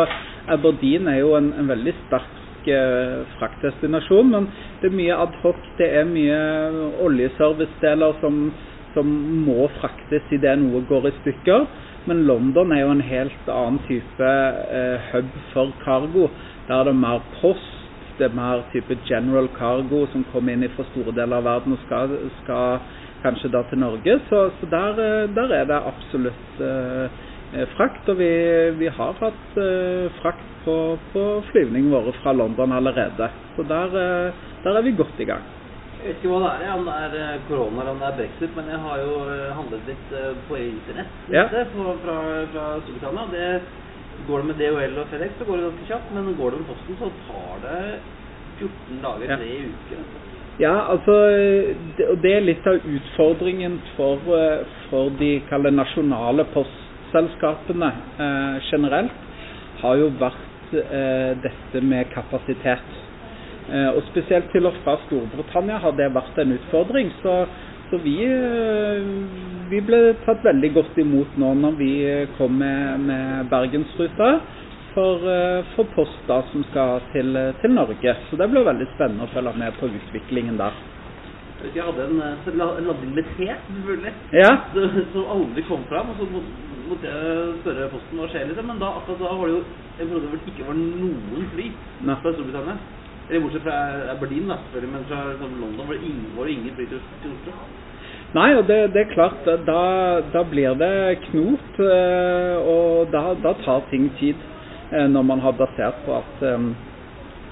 Aberdeen 0.51 1.07
er 1.07 1.21
jo 1.21 1.35
en, 1.39 1.53
en 1.55 1.69
veldig 1.71 1.95
sterk 2.07 2.69
eh, 2.71 3.23
fraktdestinasjon, 3.37 4.31
men 4.33 4.49
det 4.83 4.91
er 4.91 4.99
mye 4.99 5.19
adhoc. 5.27 5.63
Det 5.79 5.89
er 6.01 6.09
mye 6.09 6.41
oljeservicedeler 7.07 8.19
som, 8.23 8.45
som 8.95 9.13
må 9.47 9.69
fraktes 9.79 10.31
idet 10.35 10.59
noe 10.63 10.83
går 10.89 11.11
i 11.11 11.17
stykker. 11.21 11.69
Men 12.11 12.25
London 12.27 12.73
er 12.75 12.83
jo 12.83 12.95
en 12.97 13.05
helt 13.07 13.53
annen 13.53 13.79
type 13.87 14.33
eh, 14.79 15.13
hub 15.13 15.37
for 15.53 15.77
cargo. 15.85 16.33
Der 16.67 16.81
er 16.81 16.91
det 16.91 16.97
mer 16.99 17.23
post, 17.39 17.79
det 18.19 18.29
er 18.29 18.35
mer 18.37 18.67
type 18.73 18.99
general 19.09 19.49
cargo 19.57 20.05
som 20.13 20.27
kommer 20.31 20.55
inn 20.55 20.67
fra 20.75 20.85
store 20.91 21.15
deler 21.17 21.39
av 21.41 21.47
verden 21.47 21.77
og 21.77 21.81
skal, 21.87 22.13
skal 22.43 22.83
kanskje 23.23 23.51
da 23.55 23.63
til 23.71 23.81
Norge. 23.83 24.19
Så, 24.29 24.43
så 24.59 24.69
der, 24.71 24.99
eh, 25.07 25.29
der, 25.37 25.55
er 25.61 25.71
det 25.71 25.79
absolutt 25.93 26.61
eh, 26.61 27.31
frakt. 27.77 28.09
Og 28.09 28.19
vi, 28.21 28.31
vi 28.81 28.91
har 28.93 29.19
hatt 29.21 29.59
eh, 29.61 30.07
frakt 30.21 30.47
på, 30.67 30.77
på 31.13 31.25
flyvningene 31.51 31.95
våre 31.95 32.15
fra 32.23 32.35
London 32.37 32.73
allerede. 32.79 33.31
Så 33.57 33.67
der, 33.69 33.99
eh, 34.05 34.47
der, 34.65 34.79
er 34.79 34.87
vi 34.87 34.97
godt 34.97 35.21
i 35.21 35.29
gang. 35.29 35.45
Jeg 36.03 36.09
vet 36.09 36.19
ikke 36.19 36.33
hva 36.33 36.41
det 36.43 36.67
er, 36.67 36.73
om 36.75 36.89
det 36.89 37.21
er 37.23 37.43
korona 37.47 37.83
eller 37.85 37.93
om 37.93 38.01
det 38.01 38.09
er 38.09 38.17
brexit, 38.19 38.57
men 38.57 38.73
jeg 38.73 38.79
har 38.83 39.03
jo 39.05 39.13
handlet 39.55 39.85
litt 39.87 40.09
på 40.49 40.57
internett 40.59 41.29
ja. 41.31 41.45
fra, 41.47 41.93
fra, 42.03 42.17
fra 42.51 42.65
Storbritannia. 42.83 43.29
Det, 43.31 43.51
går 44.27 44.39
det 44.39 44.47
med 44.47 44.55
DHL 44.61 44.99
og 44.99 45.07
FedEx, 45.11 45.39
så 45.39 45.45
går 45.45 45.57
det 45.57 45.69
ganske 45.69 45.87
kjapt. 45.91 46.11
Men 46.15 46.35
går 46.39 46.51
det 46.51 46.61
med 46.61 46.69
Posten, 46.71 46.99
så 47.01 47.11
tar 47.29 47.63
det 47.65 47.79
14 48.59 49.01
dager, 49.03 49.37
tre 49.37 49.49
ja. 49.49 49.71
uker. 49.71 50.05
Ja, 50.61 50.75
altså, 50.93 51.15
det, 51.97 52.09
og 52.13 52.19
det 52.23 52.35
er 52.37 52.45
litt 52.45 52.67
av 52.69 52.85
utfordringen 52.85 53.79
for, 53.97 54.21
eh, 54.37 54.67
for 54.91 55.15
de 55.19 55.33
nasjonale 55.73 56.45
postselskapene 57.13 57.93
eh, 58.19 58.63
generelt, 58.71 59.13
har 59.83 59.97
jo 59.97 60.11
vært 60.21 60.75
eh, 60.75 61.33
dette 61.43 61.83
med 61.85 62.09
kapasitet. 62.15 62.95
Eh, 63.71 63.91
og 63.93 64.03
spesielt 64.11 64.51
til 64.53 64.67
og 64.67 64.77
fra 64.85 64.97
Storbritannia 65.07 65.79
har 65.83 65.95
det 65.99 66.13
vært 66.15 66.39
en 66.39 66.57
utfordring. 66.57 67.13
Så, 67.23 67.37
så 67.91 68.01
vi, 68.05 68.17
eh, 68.25 69.05
vi, 69.71 69.81
ble 69.81 70.15
tatt 70.25 70.45
veldig 70.45 70.73
godt 70.75 70.99
imot 71.03 71.37
nå 71.37 71.55
når 71.61 71.79
vi 71.81 71.93
kom 72.39 72.57
med, 72.59 73.05
med 73.09 73.51
Bergensruta 73.53 74.33
for, 74.95 75.29
eh, 75.29 75.65
for 75.77 75.89
post 75.97 76.25
da, 76.29 76.43
som 76.53 76.65
skal 76.71 77.05
til, 77.13 77.37
til, 77.61 77.77
Norge. 77.77 78.17
Så 78.31 78.41
det 78.41 78.51
blir 78.53 78.67
veldig 78.69 78.89
spennende 78.97 79.29
å 79.29 79.35
følge 79.35 79.55
med 79.59 79.79
på 79.81 79.91
utviklingen 79.93 80.59
der. 80.61 80.81
Jeg 81.63 81.79
hadde 81.79 82.05
en, 82.09 82.19
eh, 82.19 82.47
en 82.51 82.87
ladning 82.89 83.15
med 83.15 83.27
te, 83.37 83.47
selvfølgelig, 83.69 84.13
ja. 84.35 84.51
som 85.13 85.29
aldri 85.31 85.63
kom 85.69 85.85
fram. 85.91 86.11
og 86.11 86.19
så 86.19 86.72
måtte 86.93 87.13
jeg 87.13 87.53
spørre 87.63 87.91
Posten 87.93 88.21
hva 88.21 88.29
skjer, 88.31 88.49
liksom. 88.51 88.69
Men 88.71 88.81
da, 88.83 88.91
akkurat 89.01 89.23
da 89.23 89.37
var 89.39 89.49
det 89.49 89.55
jo 89.57 89.63
en 89.63 90.09
periode 90.09 90.31
hvor 90.31 90.39
det 90.39 90.53
ikke 90.53 90.67
var 90.69 90.79
noen 90.81 91.47
fly 91.55 91.69
Nei. 92.09 92.19
fra 92.23 92.35
Storbritannia. 92.37 92.77
Eller 93.29 93.45
bortsett 93.45 93.65
fra 93.67 93.79
Aberdeen, 94.13 94.51
da, 94.51 94.59
selvfølgelig. 94.63 94.93
Men 94.95 95.09
fra 95.11 95.23
liksom, 95.31 95.57
London 95.63 95.89
var 95.89 95.97
det 95.97 96.11
ingen, 96.11 96.29
var 96.37 96.49
det 96.49 96.57
ingen 96.57 96.77
fly 96.79 96.89
til, 96.91 97.03
til 97.23 97.35
Oslo. 97.37 97.57
Nei, 98.33 98.49
og 98.57 98.65
det, 98.69 98.79
det, 98.95 99.03
er 99.03 99.13
klart, 99.13 99.51
da, 99.67 99.83
da 100.33 100.43
blir 100.49 100.79
det 100.81 100.95
knot, 101.27 101.83
eh, 101.85 102.71
og 102.75 103.13
da, 103.13 103.27
da 103.45 103.53
tar 103.65 103.85
ting 103.91 104.09
tid. 104.21 104.41
Eh, 104.93 105.09
når 105.09 105.27
man 105.29 105.41
har 105.45 105.57
basert 105.57 106.01
på 106.07 106.17
at, 106.17 106.47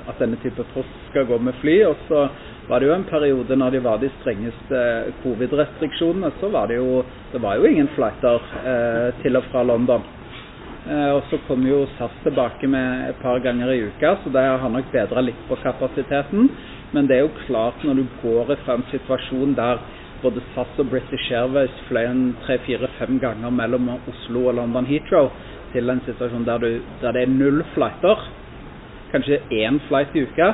at 0.09 0.23
denne 0.23 0.41
type 0.45 0.65
post 0.75 0.97
skal 1.11 1.29
gå 1.29 1.39
med 1.39 1.57
fly. 1.61 1.77
Og 1.91 2.09
så 2.09 2.27
var 2.71 2.81
det 2.81 2.87
jo 2.87 2.95
en 2.95 3.09
periode 3.09 3.57
når 3.59 3.75
de 3.75 3.83
var 3.83 3.99
de 3.99 4.09
strengeste 4.21 4.81
covid-restriksjonene, 5.25 6.31
så 6.39 6.51
var 6.55 6.71
det 6.71 6.79
jo, 6.79 7.03
det 7.33 7.43
var 7.43 7.59
jo 7.59 7.67
ingen 7.67 7.91
flighter 7.97 8.45
eh, 8.63 9.09
til 9.25 9.39
og 9.41 9.49
fra 9.51 9.65
London. 9.67 10.05
Eh, 10.87 11.11
og 11.17 11.25
så 11.31 11.41
kom 11.49 11.67
jo 11.67 11.83
SAS 11.97 12.15
tilbake 12.23 12.71
med 12.71 13.09
et 13.11 13.19
par 13.25 13.43
ganger 13.43 13.73
i 13.75 13.83
uka, 13.89 14.15
så 14.23 14.31
det 14.33 14.45
har 14.47 14.71
nok 14.71 14.93
bedra 14.95 15.25
litt 15.27 15.43
på 15.49 15.59
kapasiteten. 15.65 16.47
Men 16.95 17.11
det 17.11 17.19
er 17.19 17.27
jo 17.27 17.35
klart, 17.45 17.83
når 17.87 18.01
du 18.01 18.05
går 18.23 18.55
fra 18.65 18.79
en 18.79 18.87
situasjon 18.91 19.57
der 19.59 19.83
både 20.23 20.43
SAS 20.55 20.79
og 20.79 20.91
British 20.93 21.31
Airways 21.33 21.75
fløy 21.89 22.05
en 22.07 22.25
tre-fire-fem 22.45 23.19
ganger 23.23 23.51
mellom 23.51 23.89
Oslo 23.99 24.47
og 24.51 24.59
London 24.61 24.87
Heathrow, 24.87 25.31
til 25.75 25.91
en 25.91 26.03
situasjon 26.07 26.47
der, 26.47 26.59
du, 26.59 26.81
der 27.03 27.19
det 27.19 27.27
er 27.27 27.35
null 27.35 27.65
flighter, 27.75 28.27
kanskje 29.11 29.43
én 29.59 29.79
flight 29.89 30.15
i 30.15 30.25
uka, 30.27 30.53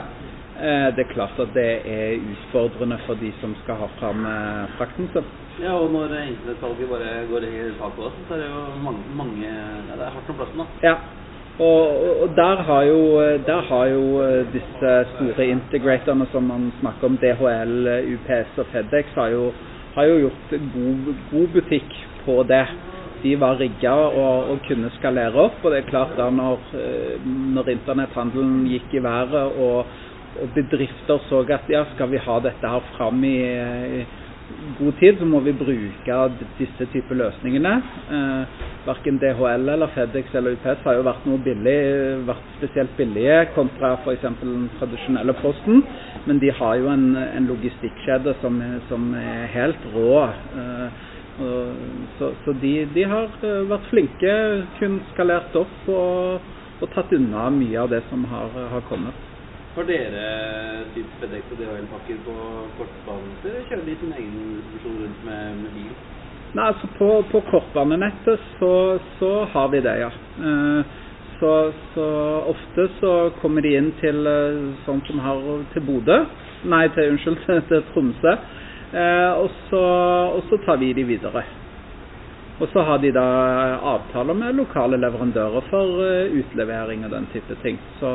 det 0.97 1.03
er 1.05 1.13
klart 1.13 1.41
at 1.43 1.51
det 1.55 1.71
er 1.85 2.23
utfordrende 2.33 2.99
for 3.07 3.19
de 3.21 3.33
som 3.41 3.53
skal 3.63 3.77
ha 3.83 3.89
fram 3.99 4.25
eh, 4.25 4.73
frakten 4.79 5.11
Så. 5.13 5.23
Ja, 5.61 5.73
og 5.73 5.91
når 5.93 6.15
internettsalget 6.17 6.89
bare 6.89 7.27
går 7.31 7.45
i 7.49 7.53
taket 7.79 8.05
også, 8.09 8.25
så 8.29 8.35
er 8.35 8.39
det 8.39 8.49
jo 8.49 8.63
mange, 8.85 9.03
mange 9.17 9.37
ja, 9.45 9.95
Det 9.97 10.05
er 10.07 10.17
hardt 10.17 10.31
om 10.31 10.37
plassen, 10.41 10.59
da. 10.61 10.67
Ja. 10.89 10.95
Og, 11.59 11.83
og 12.23 12.29
der, 12.37 12.57
har 12.69 12.83
jo, 12.83 13.01
der, 13.47 13.61
har 13.69 13.85
jo, 13.87 14.03
disse 14.53 14.91
store 15.15 15.47
integratorene 15.47 16.27
som 16.33 16.43
man 16.43 16.73
snakker 16.81 17.09
om, 17.09 17.17
DHL, 17.17 17.89
UPS 18.15 18.59
og 18.59 18.67
FedEx, 18.73 19.15
har 19.15 19.29
jo, 19.33 19.53
har 19.95 20.05
jo 20.05 20.19
gjort 20.19 20.51
god, 20.75 21.15
god 21.31 21.49
butikk 21.55 21.97
på 22.27 22.43
det 22.49 22.67
de 23.23 23.35
var 23.41 23.59
rigga 23.61 23.93
og, 23.93 24.51
og, 24.51 24.59
kunne 24.69 24.91
skalere 24.99 25.47
opp. 25.47 25.63
Og 25.65 25.73
det 25.73 25.81
er 25.81 25.91
klart 25.91 26.17
da 26.19 26.29
når, 26.33 26.61
eh, 26.79 27.29
når 27.57 27.73
internetthandelen 27.77 28.67
gikk 28.71 28.99
i 28.99 29.03
været 29.05 29.37
og, 29.67 29.95
bedrifter 30.55 31.23
så 31.29 31.43
at 31.55 31.69
ja, 31.73 31.85
skal 31.95 32.11
vi 32.13 32.23
ha 32.23 32.39
dette 32.45 32.71
her 32.71 32.89
fram 32.97 33.25
i, 33.25 33.37
i 34.01 34.07
god 34.79 34.93
tid, 35.01 35.19
så 35.19 35.27
må 35.27 35.41
vi 35.43 35.55
bruke 35.57 36.19
disse 36.59 36.87
typer 36.93 37.19
løsningene. 37.19 37.73
Eh, 38.17 38.63
verken 38.87 39.19
DHL 39.23 39.69
eller 39.75 39.91
FedEx 39.95 40.35
eller 40.39 40.55
UPS 40.57 40.85
har 40.87 40.99
jo 40.99 41.07
vært 41.07 41.27
noe 41.27 41.43
billig, 41.43 41.77
vært 42.29 42.55
spesielt 42.59 42.95
billige 42.99 43.41
kontra 43.57 43.97
f.eks. 44.05 44.27
den 44.43 44.69
tradisjonelle 44.79 45.35
posten. 45.43 45.83
Men 46.27 46.41
de 46.43 46.53
har 46.61 46.79
jo 46.79 46.91
en, 46.93 47.09
en 47.17 47.51
logistikkjede 47.51 48.37
som, 48.43 48.63
som, 48.91 49.13
er 49.19 49.47
helt 49.57 49.91
rå. 49.95 50.11
Eh, 50.63 51.05
så, 52.19 52.33
så 52.45 52.55
de, 52.63 52.75
de, 52.95 53.05
har 53.05 53.33
eh, 53.45 53.63
vært 53.69 53.91
flinke, 53.91 54.37
kun 54.79 55.01
skalert 55.13 55.57
opp 55.59 55.91
og, 55.91 56.53
og, 56.81 56.91
tatt 56.95 57.13
unna 57.19 57.51
mye 57.53 57.83
av 57.83 57.91
det 57.93 58.05
som 58.11 58.25
har, 58.31 58.55
har 58.73 58.87
kommet. 58.89 59.26
Har 59.77 59.85
dere 59.85 60.29
typ 60.95 61.17
FedEx 61.21 61.51
og 61.53 61.59
DHL-pakker 61.61 62.21
på 62.25 62.35
kortbanen, 62.79 63.33
eller 63.45 63.67
kjører 63.69 63.83
de 63.85 63.97
sin 64.01 64.15
egen 64.17 64.39
distribusjon 64.55 65.03
rundt 65.03 65.27
med, 65.27 65.59
med, 65.59 65.75
bil? 65.77 65.91
Nei, 66.57 66.69
altså 66.71 66.89
På, 66.97 67.09
på 67.29 67.43
kortbanenettet 67.51 68.47
så, 68.57 68.71
så, 69.19 69.33
har 69.53 69.69
vi 69.75 69.83
det, 69.85 69.95
ja. 70.01 70.09
Eh, 70.49 70.97
så, 71.37 71.53
så, 71.93 72.09
ofte 72.55 72.89
så 73.03 73.13
kommer 73.43 73.69
de 73.69 73.75
inn 73.77 73.93
til 74.01 74.25
eh, 74.31 74.65
sånn 74.87 75.05
som 75.11 75.21
har 75.21 75.45
til 75.75 75.85
Bodø. 75.85 76.23
Nei, 76.73 76.87
til, 76.97 77.13
unnskyld, 77.13 77.45
til 77.69 77.85
Tromsø. 77.93 78.33
Eh, 78.97 79.31
og, 79.45 79.63
så, 79.69 79.87
og, 80.39 80.45
så, 80.49 80.63
tar 80.65 80.81
vi 80.81 80.95
de 80.97 81.05
videre. 81.05 81.45
Og 82.65 82.71
så 82.73 82.81
har 82.89 83.05
de 83.05 83.13
da 83.13 83.29
avtaler 83.93 84.41
med 84.41 84.57
lokale 84.57 84.97
leverandører 84.97 85.67
for 85.69 85.99
uh, 86.01 86.33
utlevering 86.33 87.03
og 87.05 87.11
den 87.13 87.27
type 87.35 87.53
ting. 87.61 87.77
Så, 88.01 88.09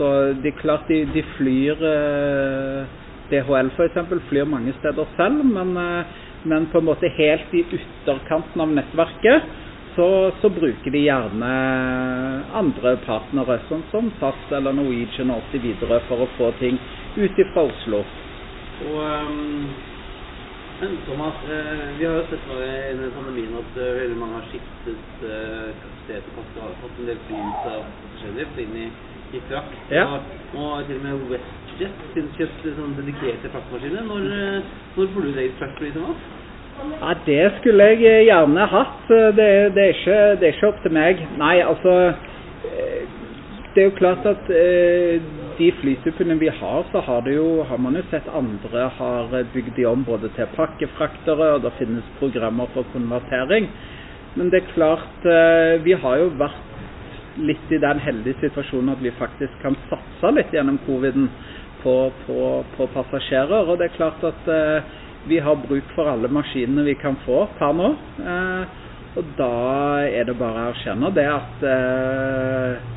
så 0.00 0.10
det 0.40 0.54
er 0.54 0.60
klart 0.60 0.88
de, 0.88 1.02
de 1.12 1.22
flyr 1.36 1.82
uh, 1.84 2.86
DHL 3.28 3.68
f.eks. 3.76 3.98
flyr 4.30 4.48
mange 4.48 4.72
steder 4.78 5.10
selv, 5.18 5.44
men, 5.44 5.74
uh, 5.76 6.22
men, 6.48 6.70
på 6.72 6.80
en 6.80 6.88
måte 6.88 7.10
helt 7.18 7.52
i 7.52 7.66
ytterkanten 7.76 8.64
av 8.64 8.72
nettverket 8.78 9.50
så, 9.92 10.08
så, 10.40 10.48
bruker 10.54 10.94
de 10.94 11.04
gjerne 11.04 11.52
andre 12.56 12.94
partnere, 13.04 13.58
sånn 13.68 13.84
som 13.90 14.08
SAS 14.22 14.56
eller 14.56 14.72
Norwegian 14.78 15.34
og 15.34 15.44
osv. 15.44 15.68
for 16.08 16.24
å 16.24 16.32
få 16.38 16.50
ting 16.62 16.80
ut 17.18 17.44
fra 17.52 17.66
Oslo. 17.68 18.04
Og 18.86 19.00
um, 19.04 19.72
Men 20.80 20.96
Thomas, 21.06 21.34
eh, 21.44 21.98
vi 21.98 22.04
har 22.08 22.14
jo 22.16 22.22
sett 22.30 22.46
nå 22.48 22.54
i 22.64 22.68
denne 22.96 23.10
pandemien 23.12 23.56
at 23.58 23.74
eh, 23.76 23.88
veldig 23.98 24.14
mange 24.16 24.38
har 24.38 24.46
skiftet 24.48 25.24
eh, 25.28 25.74
kapasitet 25.82 26.30
og 26.32 26.54
har 26.56 26.70
fått 26.80 27.02
en 27.02 27.10
del 27.10 27.18
fly 27.26 27.40
ut 27.44 27.66
av 27.68 28.62
inn 28.64 28.78
i, 28.80 28.86
i 29.34 29.40
frakt. 29.48 29.78
Ja. 29.90 30.06
Og 30.54 30.84
til 30.86 30.98
og 30.98 31.04
med 31.04 31.24
WestJet 31.30 32.28
kjøpt 32.38 32.68
sånn 32.76 32.96
dedikerte 32.98 33.50
fraktmaskiner. 33.52 34.06
Når, 34.08 34.28
eh, 34.36 34.70
når 34.96 35.10
får 35.14 35.26
du 35.26 35.32
deg 35.36 35.56
fraktfly, 35.60 35.92
Thomas? 35.96 36.28
Ja, 37.00 37.14
det 37.26 37.40
skulle 37.58 37.90
jeg 37.92 38.04
eh, 38.08 38.24
gjerne 38.28 38.66
hatt. 38.72 39.06
Det, 39.08 39.50
det, 39.76 39.84
er 39.84 39.94
ikke, 39.94 40.18
det 40.40 40.48
er 40.48 40.56
ikke 40.56 40.72
opp 40.72 40.82
til 40.84 40.96
meg. 40.96 41.22
Nei, 41.40 41.56
altså 41.62 41.96
eh, 42.10 43.04
Det 43.74 43.84
er 43.84 43.86
jo 43.86 43.98
klart 44.00 44.26
at 44.26 44.50
eh, 44.50 45.22
de 45.60 45.70
flytypene 45.78 46.38
vi 46.40 46.50
har, 46.50 46.82
så 46.90 47.02
har, 47.06 47.22
det 47.26 47.36
jo, 47.36 47.62
har 47.68 47.78
man 47.78 47.98
jo 47.98 48.02
sett 48.10 48.26
andre 48.34 48.88
har 48.96 49.34
bygd 49.54 49.76
de 49.76 49.86
om 49.86 50.02
både 50.04 50.32
til 50.34 50.48
pakkefraktere, 50.56 51.54
og 51.54 51.62
det 51.66 51.76
finnes 51.78 52.14
programmer 52.18 52.70
for 52.74 52.88
konvertering. 52.94 53.68
Men 54.34 54.50
det 54.50 54.62
er 54.62 54.72
klart, 54.74 55.26
eh, 55.26 55.76
vi 55.84 55.94
har 55.98 56.18
jo 56.22 56.32
vært 56.38 56.69
litt 57.38 57.72
i 57.72 57.78
den 57.82 58.00
heldige 58.02 58.40
situasjonen 58.42 58.94
at 58.94 59.02
vi 59.04 59.12
faktisk 59.18 59.54
kan 59.62 59.76
satse 59.90 60.32
litt 60.34 60.52
gjennom 60.54 60.80
coviden 60.86 61.28
på, 61.82 61.94
på, 62.26 62.40
på 62.76 62.88
passasjerer. 62.94 63.68
Og 63.68 63.78
det 63.80 63.90
er 63.90 63.96
klart 63.96 64.24
at 64.26 64.50
eh, 64.50 64.92
vi 65.30 65.40
har 65.42 65.58
bruk 65.62 65.92
for 65.94 66.10
alle 66.10 66.30
maskinene 66.32 66.86
vi 66.86 66.96
kan 67.00 67.18
få 67.26 67.44
per 67.58 67.74
nå. 67.76 67.90
Eh, 68.24 68.78
og 69.18 69.34
da 69.38 69.52
er 70.06 70.28
det 70.28 70.38
bare 70.38 70.62
å 70.62 70.70
erkjenne 70.70 71.10
det 71.16 71.26
at 71.26 71.64
eh, 71.66 72.88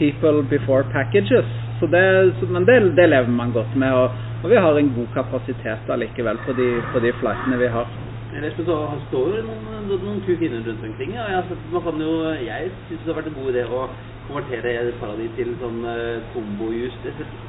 people 0.00 0.44
before 0.50 0.84
packages. 0.92 1.48
Så 1.80 1.88
det, 1.90 2.04
men 2.48 2.66
det, 2.68 2.78
det 2.98 3.08
lever 3.08 3.32
man 3.32 3.54
godt 3.54 3.74
med. 3.78 3.94
Og, 3.96 4.22
og 4.42 4.50
vi 4.52 4.60
har 4.60 4.78
en 4.78 4.94
god 4.96 5.12
kapasitet 5.14 5.90
allikevel 5.90 6.40
på 6.46 6.54
de, 6.58 6.72
på 6.92 7.02
de 7.02 7.14
flightene 7.20 7.60
vi 7.62 7.70
har. 7.72 7.88
Ellers 8.32 8.56
så 8.56 8.78
står 9.08 9.34
jo 9.36 9.42
noen, 9.48 9.90
noen 9.90 10.22
kule 10.24 10.38
finner 10.40 10.64
rundt 10.64 10.86
omkring. 10.88 11.12
Ja. 11.16 11.26
Jeg, 11.34 11.58
man 11.74 11.84
kan 11.84 12.00
jo, 12.00 12.14
jeg 12.40 12.72
syns 12.88 13.04
det 13.04 13.12
har 13.12 13.20
vært 13.20 13.30
en 13.32 13.38
god 13.40 13.52
idé 13.52 13.66
å 13.68 13.82
konvertere 14.28 14.72
et 14.80 14.96
par 15.00 15.12
av 15.12 15.20
de 15.20 15.28
til 15.36 15.52
sånn 15.60 15.82
uh, 15.84 16.22
kombojus. 16.32 16.96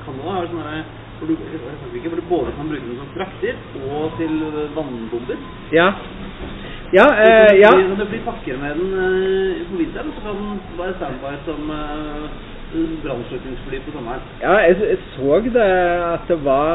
Canada 0.04 0.36
har 0.36 0.52
sånne 0.52 0.84
hvor 1.24 1.28
du, 1.28 1.96
ikke, 1.96 2.10
hvor 2.10 2.20
du 2.20 2.26
både 2.30 2.52
kan 2.58 2.70
bruke 2.70 2.88
den 2.88 2.98
som 3.00 3.12
frakter 3.16 3.56
og 3.88 4.16
til 4.20 4.34
eh, 4.50 4.76
vannbomber. 4.76 5.38
Ja. 5.72 5.88
Ja, 6.94 7.06
eh, 7.26 7.54
ja. 7.62 7.70
kan 7.72 7.96
du 8.00 8.06
fly 8.10 8.20
pakker 8.26 8.58
med 8.58 8.76
den 8.76 8.92
eh, 9.04 9.62
på 9.70 9.80
vinteren, 9.80 10.12
så 10.16 10.26
kan 10.26 10.42
den 10.42 10.60
være 10.78 10.98
standby 11.00 11.32
som 11.48 11.72
uh, 11.72 12.26
brannslukningsfly 13.04 13.80
på 13.86 13.92
sommeren. 13.96 14.22
Ja, 14.42 14.56
jeg, 14.68 14.78
jeg 14.82 15.00
så 15.16 15.40
det 15.54 15.68
at 16.14 16.28
det 16.30 16.40
var, 16.46 16.72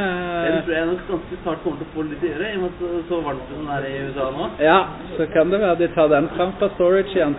Den 0.50 0.60
tror 0.66 0.76
jeg 0.76 0.86
nok 0.92 1.04
ganske 1.14 1.34
snart 1.44 1.60
kommer 1.64 1.78
til 1.80 1.88
å 1.88 1.94
få 1.96 2.00
litt 2.10 2.24
å 2.24 2.26
gjøre, 2.34 2.46
i 2.52 2.54
og 2.58 2.62
med 2.62 2.70
at 2.72 2.78
så- 2.80 3.04
så 3.08 3.16
varmt 3.24 3.48
den 3.50 3.68
er 3.78 3.84
i 3.88 3.90
USA 4.10 4.26
nå. 4.36 4.46
Ja, 4.60 4.80
så 5.16 5.24
kan 5.32 5.46
det 5.50 5.60
være 5.64 5.78
de 5.80 5.88
tar 5.96 6.08
den 6.10 6.28
fram 6.36 6.52
fra 6.60 6.68
storage 6.76 7.14
igjen. 7.16 7.36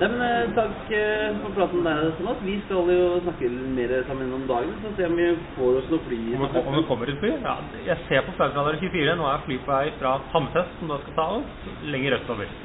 Nei, 0.00 0.08
men 0.08 0.22
eh, 0.24 0.52
Takk 0.56 0.92
eh, 0.96 1.34
for 1.42 1.52
praten 1.58 1.82
der, 1.84 2.06
Thomas. 2.16 2.38
Vi 2.40 2.54
skal 2.64 2.88
jo 2.88 3.18
snakke 3.20 3.50
mer 3.76 3.90
sammen 4.08 4.32
om 4.32 4.46
dagen, 4.48 4.72
så 4.80 4.94
se 4.96 5.04
om 5.04 5.18
vi 5.18 5.26
får 5.58 5.76
oss 5.82 5.90
noe 5.92 6.00
fly. 6.06 6.20
Om 6.38 6.44
det, 6.46 6.62
om 6.62 6.76
det 6.78 6.84
kommer 6.88 7.12
et 7.12 7.20
fly? 7.20 7.34
Ja, 7.44 7.58
jeg 7.84 7.98
ser 8.06 8.24
på 8.24 8.32
Flightradar 8.38 8.78
24. 8.80 9.18
Nå 9.20 9.28
er 9.28 9.44
fly 9.44 9.58
på 9.60 9.74
vei 9.74 9.92
fra 10.00 10.14
Hammerfest, 10.32 10.72
som 10.80 10.88
da 10.88 10.98
skal 11.02 11.18
ta 11.18 11.26
oss 11.36 11.84
lenger 11.92 12.16
østover. 12.16 12.56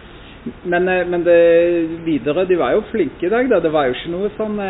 Men, 0.63 0.87
eh, 0.87 1.03
men 1.11 1.27
det 1.27 1.37
videre, 2.07 2.47
de 2.47 2.61
var 2.61 2.77
jo 2.77 2.87
flinke 2.93 3.27
i 3.27 3.33
dag. 3.35 3.51
da. 3.51 3.59
Det 3.59 3.73
var 3.75 3.89
jo 3.89 3.97
ikke 3.99 4.15
noe 4.15 4.31
sånn 4.39 4.61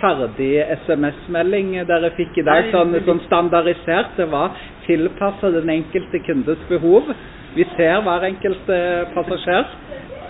ferdig 0.00 0.52
SMS-melding 0.88 1.74
dere 1.88 2.14
fikk 2.16 2.40
i 2.40 2.48
dag, 2.48 2.64
Nei, 2.64 2.72
sånn, 2.72 2.96
sånn 3.04 3.24
standardisert. 3.28 4.16
Det 4.16 4.30
var 4.32 4.56
tilpassa 4.88 5.52
den 5.52 5.68
enkelte 5.82 6.24
kundes 6.24 6.64
behov. 6.72 7.12
Vi 7.56 7.64
ser 7.76 8.00
hver 8.08 8.24
enkelt 8.24 8.72
passasjer. 9.12 9.68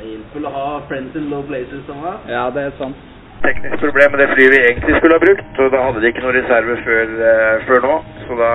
Hjelper 0.05 0.47
å 0.47 0.53
ha 0.53 0.65
friends 0.89 1.17
in 1.17 1.29
low 1.31 1.43
places, 1.49 1.85
Thomas. 1.89 2.25
Ja, 2.29 2.49
det 2.55 2.69
er 2.69 2.73
sant. 2.81 2.97
teknisk 3.47 3.77
problem 3.79 4.11
med 4.13 4.21
det 4.23 4.33
flyet 4.33 4.53
vi 4.55 4.59
egentlig 4.69 4.97
skulle 4.97 5.17
ha 5.17 5.23
brukt, 5.23 5.59
og 5.63 5.69
da 5.73 5.83
hadde 5.85 6.01
de 6.03 6.09
ikke 6.11 6.25
noe 6.25 6.35
reserve 6.35 6.77
før, 6.87 7.13
eh, 7.31 7.67
før 7.69 7.85
nå. 7.85 7.95
Så 8.27 8.39
da 8.41 8.53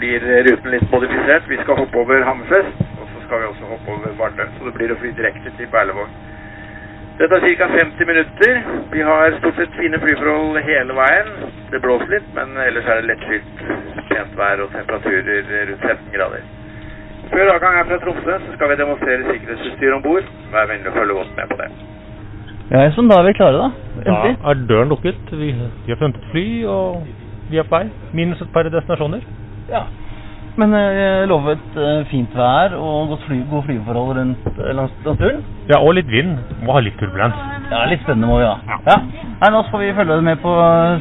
blir 0.00 0.26
ruten 0.48 0.70
litt 0.70 0.90
modifisert. 0.92 1.48
Vi 1.48 1.58
skal 1.62 1.80
hoppe 1.80 1.98
over 1.98 2.24
Hammerfest, 2.28 2.82
og 3.00 3.08
så 3.12 3.24
skal 3.24 3.42
vi 3.42 3.50
også 3.50 3.70
hoppe 3.72 3.96
over 3.96 4.16
Vardø. 4.20 4.46
Så 4.58 4.68
det 4.68 4.74
blir 4.78 4.94
å 4.94 4.98
fly 5.00 5.12
direkte 5.18 5.52
til 5.58 5.70
Berlevåg. 5.72 6.08
Det 7.18 7.30
tar 7.32 7.40
ca. 7.40 7.68
50 7.78 8.06
minutter. 8.06 8.62
Vi 8.92 9.00
har 9.02 9.38
stort 9.38 9.56
sett 9.56 9.78
fine 9.80 10.00
flyforhold 10.00 10.60
hele 10.68 10.98
veien. 11.00 11.32
Det 11.70 11.80
blåser 11.80 12.12
litt, 12.12 12.28
men 12.34 12.52
ellers 12.66 12.86
er 12.86 13.00
det 13.00 13.10
lettskylt, 13.10 13.64
pent 14.12 14.36
vær 14.36 14.62
og 14.66 14.70
temperaturer 14.76 15.48
rundt 15.72 15.90
15 15.90 16.12
grader. 16.12 16.55
Før 17.32 17.52
avgang 17.56 17.76
er 17.80 17.88
fra 17.88 17.98
Tromsø 18.02 18.38
så 18.44 18.54
skal 18.54 18.70
vi 18.70 18.78
demonstrere 18.80 19.26
sikkerhetsutstyr 19.26 19.94
om 19.96 20.02
bord. 20.04 20.26
Vær 20.52 20.68
vennlig 20.70 20.92
å 20.92 20.96
følge 20.96 21.18
godt 21.18 21.36
med 21.38 21.52
på 21.52 21.60
det. 21.60 21.68
Ja, 22.70 22.86
sånn, 22.96 23.10
da 23.10 23.20
er 23.20 23.28
vi 23.28 23.36
klare, 23.38 23.60
da. 23.62 24.02
Da 24.06 24.16
er 24.50 24.64
døren 24.66 24.90
lukket. 24.90 25.28
Vi, 25.30 25.52
vi 25.54 25.92
har 25.92 26.00
funnet 26.00 26.18
et 26.18 26.32
fly, 26.32 26.46
og 26.70 27.06
vi 27.50 27.60
er 27.62 27.68
på 27.68 27.76
vei. 27.76 27.86
Minus 28.16 28.42
et 28.42 28.50
par 28.54 28.66
destinasjoner. 28.70 29.22
Ja. 29.70 29.84
Men 30.56 30.72
eh, 30.72 30.96
jeg 30.96 31.28
lovet 31.28 31.60
et 31.60 31.78
eh, 31.84 32.06
fint 32.08 32.32
vær 32.34 32.74
og 32.80 33.10
godt 33.12 33.26
fly, 33.28 33.42
gode 33.50 33.66
flyforhold 33.68 34.18
rundt 34.18 34.46
eh, 34.54 34.72
langs, 34.78 34.94
langs 35.04 35.20
turen. 35.20 35.42
Ja, 35.68 35.82
og 35.82 35.92
litt 35.98 36.08
vind. 36.10 36.38
Må 36.64 36.78
ha 36.78 36.82
litt 36.82 36.96
turbulens. 37.00 37.36
Ja, 37.68 37.84
litt 37.90 38.02
spennende 38.06 38.30
må 38.30 38.40
vi 38.40 38.48
ha. 38.48 38.78
Ja. 38.86 39.00
Nei, 39.42 39.50
nå 39.52 39.64
får 39.68 39.84
vi 39.84 39.94
følge 39.98 40.20
med 40.24 40.40
på 40.42 40.54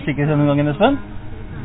sikkerhetsgjennomgangen, 0.06 0.74
Espen. 0.74 1.00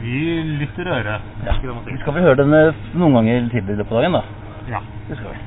Vi 0.00 0.20
lytter 0.62 0.88
øret. 0.94 1.32
Ja. 1.44 1.56
Vi 1.60 1.98
skal 2.00 2.14
vel 2.16 2.28
høre 2.28 2.44
den 2.44 2.54
noen 2.94 3.18
ganger 3.18 3.50
tidligere 3.52 3.88
på 3.88 3.98
dagen, 3.98 4.16
da. 4.20 4.39
Ja. 4.70 4.80
Det 5.08 5.16
skal 5.18 5.32
vi. 5.34 5.38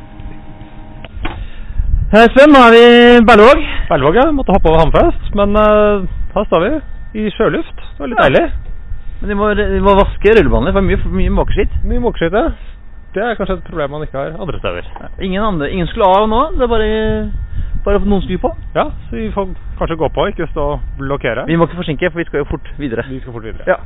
Sven, 2.34 2.52
nå 2.54 2.60
er 2.68 2.74
vi 2.76 2.82
i 2.84 3.22
Berlevåg. 3.26 3.62
Berlevåg, 3.90 4.16
ja. 4.20 4.26
Måtte 4.36 4.54
hoppe 4.54 4.70
over 4.70 4.84
Hammerfest. 4.84 5.32
Men 5.40 5.56
uh, 5.58 6.04
her 6.36 6.46
står 6.50 6.66
vi 6.68 7.24
i 7.24 7.32
sjøluft. 7.34 7.80
Det 7.80 8.04
var 8.04 8.12
litt 8.12 8.20
Ja. 8.22 8.28
deilig. 8.28 8.46
Men 9.22 9.30
de 9.32 9.36
må, 9.40 9.50
de 9.56 9.80
må 9.82 9.96
vaske 9.96 10.36
rullebanene, 10.36 10.74
for 10.76 10.84
mye, 10.86 11.00
mye 11.16 11.32
måkeskitt. 11.32 11.74
Mye 11.88 12.04
måkeskite. 12.04 12.44
Det 13.14 13.22
er 13.24 13.36
kanskje 13.38 13.56
et 13.60 13.68
problem 13.70 13.92
man 13.94 14.04
ikke 14.04 14.18
har 14.18 14.36
andre 14.42 14.60
steder. 14.60 14.88
Ingen, 15.22 15.44
andre, 15.46 15.70
ingen 15.72 15.88
skulle 15.88 16.08
av 16.10 16.26
nå, 16.28 16.40
det 16.58 16.66
er 16.66 16.72
bare, 16.72 16.88
bare 17.86 18.00
noen 18.04 18.24
skulle 18.26 18.42
på. 18.42 18.50
Ja, 18.76 18.88
så 19.08 19.16
vi 19.16 19.28
får 19.36 19.52
kanskje 19.80 20.00
gå 20.02 20.10
på, 20.16 20.26
ikke 20.34 20.48
stå 20.50 20.66
og 20.74 20.80
blokkere. 20.98 21.46
Vi 21.48 21.56
må 21.56 21.70
ikke 21.70 21.78
forsinke, 21.84 22.10
for 22.12 22.20
vi 22.24 22.26
skal 22.30 22.42
jo 22.42 22.50
fort 22.50 22.72
videre. 22.82 23.06
Vi 23.10 23.20
skal 23.22 23.36
fort 23.38 23.46
videre. 23.46 23.68
Ja. 23.70 23.78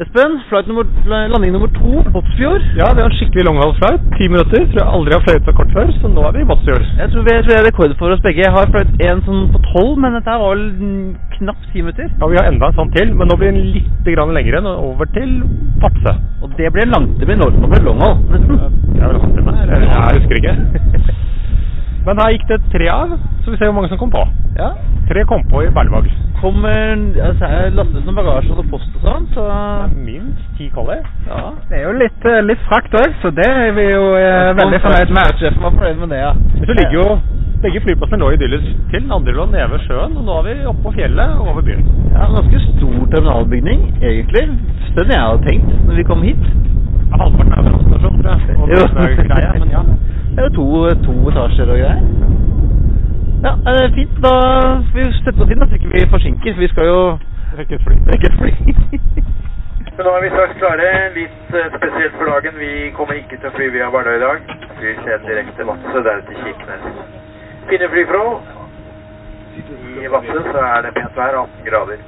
Espen, 0.00 0.38
nummer, 0.68 0.86
landing 1.04 1.52
nummer 1.52 1.68
to, 1.68 2.00
Båtsfjord. 2.14 2.62
Ja, 2.80 2.86
det 2.96 3.02
var 3.04 3.10
en 3.10 3.16
skikkelig 3.18 3.44
long-haul 3.44 3.74
flight. 3.76 4.04
Ti 4.16 4.28
minutter. 4.32 4.64
Tror 4.72 4.80
jeg 4.80 4.94
aldri 4.96 5.12
har 5.12 5.24
fløyet 5.26 5.44
så 5.48 5.52
kort 5.58 5.74
før, 5.76 5.90
så 6.00 6.08
nå 6.08 6.22
er 6.24 6.32
vi 6.36 6.40
i 6.40 6.48
Båtsfjord. 6.48 6.86
Jeg 7.02 7.10
tror, 7.12 7.26
vi, 7.26 7.34
jeg 7.36 7.44
tror 7.44 7.56
er 7.58 7.66
rekord 7.68 7.92
for 8.00 8.14
oss 8.14 8.22
begge. 8.24 8.40
Jeg 8.46 8.54
har 8.56 8.72
fløyet 8.72 9.04
en 9.10 9.20
sånn 9.26 9.42
på 9.52 9.60
tolv, 9.68 9.92
men 10.00 10.16
dette 10.16 10.38
var 10.42 10.54
vel 10.56 10.64
knapt 11.36 11.68
ti 11.74 11.84
minutter. 11.84 12.08
Ja, 12.08 12.30
vi 12.32 12.40
har 12.40 12.48
enda 12.48 12.70
en 12.72 12.78
sånn 12.80 12.94
til, 12.96 13.12
men 13.20 13.28
nå 13.28 13.36
blir 13.42 13.52
den 13.52 13.68
litt 13.76 14.08
grann 14.16 14.32
lengre. 14.38 14.64
Nå 14.64 14.72
over 14.88 15.12
til 15.12 15.36
Vadsø. 15.84 16.16
Og 16.40 16.56
det 16.56 16.72
blir 16.72 16.88
en 16.88 16.96
lang, 16.96 17.10
det 17.20 17.28
blir 17.28 17.36
en 17.36 17.44
long- 17.44 17.60
long 17.84 18.24
nesten. 18.32 18.64
Ja, 18.96 19.12
det 19.12 19.20
er 19.20 19.76
eller 19.76 19.88
jeg 19.92 20.22
husker 20.22 20.40
ikke. 20.40 20.56
Men 22.06 22.18
her 22.18 22.32
gikk 22.34 22.48
det 22.50 22.60
tre 22.72 22.88
av, 22.90 23.12
så 23.44 23.50
vi 23.52 23.56
ser 23.60 23.68
hvor 23.70 23.76
mange 23.78 23.88
som 23.92 23.98
kom 24.00 24.10
på. 24.10 24.22
Ja. 24.58 24.72
Tre 25.08 25.22
kom 25.30 25.44
på 25.50 25.62
i 25.62 25.70
Berlevåg. 25.74 26.08
Kommer 26.42 26.96
altså, 27.22 27.46
er 27.46 27.70
lastet 27.76 28.02
som 28.06 28.16
bagasje 28.18 28.54
og 28.58 28.64
post 28.72 28.96
og 28.98 29.04
sånn, 29.06 29.28
så 29.34 29.44
Minst 29.94 30.42
ti 30.58 30.66
collie. 30.74 31.02
ja. 31.28 31.52
Det 31.70 31.78
er 31.78 31.84
jo 31.86 31.92
litt, 32.00 32.24
eh, 32.26 32.40
litt 32.42 32.64
frakt 32.66 32.94
òg, 32.98 33.14
så 33.22 33.30
det 33.36 33.46
er 33.46 33.70
vi 33.76 33.84
jo 33.92 34.02
eh, 34.18 34.50
veldig 34.58 34.80
fornøyd 34.82 35.14
med. 35.14 35.38
Sjefen 35.38 35.62
var 35.62 35.76
fornøyd 35.78 36.00
med 36.02 36.10
det, 36.16 36.18
ja. 36.24 36.32
Men 36.58 36.66
så 36.66 36.76
ligger 36.80 36.98
jo 36.98 37.06
begge 37.62 37.80
flyplassene 37.84 38.18
lå 38.24 38.32
idyllisk 38.34 38.66
til. 38.90 39.04
Den 39.06 39.12
andre 39.14 39.32
lå 39.38 39.46
nede 39.52 39.68
ved 39.70 39.84
sjøen, 39.86 40.16
og 40.18 40.24
nå 40.26 40.38
er 40.40 40.48
vi 40.48 40.54
oppe 40.72 40.82
på 40.88 40.94
fjellet 40.98 41.36
og 41.38 41.52
over 41.52 41.62
byen. 41.68 41.86
Ja, 42.10 42.26
en 42.26 42.34
ganske 42.40 42.62
stor 42.66 42.98
terminalbygning, 43.14 43.84
egentlig. 44.02 44.44
Større 44.90 45.06
enn 45.06 45.14
jeg 45.14 45.28
hadde 45.28 45.46
tenkt 45.46 45.86
når 45.86 46.00
vi 46.02 46.08
kom 46.10 46.26
hit. 46.26 46.42
Ja, 47.12 47.22
Halvparten 47.22 47.54
er 47.54 47.62
brannstasjon, 47.68 48.18
tror 48.18 48.32
jeg. 48.34 48.58
Og 48.58 48.68
Jo. 48.74 48.82
det 48.98 49.06
er 49.06 49.30
greia, 49.30 49.52
men 49.62 49.70
ja. 49.78 49.84
Det 50.32 50.40
er 50.40 50.46
jo 50.48 50.54
to, 50.56 50.66
to 51.06 51.14
etasjer 51.30 51.70
og 51.72 51.78
greier. 51.82 52.00
Ja, 53.44 53.52
det 53.66 53.82
er 53.84 53.94
fint. 53.98 54.14
Da 54.24 54.32
får 54.88 54.96
vi 54.98 55.04
sette 55.18 55.42
oss 55.44 55.50
inn, 55.52 55.64
så 55.68 55.76
ikke 55.78 55.90
vi 55.92 56.04
forsinker. 56.14 56.54
For 56.56 56.64
vi 56.64 56.70
skal 56.72 56.86
jo 56.92 57.00
Rekke 57.58 57.74
et 57.76 57.82
fly. 57.84 57.94
rekke 58.08 58.28
et 58.30 58.36
fly. 58.40 58.52
Så 59.96 60.04
nå 60.06 60.12
er 60.16 60.22
vi 60.24 60.28
straks 60.32 60.54
klare. 60.56 60.86
Litt 61.16 61.50
eh, 61.58 61.66
spesielt 61.74 62.14
for 62.16 62.30
dagen. 62.32 62.54
Vi 62.56 62.70
kommer 62.96 63.18
ikke 63.18 63.36
til 63.42 63.50
å 63.50 63.52
fly 63.58 63.66
via 63.74 63.90
Vardø 63.92 64.14
i 64.16 64.22
dag. 64.22 64.38
Vi 64.80 64.94
ser 65.04 65.20
direkte 65.26 65.66
Vadsø, 65.68 66.00
deretter 66.06 66.38
Kirkenes. 66.40 67.02
Finne 67.68 67.90
flyfrå. 67.92 68.22
I 70.00 70.08
Vadsø 70.14 70.38
så 70.48 70.64
er 70.70 70.86
det 70.86 70.94
pent 70.96 71.18
vær, 71.20 71.36
18 71.42 71.68
grader. 71.68 72.00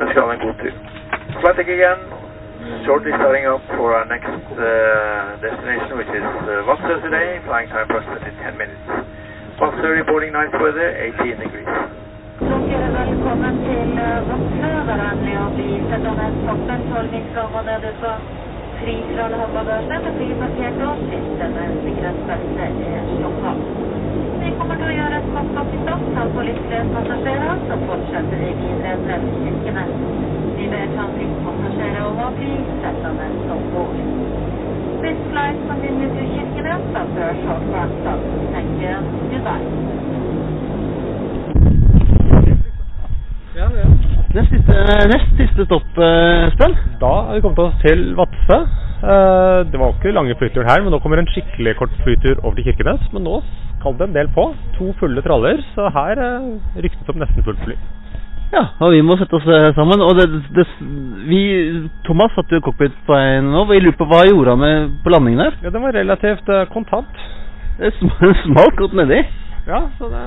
Ønsker 0.00 0.22
alle 0.24 0.34
en 0.34 0.42
god 0.48 0.58
tur. 0.64 0.74
Flight 1.38 1.62
again. 1.62 2.02
Shortly 2.64 3.12
starting 3.20 3.44
up 3.44 3.60
for 3.76 3.92
our 3.92 4.08
next 4.08 4.24
uh, 4.24 5.36
destination, 5.36 6.00
which 6.00 6.08
is 6.08 6.24
uh, 6.24 6.64
Vadsø 6.64 6.96
today. 7.04 7.36
Flying 7.44 7.68
time 7.68 7.84
approximately 7.84 8.32
10 8.40 8.56
minutes. 8.56 8.80
Vadsø 9.60 9.92
reporting 10.00 10.32
nice 10.32 10.48
weather, 10.56 10.88
18 10.96 11.44
degrees. 11.44 11.68
Dere 12.40 12.88
velkommen 12.96 13.60
til 13.68 13.90
eh, 14.00 14.16
Vadsø. 14.30 14.70
Der 14.88 15.02
er 15.08 15.14
det 15.20 15.36
å 15.44 15.46
bli 15.52 15.68
sett 15.90 16.08
av 16.08 16.24
en 16.24 16.40
toppen 16.48 16.88
12 16.88 17.12
mil 17.12 17.26
fra 17.36 17.62
nede 17.68 17.92
på 18.00 18.12
fri 18.80 18.96
fra 19.12 19.28
håndbagasje. 19.42 20.00
Det 20.06 20.12
blir 20.16 20.34
parkert 20.40 20.82
og 20.88 21.04
siste 21.12 21.50
med 21.56 21.78
sikkerhetsbelte 21.84 22.70
er 22.88 23.08
slått 23.12 23.48
av. 23.52 23.64
Vi 24.40 24.56
kommer 24.56 24.80
til 24.80 24.88
å 24.88 24.96
gjøre 24.98 25.20
et 25.20 25.28
kort 25.36 25.52
stopp 25.84 26.08
for 26.34 26.42
litt 26.48 26.64
flere 26.64 26.88
passasjerer, 26.96 27.64
så 27.68 27.80
fortsetter 27.84 28.40
vi 28.40 28.52
videre 28.64 28.96
til 29.04 29.28
Kirkenes. 29.44 29.92
Vi 30.54 30.68
ber 30.70 30.86
samfunnspassasjerer 30.96 31.04
om 31.04 31.10
å 31.10 31.12
bli 31.14 31.24
sittende 31.24 31.32
om 31.34 31.43
bord. 31.43 31.43
This 35.04 35.18
flight 35.30 35.58
continues 35.68 36.12
to 36.16 36.22
Kirkenes 36.32 36.94
after 36.96 37.24
a 37.28 37.34
short 37.44 37.64
run 37.74 37.90
stop. 38.00 38.20
Thank 38.54 38.70
you. 38.80 38.94
Goodbye. 39.32 39.64
Nest 44.34 44.50
siste, 44.50 44.76
nest 45.12 45.28
siste 45.38 45.66
stopp, 45.68 45.98
eh, 45.98 46.46
Espen. 46.48 46.72
Da 47.02 47.12
er 47.28 47.34
vi 47.36 47.42
kommet 47.44 47.60
oss 47.62 47.76
til 47.84 48.14
Vadsø. 48.18 48.58
Eh, 48.58 49.60
Det 49.70 49.78
var 49.78 49.92
ikke 49.94 50.14
lange 50.14 50.34
flyturen 50.34 50.70
her, 50.70 50.82
men 50.82 50.90
nå 50.90 50.98
kommer 50.98 51.18
en 51.18 51.30
skikkelig 51.30 51.76
kort 51.76 51.94
flytur 52.02 52.40
over 52.42 52.54
til 52.56 52.64
Kirkenes. 52.64 53.12
Men 53.12 53.22
nå 53.24 53.42
skal 53.78 53.98
det 53.98 54.08
en 54.08 54.14
del 54.14 54.28
på. 54.34 54.54
To 54.78 54.92
fulle 54.98 55.22
traller, 55.22 55.62
så 55.74 55.90
her 55.92 56.18
eh, 56.18 56.82
ryktes 56.82 57.08
opp 57.08 57.16
nesten 57.20 57.44
fullt 57.44 57.62
fly. 57.66 57.76
Ja, 58.54 58.62
og 58.86 58.92
vi 58.94 59.00
må 59.02 59.16
sette 59.18 59.34
oss 59.38 59.46
eh, 59.50 59.70
sammen. 59.74 60.02
Og 60.04 60.14
det, 60.18 60.28
det, 60.54 60.64
vi, 61.26 61.40
Thomas 62.06 62.30
satt 62.36 62.52
jo 62.54 62.60
i 62.60 62.64
cockpit 62.64 62.94
på 63.08 63.16
en 63.18 63.48
nå. 63.50 63.64
Vi 63.72 63.80
lurer 63.82 63.96
på 63.98 64.06
hva 64.10 64.20
gjorde 64.28 64.54
han 64.54 64.62
med 64.62 64.92
på 65.02 65.10
landingen 65.14 65.42
der? 65.42 65.56
Ja, 65.64 65.72
den 65.74 65.82
var 65.82 65.96
relativt 65.96 66.48
uh, 66.52 66.62
kontant. 66.70 67.18
Det 67.80 67.90
sm- 67.98 68.14
smalt 68.44 68.76
godt 68.78 68.94
nedi. 69.00 69.22
Ja, 69.66 69.80
så 69.98 70.10
det 70.12 70.22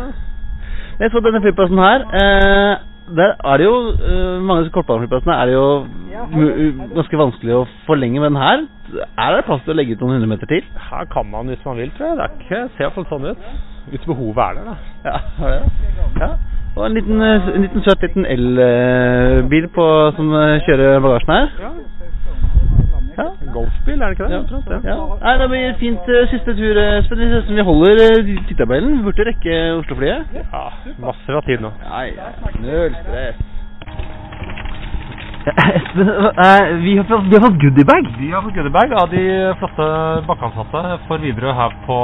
Jeg 0.99 1.11
så 1.13 1.21
denne 1.23 1.39
flyplassen 1.45 1.79
her. 1.79 2.03
Eh, 2.19 2.73
der 3.15 3.35
er 3.47 3.61
det 3.61 3.67
jo 3.69 3.75
eh, 3.95 4.41
Mange 4.43 4.65
av 4.65 4.71
kortbaneflyplassene 4.75 5.35
er 5.39 5.45
det 5.47 5.53
jo 5.55 5.67
mu- 6.33 6.49
her. 6.51 6.89
ganske 6.97 7.19
vanskelig 7.21 7.53
å 7.55 7.61
forlenge, 7.87 8.19
men 8.19 8.35
her 8.35 8.65
er 9.15 9.37
det 9.37 9.45
plass 9.47 9.61
til 9.63 9.71
å 9.71 9.77
legge 9.77 9.95
ut 9.95 10.03
noen 10.03 10.17
hundre 10.17 10.31
meter 10.33 10.49
til. 10.51 10.65
Her 10.89 11.07
kan 11.13 11.29
man 11.31 11.47
hvis 11.53 11.63
man 11.63 11.79
vil, 11.79 11.93
tror 11.95 12.09
jeg. 12.09 12.17
Det 12.19 12.25
er 12.25 12.35
ikke, 12.41 12.61
ser 12.75 12.87
iallfall 12.89 13.07
sånn 13.13 13.29
ut. 13.31 13.47
Hvis 13.93 14.03
behovet 14.09 14.43
er 14.43 14.57
der, 14.59 14.67
da. 14.67 14.75
Ja, 15.07 15.17
er 15.39 15.53
det 15.53 15.59
det? 15.63 16.09
Ja. 16.25 16.31
Og 16.77 16.85
en 16.85 16.93
liten, 16.93 17.21
eh, 17.21 17.47
en 17.55 17.61
liten 17.61 17.83
søt 17.83 18.01
liten 18.05 18.25
elbil 18.25 19.67
som 20.17 20.33
eh, 20.33 20.59
kjører 20.65 20.99
bagasjen 21.01 21.33
her. 21.33 21.47
Ja. 21.63 21.71
Ja. 23.17 23.23
Golfbil, 23.53 24.01
er 24.01 24.05
det 24.05 24.15
ikke 24.15 24.23
det? 24.29 24.41
Ja. 24.69 24.91
Ja. 24.91 24.97
Nei, 25.23 25.33
det 25.41 25.47
blir 25.49 25.73
fint 25.79 26.09
eh, 26.13 26.27
siste 26.33 26.53
tur, 26.59 26.77
Espen. 26.77 27.23
Vi 27.49 27.65
holder 27.69 28.01
uh, 28.19 28.45
tidtabellen. 28.47 28.97
Vi 28.97 29.03
burde 29.07 29.25
rekke 29.25 29.55
Oslo-flyet. 29.79 30.37
Ja, 30.37 30.65
masser 31.01 31.39
av 31.39 31.45
tid 31.49 31.65
nå. 31.65 31.73
Nei. 31.81 32.11
Null 32.61 32.93
stress. 33.01 33.41
Espen, 35.77 36.13
vi, 36.85 36.97
har 36.99 37.09
fått, 37.09 37.25
vi 37.31 37.39
har 37.39 37.45
fått 37.47 37.61
goodiebag. 37.65 38.13
Vi 38.21 38.29
har 38.35 38.45
fått 38.45 38.57
goodiebag 38.59 38.93
av 39.01 39.09
de 39.15 39.27
flotte 39.63 39.91
bakkeansatte 40.29 40.97
for 41.09 41.25
Widerøe 41.25 41.57
her 41.57 41.77
på. 41.89 42.01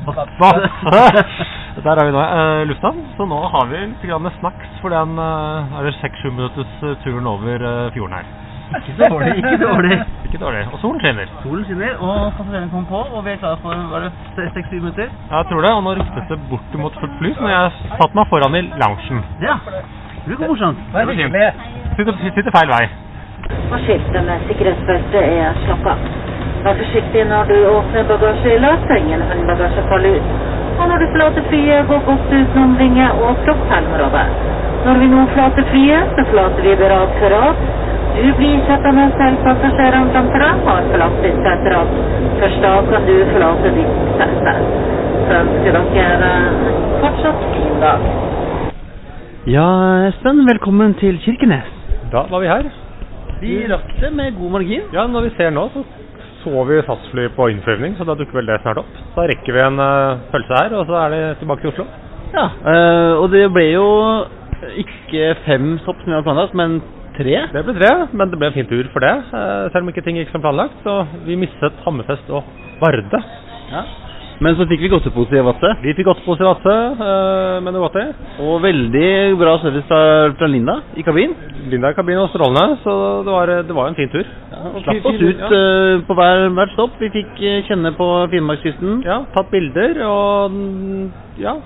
Der 1.84 1.96
er 1.96 2.04
vi 2.04 2.12
nå 2.12 2.20
i 2.20 2.66
lufthavn, 2.68 3.00
så 3.16 3.24
nå 3.28 3.38
har 3.52 3.66
vi 3.70 3.78
litt 3.86 4.02
grann 4.08 4.26
snacks 4.40 4.70
for 4.82 4.92
den 4.92 5.18
eh, 5.22 5.76
det 5.86 5.92
seks-sju 6.00 6.30
minutters 6.34 6.72
eh, 6.82 6.96
turen 7.04 7.28
over 7.30 7.62
eh, 7.62 7.92
fjorden 7.94 8.16
her. 8.18 8.26
Ikke 8.80 9.08
dårlig, 9.10 9.30
ikke 9.38 9.58
dårlig. 9.64 9.96
Ikke 10.30 10.38
dårlig. 10.38 10.60
Og 10.70 10.78
solen 10.78 11.00
skinner. 11.02 11.30
Solen 11.42 11.64
skinner, 11.66 11.96
og 12.06 12.36
passasjerene 12.36 12.70
kommer 12.70 12.90
på, 12.90 13.00
og 13.16 13.24
vi 13.26 13.32
er 13.32 13.40
klare 13.42 13.58
for 13.64 13.80
var 13.90 14.04
det 14.04 14.10
seks-syv 14.54 14.78
minutter. 14.84 15.08
Jeg 15.32 15.48
tror 15.50 15.64
det, 15.66 15.72
og 15.74 15.82
nå 15.86 15.94
ryktes 15.98 16.28
det 16.30 16.38
bortimot 16.52 17.00
fullt 17.02 17.16
fly, 17.18 17.32
så 17.40 17.50
jeg 17.50 17.96
satt 17.96 18.14
meg 18.18 18.30
foran 18.30 18.58
i 18.60 18.62
loungen. 18.82 19.24
Ja, 19.42 19.56
det 19.66 20.36
blir 20.36 20.52
morsomt. 20.52 20.84
Det 20.94 21.06
blir 21.08 21.18
fint. 21.24 21.66
Sitter, 21.98 22.22
sitter 22.36 22.54
feil 22.60 22.70
vei. 22.76 22.84
Og 23.72 23.78
skiltet 23.88 24.22
med 24.28 24.46
sikkerhetsbeltet 24.52 25.20
er 25.24 25.62
slått 25.64 25.90
av. 25.96 26.06
Vær 26.60 26.76
forsiktig 26.76 27.22
når 27.24 27.46
du 27.48 27.56
åpner 27.70 28.08
bagasjehylla, 28.08 28.70
så 28.86 28.96
en 29.00 29.22
håndbagasje 29.28 29.84
faller 29.88 30.16
ut. 30.16 30.32
Og 30.80 30.88
når 30.88 30.98
du 31.02 31.06
forlater 31.12 31.44
flyet, 31.48 31.86
gå 31.90 31.98
godt 32.08 32.32
utenom 32.32 32.74
vinger 32.80 33.22
og 33.26 33.38
kroppshelmrådet. 33.44 34.24
Når 34.84 34.98
vi 35.00 35.06
nå 35.12 35.22
forlater 35.30 35.64
flyet, 35.70 36.10
så 36.16 36.24
forlater 36.30 36.66
vi 36.66 36.74
det 36.80 36.90
rad 36.92 37.14
for 37.20 37.34
rad. 37.36 37.62
Du 38.16 38.26
blir 38.36 38.60
sittende 38.68 39.06
selv 39.16 39.38
passasjerene 39.46 40.12
framfor 40.14 40.44
deg 40.44 40.64
har 40.66 40.88
forlatt 40.92 41.16
ditt 41.24 41.38
seterad. 41.46 41.94
Først 42.42 42.64
da 42.64 42.72
kan 42.90 43.08
du 43.08 43.14
forlate 43.32 43.72
ditt 43.78 44.02
sete. 44.20 44.54
Så 45.28 45.38
ønsker 45.38 45.78
dere 45.78 46.30
en 46.42 46.60
fortsatt 47.04 47.46
fin 47.54 47.80
dag. 47.84 48.04
Ja, 49.48 49.68
Espen, 50.10 50.44
velkommen 50.48 50.92
til 51.00 51.16
Kirkenes. 51.24 51.72
Da 52.12 52.26
var 52.28 52.44
vi 52.44 52.52
her. 52.52 52.68
Vi 53.40 53.56
rakk 53.72 53.96
det 54.02 54.12
med 54.12 54.36
god 54.36 54.56
margin. 54.58 54.84
Ja, 54.92 55.06
når 55.08 55.28
vi 55.28 55.34
ser 55.38 55.54
nå, 55.56 55.68
så 55.72 55.84
så 56.44 56.64
vi 56.68 56.82
SAS-fly 56.86 57.26
på 57.36 57.48
innflyvning, 57.52 57.96
så 57.98 58.06
da 58.08 58.16
dukker 58.18 58.40
vel 58.40 58.48
det 58.48 58.60
snart 58.62 58.80
opp. 58.82 59.02
Da 59.16 59.26
rekker 59.30 59.56
vi 59.56 59.64
en 59.64 59.80
uh, 59.80 60.20
pølse 60.32 60.56
her, 60.56 60.76
og 60.78 60.88
så 60.88 60.96
er 61.04 61.14
det 61.14 61.24
tilbake 61.42 61.64
til 61.64 61.72
Oslo. 61.74 61.88
Ja, 62.30 62.46
eh, 62.46 63.12
og 63.18 63.32
det 63.32 63.48
ble 63.50 63.64
jo 63.72 63.86
ikke 64.78 65.32
fem 65.46 65.72
stopp 65.82 65.98
som 65.98 66.10
vi 66.10 66.14
hadde 66.14 66.26
planlagt, 66.28 66.54
men 66.58 66.76
tre. 67.16 67.36
Det 67.50 67.64
ble 67.66 67.74
tre, 67.74 67.90
men 68.14 68.30
det 68.30 68.38
ble 68.38 68.50
en 68.50 68.54
fin 68.54 68.68
tur 68.70 68.86
for 68.92 69.02
det, 69.02 69.14
eh, 69.34 69.64
selv 69.72 69.82
om 69.82 69.90
ikke 69.90 70.04
ting 70.06 70.20
gikk 70.20 70.30
som 70.30 70.44
planlagt. 70.44 70.78
Så 70.84 70.94
vi 71.26 71.38
mistet 71.40 71.82
Hammerfest 71.86 72.30
og 72.30 72.46
Varde. 72.80 73.22
Ja. 73.72 73.82
Men 74.40 74.56
så 74.56 74.64
fikk 74.64 74.80
vi 74.80 74.88
godtepose 74.88 75.36
i 75.36 75.42
Vadsø. 75.44 75.70
Vi 75.82 75.92
fikk 75.98 76.06
godtepose 76.08 76.40
i 76.40 76.46
Vadsø, 76.48 76.76
uh, 76.96 77.56
med 77.60 77.74
noe 77.76 77.90
i. 78.00 78.04
Og 78.40 78.62
veldig 78.64 79.10
bra 79.36 79.58
service 79.60 79.84
fra, 79.90 80.30
fra 80.38 80.48
Linda 80.48 80.78
i 80.96 81.04
kabinen. 81.04 81.36
Linda 81.68 81.90
i 81.92 81.98
kabinen 81.98 82.22
var 82.24 82.32
strålende, 82.32 82.78
så 82.80 82.94
det 83.26 83.34
var, 83.34 83.52
det 83.68 83.76
var 83.76 83.90
en 83.90 83.98
fin 83.98 84.08
tur. 84.08 84.24
Ja, 84.24 84.62
og 84.72 84.80
slapp 84.86 85.10
oss 85.12 85.20
ut 85.20 85.44
eh, 85.44 86.00
på 86.08 86.16
hver, 86.16 86.46
hvert 86.56 86.72
stopp. 86.72 86.96
Vi 87.02 87.12
fikk 87.12 87.44
eh, 87.44 87.60
kjenne 87.68 87.92
på 87.98 88.08
Finnmarkskysten. 88.32 89.02
Ja, 89.04 89.20
tatt 89.36 89.52
bilder 89.52 90.00
og 90.08 90.56
ja. 91.40 91.58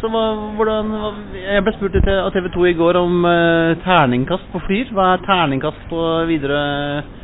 Så 0.00 0.08
hva, 0.10 0.24
hvordan, 0.56 0.96
jeg 1.44 1.62
ble 1.62 1.76
spurt 1.76 1.98
av 2.00 2.32
TV 2.34 2.48
2 2.56 2.70
i 2.72 2.78
går 2.80 2.98
om 3.04 3.20
uh, 3.28 3.76
terningkast 3.84 4.48
på 4.50 4.64
flyr. 4.64 4.88
Hva 4.96 5.12
er 5.12 5.26
terningkast 5.28 5.84
på 5.92 6.06
videre 6.32 6.62
970. 7.04 7.21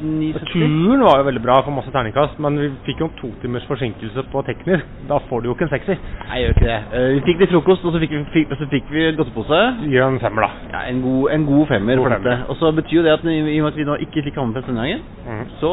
Turen 0.00 1.04
var 1.04 1.20
jo 1.20 1.26
veldig 1.28 1.42
bra 1.44 1.60
for 1.64 1.76
masse 1.76 1.92
terningkast, 1.94 2.38
men 2.42 2.58
vi 2.60 2.68
fikk 2.86 3.02
jo 3.04 3.10
to 3.20 3.30
timers 3.42 3.66
forsinkelse 3.68 4.24
på 4.32 4.42
teknisk. 4.48 4.86
Da 5.10 5.20
får 5.28 5.42
du 5.42 5.50
jo 5.50 5.56
ikke 5.56 5.66
en 5.68 5.72
sekser. 5.74 6.00
Nei, 6.26 6.40
jeg 6.40 6.46
gjør 6.46 6.56
ikke 6.56 6.68
det. 6.68 6.78
Uh, 6.94 7.08
vi 7.14 7.24
fikk 7.28 7.42
litt 7.44 7.54
frokost, 7.54 7.84
og 7.84 7.94
så 7.94 8.02
fikk 8.02 8.16
vi, 8.16 8.22
fikk, 8.36 8.54
så 8.60 8.68
fikk 8.72 8.92
vi 8.94 9.06
godtepose. 9.18 9.62
Gi 9.86 10.02
en 10.04 10.20
femmer, 10.22 10.46
da. 10.46 10.70
Ja, 10.74 10.84
en 10.92 11.02
god, 11.04 11.32
en 11.36 11.48
god 11.48 11.66
femmer. 11.74 12.04
Og 12.48 12.56
så 12.60 12.72
betyr 12.76 13.00
jo 13.00 13.06
det 13.06 13.16
at 13.18 13.26
i 13.26 13.38
i 13.40 13.58
og 13.60 13.66
med 13.66 13.72
at 13.72 13.80
vi 13.80 13.88
nå 13.88 13.98
ikke 14.06 14.24
fikk 14.26 14.40
Hammerfest 14.40 14.70
denne 14.70 14.86
gangen, 14.86 15.02
mm. 15.26 15.44
så 15.60 15.72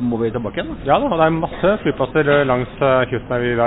må 0.00 0.16
vi 0.20 0.30
tilbake 0.30 0.60
igjen. 0.60 0.70
da. 0.74 0.86
Ja 0.86 0.98
da, 1.02 1.08
det 1.18 1.26
er 1.26 1.34
masse 1.34 1.72
flyplasser 1.82 2.28
eh, 2.34 2.44
langs 2.46 2.70
eh, 2.78 3.04
kysten 3.10 3.42
vi 3.42 3.54
da 3.58 3.66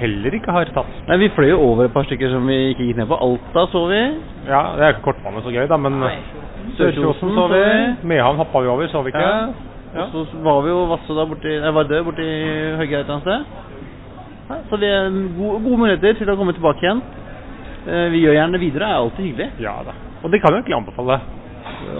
heller 0.00 0.36
ikke 0.38 0.54
har 0.56 0.70
tatt. 0.74 0.92
Nei, 1.08 1.18
Vi 1.22 1.28
fløy 1.36 1.50
jo 1.52 1.60
over 1.68 1.86
et 1.86 1.94
par 1.94 2.04
stykker 2.08 2.30
som 2.32 2.46
vi 2.50 2.58
ikke 2.72 2.88
gikk 2.88 2.98
ned 3.00 3.08
på. 3.10 3.18
Alta 3.26 3.66
så 3.72 3.84
vi. 3.90 4.00
Ja, 4.48 4.62
det 4.76 4.84
er 4.86 4.94
ikke 4.96 5.06
kortbane 5.10 5.42
så 5.44 5.52
gøy, 5.54 5.66
da, 5.70 5.78
men 5.78 6.00
Sør-Kjosen 6.78 7.34
så 7.36 7.46
vi. 7.52 7.62
Mehamn 8.10 8.38
hoppa 8.40 8.62
vi 8.64 8.72
over, 8.72 8.88
så 8.92 9.02
vi 9.06 9.12
ikke. 9.14 9.22
Ja. 9.24 9.48
Ja. 9.94 10.04
Og 10.14 10.26
så 10.30 10.38
var 10.44 10.60
vi 10.62 10.70
jo 10.70 10.84
Vasse 10.86 11.14
da 11.18 11.24
borti 11.26 11.50
Nei, 11.58 11.70
Vardø 11.74 11.96
borti 12.06 12.26
Høgge 12.78 13.00
et 13.00 13.08
eller 13.08 13.16
annet 13.16 13.24
sted. 13.26 14.60
Så 14.70 14.78
det 14.78 14.86
er 14.90 15.08
gode, 15.38 15.56
gode 15.64 15.78
muligheter 15.80 16.14
til 16.18 16.30
å 16.30 16.36
komme 16.38 16.54
tilbake 16.54 16.84
igjen. 16.84 17.00
Eh, 17.86 18.06
Vi 18.12 18.20
gjør 18.22 18.36
gjerne 18.38 18.54
det 18.58 18.60
videre, 18.62 18.86
er 18.86 19.00
alltid 19.02 19.26
hyggelig. 19.30 19.48
Ja 19.62 19.76
da. 19.86 19.94
Og 20.22 20.30
det 20.30 20.40
kan 20.42 20.52
jo 20.54 20.60
egentlig 20.60 20.76
anbefale 20.78 21.18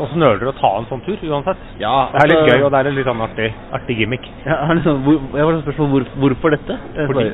oss 0.01 0.12
du 0.41 0.47
å 0.49 0.55
ta 0.61 0.70
en 0.78 0.87
sånn 0.91 1.03
tur, 1.05 1.16
uansett. 1.31 1.57
Ja, 1.78 2.09
Det 2.12 2.22
er 2.22 2.28
litt 2.28 2.39
altså- 2.39 2.57
gøy, 2.57 2.64
og 2.64 2.70
det 2.70 2.78
er 2.81 2.87
en 2.89 2.95
litt 2.95 3.07
sånn 3.07 3.22
artig, 3.22 3.53
artig 3.72 3.97
gimmick. 3.99 4.26
Ja, 4.47 4.66
liksom, 4.72 5.03
hvor, 5.05 5.20
jeg 5.37 5.45
var 5.45 5.62
spørsmål 5.62 5.89
hvor, 5.91 6.05
hvorfor 6.16 6.51
dette? 6.51 6.78
Eh, 6.97 7.07
Fordi- 7.07 7.33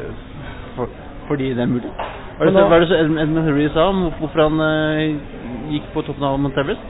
for, 0.77 0.89
fordi 1.29 1.55
det 1.55 1.63
er 1.63 1.67
mulig. 1.67 1.91
Hva 2.37 2.43
er 2.43 2.45
det, 2.47 2.53
så- 2.53 2.61
nå- 2.61 2.69
hva 2.69 2.81
det 2.81 2.89
så 2.89 3.01
Edmund 3.01 3.21
Edmund 3.21 3.73
sa 3.73 3.89
om 3.89 4.11
hvorfor 4.21 4.43
han 4.43 4.61
uh, 4.61 5.73
gikk 5.73 5.87
på 5.95 6.05
toppen 6.05 6.23
av 6.23 6.39
Mount 6.39 6.59
Everest? 6.59 6.81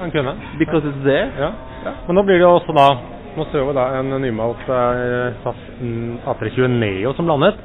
Han 0.00 0.10
kunne. 0.10 0.34
Because 0.58 0.84
it's 0.84 1.04
there. 1.04 1.30
Ja. 1.38 1.52
Men 2.06 2.16
nå 2.16 2.22
blir 2.24 2.38
det 2.38 2.46
jo 2.46 2.58
også 2.58 2.74
da 2.74 2.96
Nå 3.36 3.44
ser 3.52 3.66
vi 3.68 3.72
da 3.76 3.98
en 3.98 4.08
nymalt 4.22 4.62
uh, 4.64 5.34
SAS 5.44 5.56
mm, 5.78 6.20
A320 6.24 6.70
Neo 6.80 7.12
som 7.12 7.26
landet. 7.28 7.58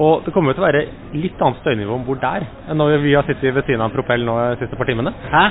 Og 0.00 0.22
det 0.24 0.32
kommer 0.32 0.54
jo 0.54 0.56
til 0.56 0.64
å 0.64 0.68
være 0.70 0.80
litt 1.12 1.42
annet 1.44 1.58
støynivå 1.60 1.92
om 1.92 2.04
bord 2.06 2.22
der 2.22 2.46
enn 2.70 2.78
når 2.80 3.02
vi 3.02 3.12
har 3.12 3.26
sittet 3.28 3.52
ved 3.52 3.66
siden 3.66 3.82
av 3.82 3.90
en 3.90 3.92
propell 3.92 4.22
nå 4.24 4.36
de 4.54 4.60
siste 4.62 4.78
par 4.78 4.88
timene. 4.88 5.12
Hæ? 5.28 5.42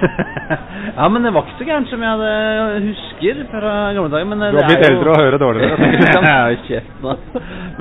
ja, 0.96 1.08
men 1.12 1.26
det 1.26 1.32
var 1.34 1.44
ikke 1.44 1.58
så 1.58 1.68
gærent 1.68 1.92
som 1.92 2.04
jeg 2.06 2.14
hadde 2.14 2.80
husker 2.86 3.42
fra 3.52 3.74
gamle 3.98 4.12
dager. 4.14 4.30
Men 4.30 4.46
det 4.46 4.50
Du 4.54 4.60
har 4.62 4.70
blitt 4.70 4.86
eldre 4.88 5.04
jo- 5.04 5.12
og 5.12 5.20
hører 5.20 5.44
dårligere. 5.44 5.90
ja, 6.30 6.40
kjeft. 6.64 7.04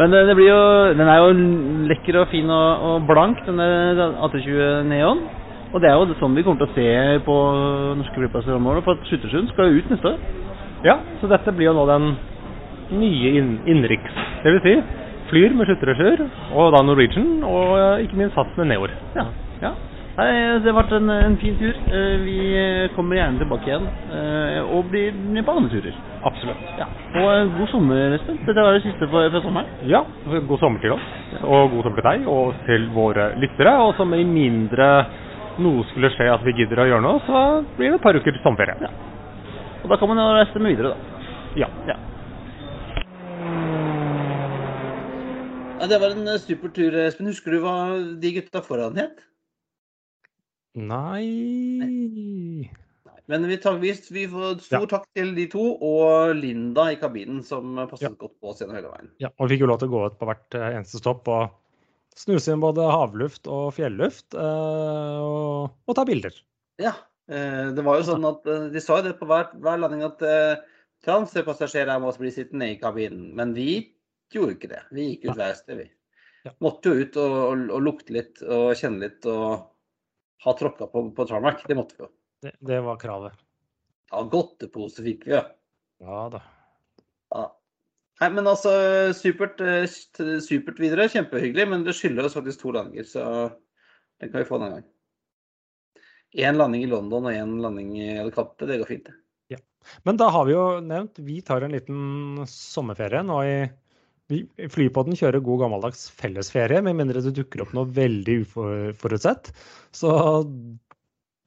Men 0.01 0.19
eh, 0.19 0.27
det 0.27 0.35
blir 0.35 0.51
jo 0.51 0.61
Den 0.99 1.07
er 1.07 1.23
jo 1.23 1.31
lekker 1.93 2.21
og 2.25 2.31
fin 2.35 2.51
og, 2.51 2.87
og 2.91 3.07
blank, 3.07 3.45
denne 3.47 3.71
AT20-neon. 4.27 5.27
Og 5.71 5.79
det 5.79 5.87
er 5.87 5.95
jo 5.95 6.19
sånn 6.19 6.35
vi 6.35 6.43
kommer 6.43 6.65
til 6.65 6.71
å 6.71 6.75
se 6.75 7.19
på 7.23 7.41
norske 8.03 8.19
flyplasser 8.19 8.51
framover. 8.51 8.83
For 8.83 8.99
at 8.99 9.07
Skyttersund 9.07 9.53
skal 9.53 9.69
jo 9.71 9.79
ut 9.79 9.91
neste 9.95 10.11
år. 10.11 10.19
Ja, 10.83 10.99
så 11.21 11.31
dette 11.31 11.55
blir 11.55 11.71
jo 11.71 11.77
nå 11.77 11.87
den 11.87 12.15
nye 12.99 13.37
inn 13.37 13.59
innenriks. 13.63 14.25
Det 14.43 14.57
vil 14.57 14.65
si 14.65 14.81
flyr 15.29 15.53
med 15.57 15.69
sluttretur, 15.69 16.25
og 16.55 16.73
da 16.75 16.81
Norwegian, 16.85 17.39
og 17.45 17.77
eh, 17.79 18.03
ikke 18.05 18.17
minst 18.19 18.35
SAS 18.37 18.51
med 18.57 18.69
Neor. 18.73 18.91
Ja. 19.15 19.25
ja. 19.63 19.71
Nei, 20.19 20.27
det 20.65 20.73
vært 20.75 20.91
en, 20.97 21.07
en 21.13 21.35
fin 21.39 21.53
tur. 21.55 21.77
Eh, 21.95 22.15
Vi 22.25 22.37
kommer 22.95 23.15
gjerne 23.15 23.39
tilbake 23.39 23.69
igjen. 23.69 23.85
eh, 24.11 24.57
Og 24.75 24.89
blir 24.91 25.13
med 25.15 25.45
på 25.47 25.53
andre 25.55 25.69
turer. 25.71 25.95
Absolutt. 26.27 26.65
Ja. 26.81 26.87
Og 27.21 27.53
god 27.55 27.69
sommer, 27.71 28.17
Espen. 28.17 28.41
Dette 28.43 28.65
var 28.65 28.75
det 28.75 28.81
siste 28.83 29.07
for, 29.07 29.29
for 29.31 29.45
sommeren. 29.45 29.69
Ja, 29.87 30.01
god 30.49 30.59
sommer 30.59 30.83
til 30.83 30.97
oss, 30.97 31.07
og 31.39 31.71
god 31.71 31.87
sommer 31.87 32.01
til 32.01 32.09
deg 32.09 32.27
og 32.27 32.59
til 32.67 32.89
våre 32.97 33.29
lyttere. 33.39 33.77
Og 33.85 33.95
som 34.01 34.11
i 34.17 34.25
mindre 34.27 34.89
noe 35.63 35.87
skulle 35.93 36.11
skje 36.17 36.27
at 36.33 36.43
vi 36.43 36.53
gidder 36.59 36.83
å 36.83 36.89
gjøre 36.89 37.05
noe, 37.05 37.23
så 37.27 37.45
blir 37.77 37.93
det 37.93 38.01
et 38.01 38.03
par 38.03 38.15
uker 38.19 38.35
til 38.35 38.43
sommerferie. 38.43 38.75
Ja. 38.83 38.91
Og 39.85 39.87
da 39.93 39.95
kan 39.99 40.11
man 40.11 40.19
jo 40.19 40.27
reise 40.35 40.59
med 40.59 40.75
videre, 40.75 40.91
da. 40.91 41.25
Ja. 41.63 41.71
Ja. 41.87 41.95
Ja, 45.79 45.87
det 45.87 45.99
var 46.01 46.11
en 46.11 46.27
eh, 46.27 46.39
super 46.43 46.71
tur, 46.75 46.95
Espen. 47.05 47.29
Husker 47.31 47.55
du 47.55 47.61
hva 47.63 47.73
de 48.19 48.31
gutta 48.35 48.61
foran 48.65 48.97
het? 48.99 49.21
Nei 50.79 52.67
Men 53.29 53.45
vi, 53.49 53.57
tar, 53.61 53.77
vi, 53.81 53.93
vi 54.13 54.25
får 54.29 54.59
stor 54.65 54.85
takk 54.91 55.05
til 55.17 55.31
de 55.37 55.45
to 55.51 55.63
og 55.85 56.35
Linda 56.37 56.89
i 56.93 56.97
kabinen, 57.01 57.41
som 57.45 57.75
passet 57.89 58.09
Ja. 58.09 58.15
godt 58.21 58.35
på 58.41 58.51
oss 58.51 58.61
gjennom 58.61 58.77
hele 58.77 58.91
veien. 58.91 59.09
Ja, 59.23 59.29
og 59.37 59.47
vi 59.47 59.55
fikk 59.55 59.63
jo 59.65 59.69
lov 59.71 59.79
til 59.81 59.89
å 59.91 59.93
gå 59.95 60.01
ut 60.09 60.17
på 60.21 60.29
hvert 60.29 60.57
eh, 60.59 60.67
eneste 60.77 61.01
stopp 61.01 61.29
og 61.31 61.55
snuse 62.19 62.51
inn 62.53 62.63
både 62.63 62.87
havluft 62.89 63.47
og 63.47 63.69
fjelluft, 63.77 64.33
eh, 64.35 65.19
og, 65.23 65.69
og 65.87 65.95
ta 65.97 66.05
bilder. 66.09 66.35
Ja. 66.81 66.95
eh, 67.31 67.69
Det 67.75 67.85
var 67.85 67.99
jo 68.01 68.07
sånn 68.09 68.25
at 68.27 68.49
eh, 68.49 68.67
De 68.73 68.81
sa 68.83 68.97
jo 68.99 69.07
det 69.09 69.15
på 69.21 69.29
hver, 69.29 69.51
hver 69.61 69.79
landing 69.85 70.03
at 70.09 70.25
eh, 70.25 70.59
transferpassasjerer 71.07 72.01
må 72.03 72.11
bli 72.19 72.33
sittende 72.35 72.73
i 72.73 72.79
kabinen. 72.81 73.29
Men 73.37 73.53
vi 73.55 73.69
gjorde 74.37 74.55
ikke 74.55 74.71
det. 74.71 74.81
Vi 74.95 75.05
gikk 75.07 75.27
ut 75.29 75.39
hver 75.39 75.55
sted, 75.57 75.79
vi. 75.81 75.87
Ja. 76.45 76.53
Måtte 76.63 76.91
jo 76.91 77.03
ut 77.03 77.17
og, 77.19 77.35
og, 77.35 77.63
og 77.75 77.83
lukte 77.83 78.15
litt 78.15 78.41
og 78.45 78.71
kjenne 78.79 79.07
litt 79.07 79.25
og 79.27 79.69
ha 80.45 80.55
tråkka 80.55 80.87
på, 80.91 81.03
på 81.15 81.27
tarmac. 81.27 81.63
Det 81.67 81.77
måtte 81.77 81.97
vi 81.97 82.05
jo. 82.05 82.11
Det, 82.45 82.53
det 82.69 82.81
var 82.85 82.99
kravet. 83.01 83.39
Ja, 84.09 84.23
godtepose 84.31 85.03
fikk 85.05 85.25
vi, 85.27 85.35
ja. 85.35 85.43
Ja 86.03 86.21
da. 86.33 86.43
Ja. 87.35 87.47
Nei, 88.19 88.29
men 88.35 88.47
altså, 88.51 88.71
supert, 89.15 89.59
eh, 89.63 89.87
supert 90.43 90.79
videre. 90.79 91.09
Kjempehyggelig. 91.11 91.67
Men 91.71 91.83
det 91.87 91.95
skylder 91.97 92.27
oss 92.27 92.37
faktisk 92.39 92.63
to 92.63 92.73
landinger, 92.75 93.07
så 93.07 93.25
den 94.19 94.31
kan 94.31 94.41
vi 94.41 94.47
få 94.47 94.59
en 94.59 94.77
gang. 94.77 94.87
Én 96.39 96.59
landing 96.59 96.85
i 96.85 96.91
London 96.91 97.25
og 97.25 97.33
én 97.33 97.57
landing 97.63 97.95
i 97.97 98.09
Alicante, 98.21 98.67
det 98.69 98.79
går 98.81 98.91
fint. 98.91 99.09
det. 99.09 99.17
Men 100.03 100.17
da 100.19 100.29
har 100.33 100.45
vi 100.45 100.53
jo 100.53 100.63
nevnt, 100.83 101.19
vi 101.25 101.39
tar 101.45 101.63
en 101.63 101.73
liten 101.73 102.43
sommerferie 102.49 103.21
nå 103.25 103.37
i 103.47 103.55
Flypodden 104.29 105.17
kjører 105.17 105.41
god 105.41 105.63
gammeldags 105.63 106.03
fellesferie, 106.13 106.83
med 106.85 106.99
mindre 106.99 107.23
det 107.25 107.33
dukker 107.37 107.63
opp 107.65 107.73
noe 107.73 107.89
veldig 107.89 108.35
uforutsett. 108.43 109.49
Så 109.95 110.13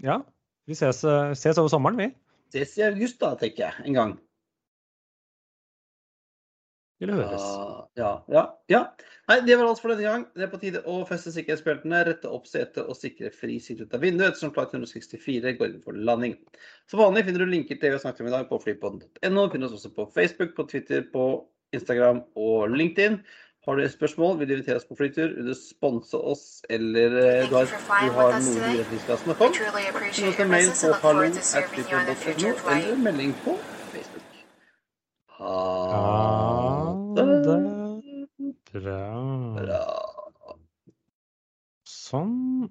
ja, 0.03 0.19
vi 0.67 0.75
ses, 0.79 1.05
ses 1.39 1.63
over 1.63 1.71
sommeren, 1.71 2.01
vi. 2.03 2.11
Ses 2.53 2.75
i 2.81 2.87
august, 2.89 3.21
da, 3.23 3.37
tenker 3.39 3.69
jeg. 3.69 3.87
En 3.87 3.99
gang. 3.99 4.19
Eller 7.03 7.19
høres. 7.19 7.43
Ja, 7.43 7.79
ja, 7.99 8.11
ja, 8.31 8.43
ja. 8.71 8.81
Nei, 9.31 9.39
det 9.47 9.57
var 9.59 9.71
alt 9.71 9.81
for 9.83 9.91
denne 9.91 10.07
gang. 10.07 10.27
Det 10.37 10.45
er 10.47 10.51
på 10.53 10.61
tide 10.63 10.83
å 10.87 11.01
feste 11.09 11.33
sikkerhetsbeltene, 11.35 12.03
rette 12.07 12.31
opp 12.31 12.47
setet 12.51 12.83
og 12.85 12.99
sikre 12.99 13.31
fri 13.35 13.57
sikt 13.63 13.83
ut 13.83 13.97
av 13.97 14.05
vinduet 14.05 14.29
ettersom 14.29 14.53
flight 14.55 14.75
164 14.77 15.55
går 15.59 15.71
inn 15.71 15.81
for 15.83 15.99
landing. 16.11 16.37
Som 16.91 17.03
vanlig 17.03 17.25
finner 17.27 17.43
du 17.43 17.51
linker 17.51 17.75
til 17.75 17.83
det 17.83 17.91
vi 17.91 17.99
har 17.99 18.05
snakket 18.05 18.23
om 18.23 18.31
i 18.31 18.35
dag 18.37 18.47
på 18.51 18.61
flypodden.no. 18.63 19.47
Finner 19.51 19.67
oss 19.67 19.81
også 19.81 19.91
på 19.97 20.07
Facebook, 20.15 20.55
på 20.59 20.67
Twitter, 20.71 21.03
på 21.15 21.27
Instagram 21.73 22.23
og 22.37 22.71
LinkedIn. 22.71 23.21
Har 23.67 23.77
du 23.79 23.83
et 23.85 23.93
spørsmål, 23.93 24.39
vil 24.39 24.49
du 24.49 24.53
invitere 24.57 24.77
oss 24.81 24.87
på 24.89 24.97
flytur, 24.99 25.29
vil 25.37 25.47
du 25.47 25.55
sponse 25.55 26.19
oss, 26.19 26.63
eller 26.71 27.15
eh, 27.21 27.45
du 27.51 27.55
har, 27.55 27.69
du 27.71 28.17
har 28.17 28.33
noe 28.43 28.55
du 28.57 28.65
vil 28.65 28.81
at 28.83 28.91
vi 28.91 28.99
skal 29.05 29.21
snakke 29.23 29.47
om, 29.47 29.55
send 29.55 30.33
oss 30.33 30.41
en 30.43 30.51
mail 30.51 30.73
på 30.81 30.91
hallo.no, 31.05 32.51
eller 32.75 32.99
melding 33.05 33.37
på 33.45 33.55
Facebook. 33.93 34.43
Ha 35.39 35.55
Ha 35.93 37.21
det 37.21 37.29
bra. 38.73 38.99
bra. 39.61 39.85
Sånn. 41.87 42.67